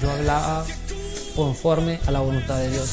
yo 0.00 0.08
hablaba 0.08 0.64
conforme 1.40 1.98
a 2.06 2.10
la 2.10 2.20
voluntad 2.20 2.58
de 2.58 2.68
Dios, 2.68 2.90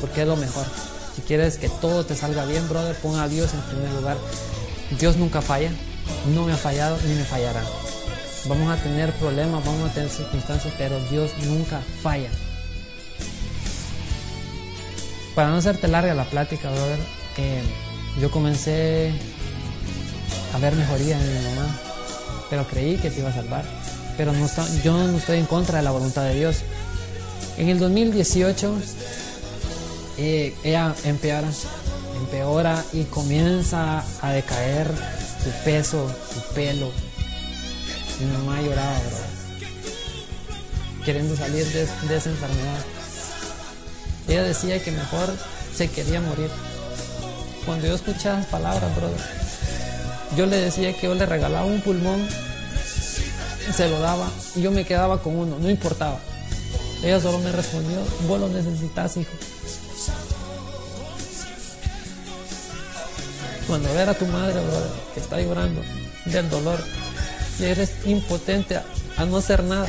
porque 0.00 0.22
es 0.22 0.26
lo 0.26 0.34
mejor. 0.34 0.66
Si 1.14 1.22
quieres 1.22 1.58
que 1.58 1.68
todo 1.68 2.04
te 2.04 2.16
salga 2.16 2.44
bien, 2.44 2.68
brother, 2.68 2.96
pon 2.96 3.20
a 3.20 3.28
Dios 3.28 3.54
en 3.54 3.60
primer 3.60 3.92
lugar. 3.92 4.16
Dios 4.98 5.16
nunca 5.16 5.40
falla, 5.40 5.70
no 6.34 6.44
me 6.44 6.52
ha 6.54 6.56
fallado 6.56 6.98
ni 7.06 7.14
me 7.14 7.22
fallará. 7.22 7.62
Vamos 8.48 8.68
a 8.68 8.82
tener 8.82 9.12
problemas, 9.12 9.64
vamos 9.64 9.88
a 9.88 9.94
tener 9.94 10.10
circunstancias, 10.10 10.74
pero 10.76 10.98
Dios 11.08 11.30
nunca 11.44 11.80
falla. 12.02 12.30
Para 15.36 15.50
no 15.50 15.58
hacerte 15.58 15.86
larga 15.86 16.14
la 16.14 16.24
plática, 16.24 16.68
brother, 16.68 16.98
eh, 17.36 17.62
yo 18.20 18.28
comencé 18.32 19.12
a 20.52 20.58
ver 20.58 20.74
mejoría 20.74 21.16
en 21.16 21.32
mi 21.32 21.48
mamá, 21.50 21.78
pero 22.50 22.66
creí 22.66 22.96
que 22.96 23.08
te 23.08 23.20
iba 23.20 23.28
a 23.28 23.34
salvar. 23.34 23.64
Pero 24.16 24.32
no 24.32 24.46
está, 24.46 24.66
yo 24.82 24.96
no 24.96 25.16
estoy 25.16 25.38
en 25.38 25.46
contra 25.46 25.78
de 25.78 25.84
la 25.84 25.92
voluntad 25.92 26.24
de 26.24 26.34
Dios. 26.34 26.64
En 27.58 27.70
el 27.70 27.78
2018 27.78 28.74
eh, 30.18 30.54
ella 30.62 30.94
empeora, 31.04 31.48
empeora 32.20 32.84
y 32.92 33.04
comienza 33.04 34.04
a 34.20 34.32
decaer 34.32 34.88
su 35.42 35.50
peso, 35.64 36.10
su 36.34 36.54
pelo. 36.54 36.90
Mi 38.20 38.26
mamá 38.32 38.60
lloraba, 38.60 38.98
bro, 38.98 39.18
queriendo 41.04 41.36
salir 41.36 41.64
de, 41.66 41.82
esa 41.82 42.30
enfermedad. 42.30 42.80
Ella 44.28 44.42
decía 44.42 44.82
que 44.82 44.90
mejor 44.90 45.34
se 45.74 45.88
quería 45.90 46.20
morir. 46.20 46.50
Cuando 47.64 47.86
yo 47.86 47.94
escuchaba 47.94 48.38
esas 48.38 48.50
palabras, 48.50 48.94
brother, 48.96 49.20
yo 50.36 50.46
le 50.46 50.56
decía 50.56 50.94
que 50.94 51.06
yo 51.06 51.14
le 51.14 51.24
regalaba 51.24 51.64
un 51.64 51.80
pulmón, 51.80 52.26
se 53.74 53.88
lo 53.88 53.98
daba 53.98 54.28
y 54.54 54.62
yo 54.62 54.70
me 54.70 54.84
quedaba 54.84 55.22
con 55.22 55.36
uno, 55.36 55.58
no 55.58 55.70
importaba. 55.70 56.18
Ella 57.02 57.20
solo 57.20 57.38
me 57.38 57.52
respondió, 57.52 57.98
vos 58.26 58.40
lo 58.40 58.48
necesitas, 58.48 59.16
hijo. 59.16 59.30
Cuando 63.66 63.92
ver 63.94 64.08
a 64.08 64.14
tu 64.14 64.26
madre, 64.26 64.60
brother, 64.60 64.90
que 65.12 65.20
está 65.20 65.40
llorando 65.40 65.82
del 66.24 66.48
dolor 66.48 66.78
y 67.58 67.64
eres 67.64 67.92
impotente 68.04 68.76
a, 68.76 69.24
no 69.24 69.38
hacer 69.38 69.64
nada, 69.64 69.88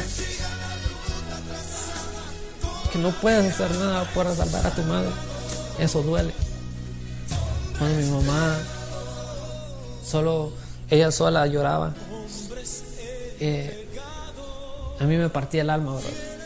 que 2.91 2.97
no 2.97 3.11
puedes 3.11 3.53
hacer 3.53 3.71
nada 3.77 4.03
para 4.15 4.35
salvar 4.35 4.65
a 4.65 4.71
tu 4.71 4.81
madre, 4.83 5.09
eso 5.79 6.01
duele. 6.01 6.33
Cuando 7.77 7.97
mi 7.97 8.09
mamá 8.09 8.57
solo, 10.03 10.51
ella 10.89 11.11
sola 11.11 11.45
lloraba, 11.45 11.93
eh, 13.39 13.87
a 14.99 15.03
mí 15.03 15.17
me 15.17 15.29
partía 15.29 15.61
el 15.61 15.69
alma, 15.69 15.91
brother. 15.91 16.36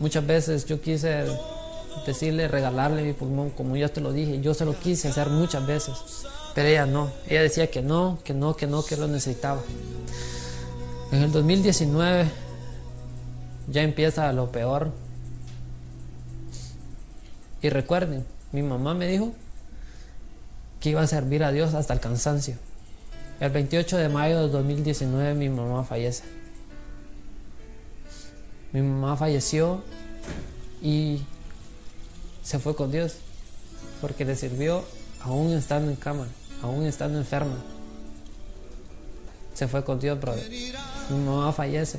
Muchas 0.00 0.26
veces 0.26 0.64
yo 0.64 0.80
quise 0.80 1.26
decirle, 2.06 2.48
regalarle 2.48 3.02
mi 3.02 3.12
pulmón, 3.12 3.50
como 3.50 3.76
ya 3.76 3.88
te 3.88 4.00
lo 4.00 4.12
dije, 4.12 4.40
yo 4.40 4.54
se 4.54 4.64
lo 4.64 4.78
quise 4.78 5.08
hacer 5.08 5.28
muchas 5.28 5.66
veces, 5.66 5.94
pero 6.54 6.68
ella 6.68 6.86
no, 6.86 7.10
ella 7.28 7.42
decía 7.42 7.70
que 7.70 7.82
no, 7.82 8.18
que 8.24 8.32
no, 8.32 8.56
que 8.56 8.66
no, 8.66 8.82
que 8.82 8.96
lo 8.96 9.06
necesitaba. 9.06 9.60
En 11.12 11.22
el 11.22 11.32
2019 11.32 12.28
ya 13.68 13.82
empieza 13.82 14.32
lo 14.32 14.50
peor. 14.50 14.92
Y 17.62 17.68
recuerden, 17.68 18.24
mi 18.52 18.62
mamá 18.62 18.94
me 18.94 19.06
dijo 19.06 19.32
que 20.80 20.90
iba 20.90 21.02
a 21.02 21.06
servir 21.06 21.44
a 21.44 21.52
Dios 21.52 21.74
hasta 21.74 21.92
el 21.92 22.00
cansancio. 22.00 22.54
El 23.38 23.50
28 23.50 23.98
de 23.98 24.08
mayo 24.08 24.40
de 24.40 24.48
2019 24.48 25.34
mi 25.34 25.48
mamá 25.50 25.84
fallece. 25.84 26.39
Mi 28.72 28.82
mamá 28.82 29.16
falleció 29.16 29.82
y 30.82 31.20
se 32.42 32.58
fue 32.58 32.74
con 32.74 32.90
Dios 32.90 33.16
porque 34.00 34.24
le 34.24 34.36
sirvió 34.36 34.84
aún 35.22 35.52
estando 35.52 35.90
en 35.90 35.96
cama, 35.96 36.26
aún 36.62 36.86
estando 36.86 37.18
enferma. 37.18 37.56
Se 39.54 39.68
fue 39.68 39.84
con 39.84 40.00
Dios, 40.00 40.18
brother. 40.20 40.48
Mi 41.10 41.18
mamá 41.18 41.52
fallece. 41.52 41.98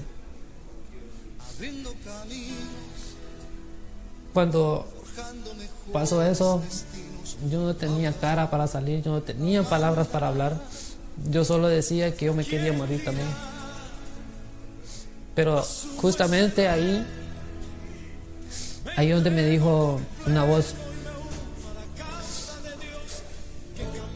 Cuando 4.34 4.88
pasó 5.92 6.24
eso, 6.24 6.62
yo 7.50 7.62
no 7.62 7.76
tenía 7.76 8.14
cara 8.14 8.50
para 8.50 8.66
salir, 8.68 9.04
yo 9.04 9.12
no 9.12 9.22
tenía 9.22 9.62
palabras 9.64 10.08
para 10.08 10.30
hablar. 10.30 10.60
Yo 11.30 11.44
solo 11.44 11.68
decía 11.68 12.16
que 12.16 12.26
yo 12.26 12.34
me 12.34 12.46
quería 12.46 12.74
morir 12.74 13.04
también. 13.04 13.28
Pero 15.36 15.64
justamente 15.98 16.68
ahí, 16.68 17.06
ahí 18.98 19.10
donde 19.10 19.30
me 19.30 19.44
dijo 19.44 20.00
una 20.26 20.44
voz, 20.44 20.76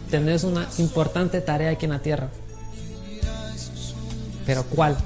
tenés 0.10 0.44
una 0.44 0.68
importante 0.78 1.42
tarea 1.42 1.72
aquí 1.72 1.86
en 1.86 1.92
la 1.92 2.00
tierra. 2.00 2.30
Pero 4.46 4.64
¿cuál? 4.64 4.98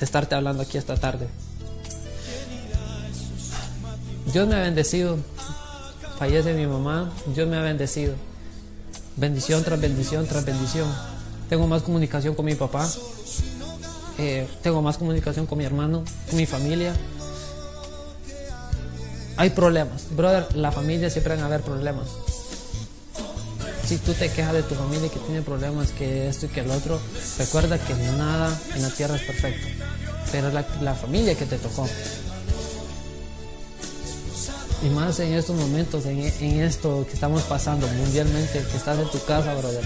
Estarte 0.00 0.34
hablando 0.34 0.62
aquí 0.62 0.78
esta 0.78 0.96
tarde. 0.96 1.26
Dios 4.32 4.46
me 4.46 4.56
ha 4.56 4.60
bendecido. 4.60 5.18
Fallece 6.18 6.54
mi 6.54 6.66
mamá, 6.66 7.10
Dios 7.34 7.48
me 7.48 7.56
ha 7.56 7.62
bendecido. 7.62 8.14
Bendición 9.16 9.64
tras 9.64 9.80
bendición 9.80 10.26
tras 10.26 10.44
bendición. 10.44 10.88
Tengo 11.48 11.66
más 11.66 11.82
comunicación 11.82 12.34
con 12.34 12.44
mi 12.44 12.54
papá. 12.54 12.88
Eh, 14.18 14.48
tengo 14.62 14.80
más 14.80 14.96
comunicación 14.96 15.46
con 15.46 15.58
mi 15.58 15.64
hermano, 15.64 16.04
con 16.28 16.36
mi 16.36 16.46
familia. 16.46 16.94
Hay 19.36 19.50
problemas. 19.50 20.04
Brother, 20.10 20.56
la 20.56 20.72
familia 20.72 21.10
siempre 21.10 21.34
van 21.34 21.44
a 21.44 21.46
haber 21.46 21.60
problemas. 21.60 22.08
Si 23.86 23.98
tú 23.98 24.14
te 24.14 24.30
quejas 24.30 24.54
de 24.54 24.62
tu 24.62 24.74
familia 24.74 25.08
que 25.10 25.20
tiene 25.20 25.42
problemas, 25.42 25.90
que 25.90 26.28
esto 26.28 26.46
y 26.46 26.48
que 26.48 26.60
el 26.60 26.70
otro, 26.70 26.98
recuerda 27.38 27.78
que 27.78 27.94
nada 27.94 28.58
en 28.74 28.82
la 28.82 28.90
tierra 28.90 29.16
es 29.16 29.22
perfecto. 29.22 29.66
Pero 30.32 30.50
la, 30.50 30.66
la 30.80 30.94
familia 30.94 31.34
que 31.34 31.44
te 31.44 31.58
tocó. 31.58 31.86
Y 34.82 34.88
más 34.88 35.20
en 35.20 35.34
estos 35.34 35.56
momentos, 35.56 36.06
en, 36.06 36.20
en, 36.20 36.60
esto 36.60 37.06
que 37.06 37.14
estamos 37.14 37.42
pasando 37.44 37.86
mundialmente, 37.86 38.64
que 38.70 38.76
estás 38.76 38.98
en 38.98 39.08
tu 39.10 39.22
casa, 39.24 39.54
brother. 39.54 39.84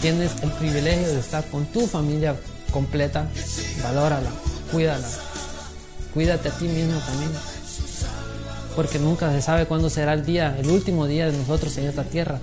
Tienes 0.00 0.30
el 0.42 0.52
privilegio 0.52 1.08
de 1.08 1.20
estar 1.20 1.44
con 1.46 1.66
tu 1.66 1.86
familia 1.86 2.36
completa. 2.74 3.28
Valórala, 3.84 4.30
cuídala. 4.72 5.08
Cuídate 6.12 6.48
a 6.48 6.52
ti 6.52 6.66
mismo 6.66 6.98
también. 6.98 7.30
Porque 8.74 8.98
nunca 8.98 9.30
se 9.30 9.40
sabe 9.40 9.66
cuándo 9.66 9.88
será 9.88 10.12
el 10.12 10.26
día, 10.26 10.56
el 10.58 10.68
último 10.68 11.06
día 11.06 11.30
de 11.30 11.38
nosotros 11.38 11.78
en 11.78 11.86
esta 11.86 12.02
tierra. 12.02 12.40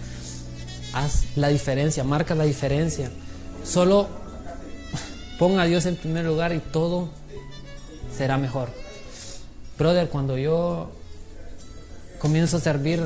Haz 0.94 1.26
la 1.36 1.50
diferencia, 1.50 2.06
marca 2.06 2.34
la 2.34 2.46
diferencia. 2.46 3.12
Solo 3.66 4.08
ponga 5.38 5.64
a 5.64 5.66
Dios 5.66 5.86
en 5.86 5.98
primer 5.98 6.26
lugar 6.26 6.54
y 6.54 6.60
todo 6.60 7.10
será 8.18 8.38
mejor. 8.38 8.70
Brother, 9.78 10.08
cuando 10.08 10.38
yo 10.38 10.92
comienzo 12.20 12.58
a 12.58 12.60
servir, 12.62 13.04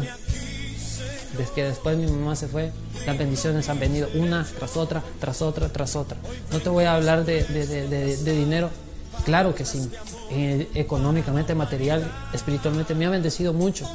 desde 1.38 1.53
que 1.53 1.63
después 1.63 1.97
mi 1.97 2.07
mamá 2.07 2.36
se 2.36 2.47
fue, 2.47 2.71
las 3.05 3.17
bendiciones 3.17 3.69
han 3.69 3.79
venido 3.79 4.07
una 4.15 4.45
tras 4.57 4.77
otra, 4.77 5.03
tras 5.19 5.41
otra, 5.41 5.69
tras 5.69 5.95
otra. 5.95 6.17
No 6.51 6.59
te 6.59 6.69
voy 6.69 6.86
a 6.86 6.95
hablar 6.95 7.25
de, 7.25 7.43
de, 7.43 7.88
de, 7.88 8.31
dinero, 8.33 8.69
claro 9.25 9.55
que 9.55 9.65
sí, 9.65 9.89
eh, 10.31 10.69
económicamente, 10.75 11.55
material, 11.55 12.09
espiritualmente, 12.33 12.95
me 12.95 13.05
ha 13.05 13.09
bendecido 13.09 13.53
mucho. 13.53 13.89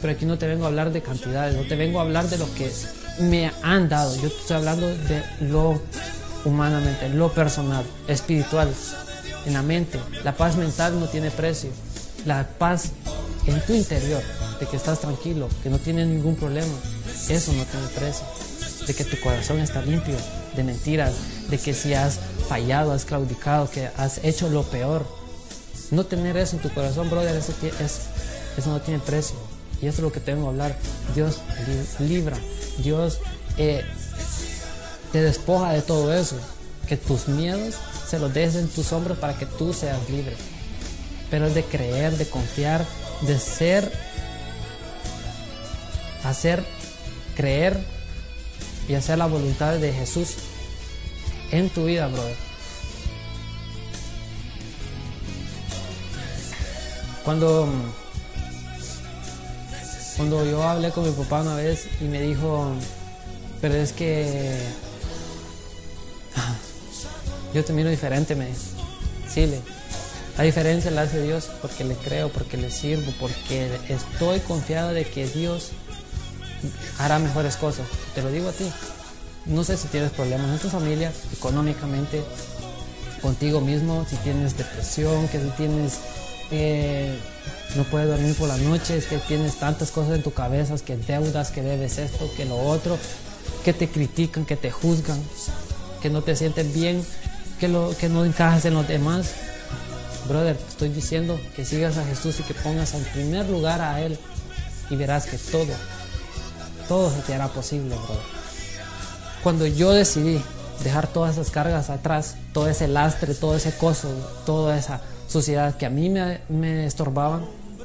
Pero 0.00 0.12
aquí 0.12 0.26
no 0.26 0.38
te 0.38 0.46
vengo 0.46 0.64
a 0.64 0.68
hablar 0.68 0.92
de 0.92 1.02
cantidades, 1.02 1.56
no 1.56 1.62
te 1.62 1.74
vengo 1.74 1.98
a 1.98 2.02
hablar 2.02 2.28
de 2.28 2.38
lo 2.38 2.52
que 2.54 2.70
me 3.20 3.50
han 3.62 3.88
dado. 3.88 4.14
Yo 4.20 4.28
estoy 4.28 4.56
hablando 4.56 4.86
de 4.86 5.22
lo 5.40 5.80
humanamente, 6.44 7.08
lo 7.08 7.32
personal, 7.32 7.84
espiritual, 8.06 8.72
en 9.46 9.54
la 9.54 9.62
mente. 9.62 9.98
La 10.24 10.34
paz 10.36 10.56
mental 10.56 10.98
no 11.00 11.06
tiene 11.06 11.30
precio. 11.30 11.70
La 12.24 12.46
paz 12.46 12.92
en 13.46 13.60
tu 13.62 13.72
interior, 13.72 14.22
de 14.60 14.66
que 14.66 14.76
estás 14.76 15.00
tranquilo, 15.00 15.48
que 15.62 15.70
no 15.70 15.78
tienes 15.78 16.06
ningún 16.06 16.36
problema, 16.36 16.72
eso 17.28 17.52
no 17.52 17.64
tiene 17.64 17.86
precio. 17.94 18.26
De 18.86 18.94
que 18.94 19.04
tu 19.04 19.20
corazón 19.20 19.60
está 19.60 19.82
limpio 19.82 20.16
de 20.56 20.64
mentiras, 20.64 21.14
de 21.48 21.58
que 21.58 21.74
si 21.74 21.94
has 21.94 22.18
fallado, 22.48 22.92
has 22.92 23.04
claudicado, 23.04 23.70
que 23.70 23.88
has 23.96 24.24
hecho 24.24 24.48
lo 24.48 24.62
peor. 24.62 25.06
No 25.90 26.06
tener 26.06 26.36
eso 26.36 26.56
en 26.56 26.62
tu 26.62 26.70
corazón, 26.70 27.10
brother, 27.10 27.36
eso, 27.36 27.52
es, 27.62 28.00
eso 28.56 28.70
no 28.70 28.80
tiene 28.80 29.00
precio. 29.00 29.36
Y 29.80 29.86
eso 29.86 29.98
es 29.98 30.02
lo 30.02 30.12
que 30.12 30.20
tengo 30.20 30.44
que 30.44 30.48
hablar. 30.48 30.76
Dios 31.14 31.38
libra, 32.00 32.36
Dios 32.78 33.20
eh, 33.56 33.84
te 35.12 35.22
despoja 35.22 35.72
de 35.72 35.82
todo 35.82 36.12
eso. 36.12 36.36
Que 36.86 36.96
tus 36.96 37.28
miedos 37.28 37.74
se 38.08 38.18
los 38.18 38.32
dejes 38.32 38.56
en 38.56 38.68
tus 38.68 38.92
hombros 38.92 39.18
para 39.18 39.34
que 39.34 39.46
tú 39.46 39.72
seas 39.72 39.98
libre. 40.08 40.34
Pero 41.30 41.46
es 41.46 41.54
de 41.54 41.64
creer, 41.64 42.16
de 42.16 42.26
confiar, 42.26 42.84
de 43.22 43.38
ser, 43.38 43.92
hacer, 46.24 46.64
creer 47.36 47.78
y 48.88 48.94
hacer 48.94 49.18
la 49.18 49.26
voluntad 49.26 49.74
de 49.74 49.92
Jesús. 49.92 50.34
en 51.50 51.70
tu 51.70 51.86
vida, 51.86 52.08
brother. 52.08 52.36
Cuando, 57.24 57.68
cuando 60.16 60.44
yo 60.44 60.62
hablé 60.62 60.90
con 60.90 61.04
mi 61.04 61.12
papá 61.12 61.40
una 61.42 61.54
vez 61.54 61.86
y 62.00 62.04
me 62.04 62.20
dijo, 62.20 62.72
pero 63.60 63.74
es 63.74 63.92
que 63.92 64.58
yo 67.54 67.64
te 67.64 67.72
miro 67.72 67.90
diferente, 67.90 68.34
me 68.34 68.46
dijo. 68.46 68.60
Sí, 69.28 69.46
la 70.36 70.44
diferencia 70.44 70.90
la 70.90 71.02
hace 71.02 71.22
Dios 71.22 71.50
porque 71.60 71.84
le 71.84 71.94
creo, 71.94 72.30
porque 72.30 72.56
le 72.56 72.70
sirvo, 72.70 73.12
porque 73.20 73.68
estoy 73.88 74.40
confiado 74.40 74.92
de 74.92 75.04
que 75.04 75.26
Dios 75.26 75.72
hará 76.98 77.18
mejores 77.18 77.56
cosas. 77.56 77.86
Te 78.14 78.22
lo 78.22 78.30
digo 78.30 78.48
a 78.48 78.52
ti. 78.52 78.70
No 79.46 79.64
sé 79.64 79.76
si 79.76 79.88
tienes 79.88 80.10
problemas 80.10 80.50
en 80.50 80.58
tu 80.58 80.68
familia, 80.68 81.12
económicamente, 81.32 82.22
contigo 83.22 83.60
mismo, 83.60 84.06
si 84.08 84.16
tienes 84.16 84.56
depresión, 84.56 85.28
que 85.28 85.40
si 85.40 85.48
tienes... 85.50 85.98
Eh, 86.50 87.18
no 87.76 87.84
puedes 87.84 88.08
dormir 88.08 88.34
por 88.34 88.48
las 88.48 88.60
noches, 88.60 89.06
que 89.06 89.18
tienes 89.18 89.56
tantas 89.58 89.90
cosas 89.90 90.16
en 90.16 90.22
tu 90.22 90.32
cabeza, 90.32 90.74
que 90.84 90.96
deudas, 90.96 91.50
que 91.50 91.62
debes 91.62 91.98
esto, 91.98 92.30
que 92.36 92.44
lo 92.46 92.56
otro, 92.58 92.98
que 93.64 93.72
te 93.72 93.88
critican, 93.88 94.46
que 94.46 94.56
te 94.56 94.70
juzgan, 94.70 95.22
que 96.00 96.08
no 96.08 96.22
te 96.22 96.34
sienten 96.36 96.72
bien, 96.72 97.04
que, 97.60 97.68
lo, 97.68 97.94
que 97.98 98.08
no 98.08 98.24
encajas 98.24 98.64
en 98.64 98.74
los 98.74 98.88
demás 98.88 99.32
brother, 100.28 100.56
estoy 100.68 100.90
diciendo 100.90 101.40
que 101.56 101.64
sigas 101.64 101.96
a 101.96 102.04
Jesús 102.04 102.38
y 102.40 102.42
que 102.42 102.54
pongas 102.54 102.94
en 102.94 103.02
primer 103.04 103.48
lugar 103.48 103.80
a 103.80 104.00
Él 104.00 104.18
y 104.90 104.96
verás 104.96 105.26
que 105.26 105.38
todo, 105.38 105.72
todo 106.88 107.10
se 107.10 107.20
te 107.22 107.34
hará 107.34 107.48
posible, 107.48 107.94
brother. 107.94 108.22
Cuando 109.42 109.66
yo 109.66 109.92
decidí 109.92 110.42
dejar 110.82 111.06
todas 111.06 111.34
esas 111.34 111.50
cargas 111.50 111.90
atrás, 111.90 112.36
todo 112.52 112.68
ese 112.68 112.88
lastre, 112.88 113.34
todo 113.34 113.54
ese 113.54 113.76
coso, 113.76 114.08
toda 114.44 114.76
esa 114.76 115.00
suciedad 115.28 115.76
que 115.76 115.86
a 115.86 115.90
mí 115.90 116.08
me, 116.08 116.40
me 116.48 116.86
estorbaban 116.86 117.44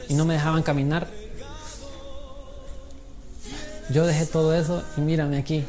y 0.09 0.15
no 0.15 0.25
me 0.25 0.33
dejaban 0.33 0.63
caminar, 0.63 1.07
yo 3.89 4.07
dejé 4.07 4.25
todo 4.25 4.55
eso 4.55 4.81
y 4.97 5.01
mírame 5.01 5.37
aquí. 5.37 5.65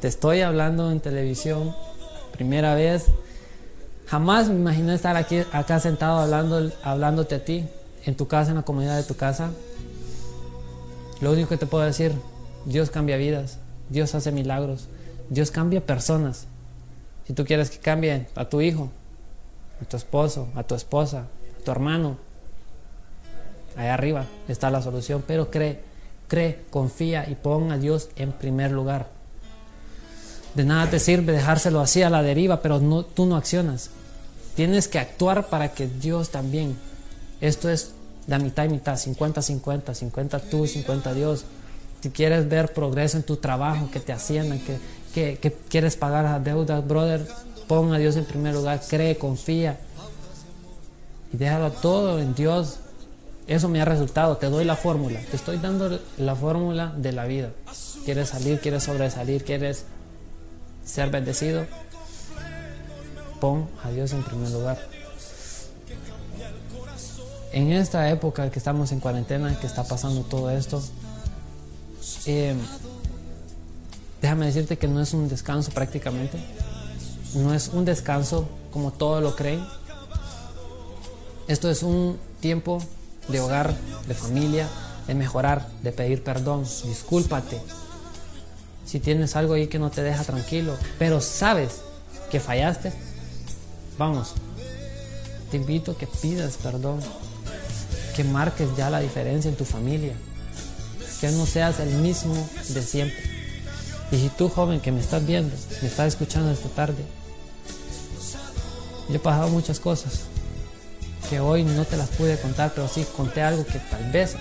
Te 0.00 0.08
estoy 0.08 0.40
hablando 0.40 0.90
en 0.90 1.00
televisión, 1.00 1.74
primera 2.32 2.74
vez, 2.74 3.06
Jamás 4.12 4.46
me 4.50 4.56
imaginé 4.56 4.94
estar 4.94 5.16
aquí, 5.16 5.42
acá 5.52 5.80
sentado 5.80 6.18
hablando, 6.18 6.70
hablándote 6.82 7.36
a 7.36 7.42
ti, 7.42 7.66
en 8.04 8.14
tu 8.14 8.28
casa, 8.28 8.50
en 8.50 8.58
la 8.58 8.62
comunidad 8.62 8.98
de 8.98 9.04
tu 9.04 9.16
casa. 9.16 9.48
Lo 11.22 11.32
único 11.32 11.48
que 11.48 11.56
te 11.56 11.64
puedo 11.64 11.82
decir, 11.82 12.12
Dios 12.64 12.90
cambia 12.90 13.16
vidas, 13.16 13.58
Dios 13.88 14.14
hace 14.14 14.32
milagros, 14.32 14.88
Dios 15.30 15.50
cambia 15.50 15.84
personas. 15.84 16.46
Si 17.26 17.32
tú 17.32 17.44
quieres 17.44 17.70
que 17.70 17.78
cambie 17.78 18.26
a 18.34 18.44
tu 18.46 18.60
hijo, 18.60 18.90
a 19.80 19.84
tu 19.84 19.96
esposo, 19.96 20.48
a 20.54 20.62
tu 20.62 20.74
esposa, 20.74 21.26
a 21.60 21.64
tu 21.64 21.70
hermano, 21.70 22.16
allá 23.76 23.94
arriba 23.94 24.26
está 24.48 24.70
la 24.70 24.82
solución, 24.82 25.22
pero 25.26 25.50
cree, 25.50 25.80
cree, 26.28 26.64
confía 26.70 27.28
y 27.28 27.34
pon 27.34 27.72
a 27.72 27.78
Dios 27.78 28.08
en 28.16 28.32
primer 28.32 28.70
lugar. 28.70 29.08
De 30.54 30.64
nada 30.64 30.90
te 30.90 31.00
sirve 31.00 31.32
dejárselo 31.32 31.80
así 31.80 32.02
a 32.02 32.10
la 32.10 32.22
deriva, 32.22 32.60
pero 32.60 32.78
no, 32.78 33.04
tú 33.04 33.24
no 33.26 33.36
accionas. 33.36 33.90
Tienes 34.54 34.86
que 34.86 34.98
actuar 34.98 35.48
para 35.48 35.72
que 35.72 35.86
Dios 35.88 36.30
también. 36.30 36.76
Esto 37.40 37.70
es 37.70 37.92
la 38.26 38.38
mitad 38.38 38.64
y 38.64 38.68
mitad, 38.68 38.94
50-50, 38.94 39.94
50 39.94 40.38
tú, 40.40 40.66
50 40.66 41.14
Dios. 41.14 41.44
Si 42.02 42.10
quieres 42.10 42.48
ver 42.48 42.72
progreso 42.72 43.16
en 43.16 43.22
tu 43.22 43.36
trabajo, 43.36 43.88
que 43.92 44.00
te 44.00 44.12
asciendan, 44.12 44.58
que, 44.58 45.38
que, 45.38 45.56
quieres 45.68 45.96
pagar 45.96 46.24
las 46.24 46.42
deudas, 46.42 46.84
brother, 46.86 47.24
pon 47.68 47.94
a 47.94 47.98
Dios 47.98 48.16
en 48.16 48.24
primer 48.24 48.54
lugar, 48.54 48.80
cree, 48.88 49.16
confía 49.16 49.78
y 51.32 51.36
déjalo 51.36 51.70
todo 51.70 52.18
en 52.18 52.34
Dios. 52.34 52.78
Eso 53.46 53.68
me 53.68 53.80
ha 53.80 53.84
resultado, 53.84 54.36
te 54.36 54.46
doy 54.46 54.64
la 54.64 54.74
fórmula, 54.74 55.20
te 55.30 55.36
estoy 55.36 55.58
dando 55.58 56.00
la 56.18 56.34
fórmula 56.34 56.92
de 56.96 57.12
la 57.12 57.24
vida. 57.26 57.50
Quieres 58.04 58.30
salir, 58.30 58.60
quieres 58.60 58.82
sobresalir, 58.82 59.44
quieres 59.44 59.84
ser 60.84 61.08
bendecido, 61.10 61.66
pon 63.40 63.68
a 63.84 63.90
Dios 63.90 64.12
en 64.12 64.24
primer 64.24 64.50
lugar. 64.50 64.78
En 67.52 67.70
esta 67.70 68.08
época 68.10 68.50
que 68.50 68.58
estamos 68.58 68.90
en 68.90 68.98
cuarentena, 68.98 69.56
que 69.60 69.68
está 69.68 69.84
pasando 69.84 70.22
todo 70.22 70.50
esto, 70.50 70.82
eh, 72.26 72.54
déjame 74.20 74.46
decirte 74.46 74.78
que 74.78 74.88
no 74.88 75.00
es 75.00 75.14
un 75.14 75.28
descanso 75.28 75.70
prácticamente, 75.70 76.38
no 77.34 77.54
es 77.54 77.68
un 77.68 77.84
descanso 77.84 78.48
como 78.72 78.92
todos 78.92 79.22
lo 79.22 79.36
creen. 79.36 79.64
Esto 81.48 81.70
es 81.70 81.82
un 81.82 82.18
tiempo 82.40 82.82
de 83.28 83.40
hogar, 83.40 83.74
de 84.06 84.14
familia, 84.14 84.68
de 85.06 85.14
mejorar, 85.14 85.68
de 85.82 85.92
pedir 85.92 86.22
perdón. 86.22 86.64
Discúlpate 86.84 87.60
si 88.84 89.00
tienes 89.00 89.36
algo 89.36 89.54
ahí 89.54 89.68
que 89.68 89.78
no 89.78 89.90
te 89.90 90.02
deja 90.02 90.22
tranquilo, 90.24 90.76
pero 90.98 91.20
sabes 91.20 91.80
que 92.30 92.40
fallaste, 92.40 92.92
Vamos, 93.98 94.32
te 95.50 95.58
invito 95.58 95.92
a 95.92 95.98
que 95.98 96.06
pidas 96.06 96.56
perdón, 96.56 97.00
que 98.16 98.24
marques 98.24 98.74
ya 98.76 98.90
la 98.90 99.00
diferencia 99.00 99.48
en 99.48 99.56
tu 99.56 99.64
familia, 99.64 100.14
que 101.22 101.30
no 101.30 101.46
seas 101.46 101.78
el 101.78 101.90
mismo 101.90 102.34
de 102.70 102.82
siempre. 102.82 103.16
Y 104.10 104.16
si 104.16 104.28
tú 104.28 104.48
joven 104.48 104.80
que 104.80 104.90
me 104.90 104.98
estás 104.98 105.24
viendo, 105.24 105.54
me 105.80 105.86
estás 105.86 106.08
escuchando 106.08 106.50
esta 106.50 106.68
tarde, 106.70 107.04
yo 109.08 109.14
he 109.14 109.18
pasado 109.20 109.48
muchas 109.48 109.78
cosas 109.78 110.22
que 111.30 111.38
hoy 111.38 111.62
no 111.62 111.84
te 111.84 111.96
las 111.96 112.08
pude 112.08 112.40
contar, 112.40 112.72
pero 112.74 112.88
sí 112.88 113.06
conté 113.16 113.40
algo 113.40 113.64
que 113.64 113.78
tal 113.78 114.10
vez 114.10 114.34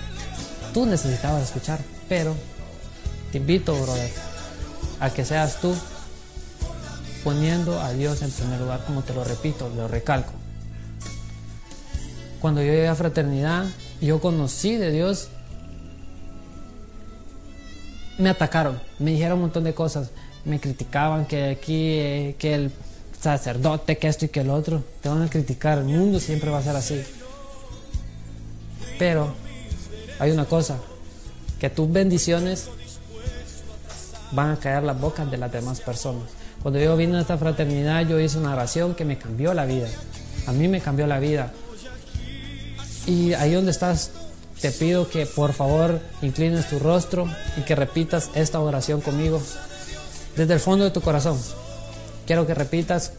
tú 0.74 0.88
necesitabas 0.88 1.44
escuchar. 1.44 1.80
Pero 2.10 2.34
te 3.32 3.38
invito, 3.38 3.80
brother, 3.80 4.12
a 5.00 5.12
que 5.12 5.24
seas 5.24 5.62
tú 5.62 5.76
poniendo 7.24 7.80
a 7.80 7.94
Dios 7.94 8.24
en 8.24 8.32
primer 8.32 8.60
lugar, 8.60 8.84
como 8.88 9.04
te 9.04 9.14
lo 9.14 9.24
repito, 9.24 9.70
lo 9.70 9.88
recalco. 9.88 10.34
Cuando 12.40 12.62
yo 12.64 12.72
llegué 12.72 12.88
a 12.88 12.96
fraternidad, 12.96 13.68
yo 14.02 14.20
conocí 14.20 14.78
de 14.78 14.92
Dios, 14.92 15.28
me 18.18 18.30
atacaron, 18.30 18.80
me 19.00 19.12
dijeron 19.12 19.36
un 19.36 19.42
montón 19.42 19.64
de 19.64 19.74
cosas, 19.74 20.10
me 20.46 20.60
criticaban 20.60 21.26
que 21.26 21.52
aquí, 21.52 21.98
eh, 22.00 22.36
que 22.38 22.54
el 22.54 22.72
sacerdote, 23.20 23.98
que 23.98 24.08
esto 24.08 24.26
y 24.26 24.30
que 24.30 24.42
el 24.42 24.50
otro, 24.50 24.84
te 25.02 25.10
van 25.10 25.22
a 25.22 25.30
criticar, 25.30 25.78
el 25.78 25.86
mundo 25.86 26.20
siempre 26.20 26.50
va 26.50 26.60
a 26.60 26.64
ser 26.64 26.76
así. 26.76 27.02
Pero 28.98 29.34
hay 30.20 30.32
una 30.32 30.46
cosa, 30.46 30.78
que 31.60 31.70
tus 31.70 31.92
bendiciones 31.92 32.70
van 34.32 34.52
a 34.52 34.58
caer 34.58 34.84
las 34.84 35.00
bocas 35.00 35.30
de 35.30 35.38
las 35.38 35.52
demás 35.52 35.82
personas. 35.82 36.24
Cuando 36.62 36.80
yo 36.80 36.96
vine 36.96 37.18
a 37.18 37.22
esta 37.22 37.38
fraternidad, 37.38 38.08
yo 38.08 38.20
hice 38.20 38.38
una 38.38 38.54
oración 38.54 38.96
que 38.96 39.06
me 39.06 39.18
cambió 39.18 39.54
la 39.54 39.66
vida. 39.66 39.88
A 40.48 40.52
mí 40.52 40.68
me 40.68 40.80
cambió 40.80 41.08
la 41.08 41.20
vida. 41.20 41.52
Y 43.08 43.34
ahí 43.34 43.54
donde 43.54 43.72
estás, 43.72 44.12
te 44.60 44.72
pido 44.72 45.10
que 45.10 45.26
por 45.26 45.54
favor 45.54 46.02
inclines 46.22 46.70
tu 46.70 46.80
rostro 46.80 47.28
y 47.58 47.62
que 47.62 47.76
repitas 47.76 48.30
esta 48.36 48.60
oración 48.60 49.02
conmigo 49.02 49.42
desde 50.36 50.54
el 50.54 50.60
fondo 50.60 50.86
de 50.86 50.92
tu 50.92 51.02
corazón. 51.02 51.40
Quiero 52.28 52.46
que 52.46 52.54
repitas 52.54 53.14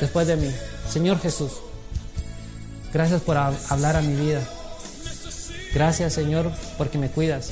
después 0.00 0.26
de 0.26 0.36
mí. 0.36 0.50
Señor 0.90 1.20
Jesús, 1.20 1.52
gracias 2.92 3.20
por 3.22 3.36
hablar 3.36 3.96
a 3.96 4.02
mi 4.02 4.14
vida. 4.14 4.42
Gracias 5.74 6.12
Señor 6.12 6.50
porque 6.76 6.98
me 6.98 7.08
cuidas. 7.08 7.50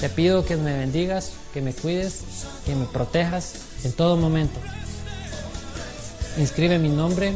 Te 0.00 0.08
pido 0.08 0.44
que 0.44 0.56
me 0.56 0.76
bendigas, 0.76 1.30
que 1.54 1.62
me 1.62 1.72
cuides, 1.72 2.22
que 2.66 2.74
me 2.74 2.86
protejas 2.86 3.54
en 3.84 3.92
todo 3.92 4.16
momento. 4.16 4.58
Inscribe 6.38 6.78
mi 6.78 6.88
nombre 6.88 7.32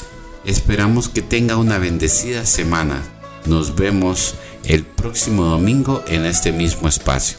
Esperamos 0.45 1.09
que 1.09 1.21
tenga 1.21 1.57
una 1.57 1.77
bendecida 1.77 2.43
semana. 2.47 3.03
Nos 3.45 3.75
vemos 3.75 4.33
el 4.63 4.85
próximo 4.85 5.43
domingo 5.43 6.03
en 6.07 6.25
este 6.25 6.51
mismo 6.51 6.87
espacio. 6.87 7.37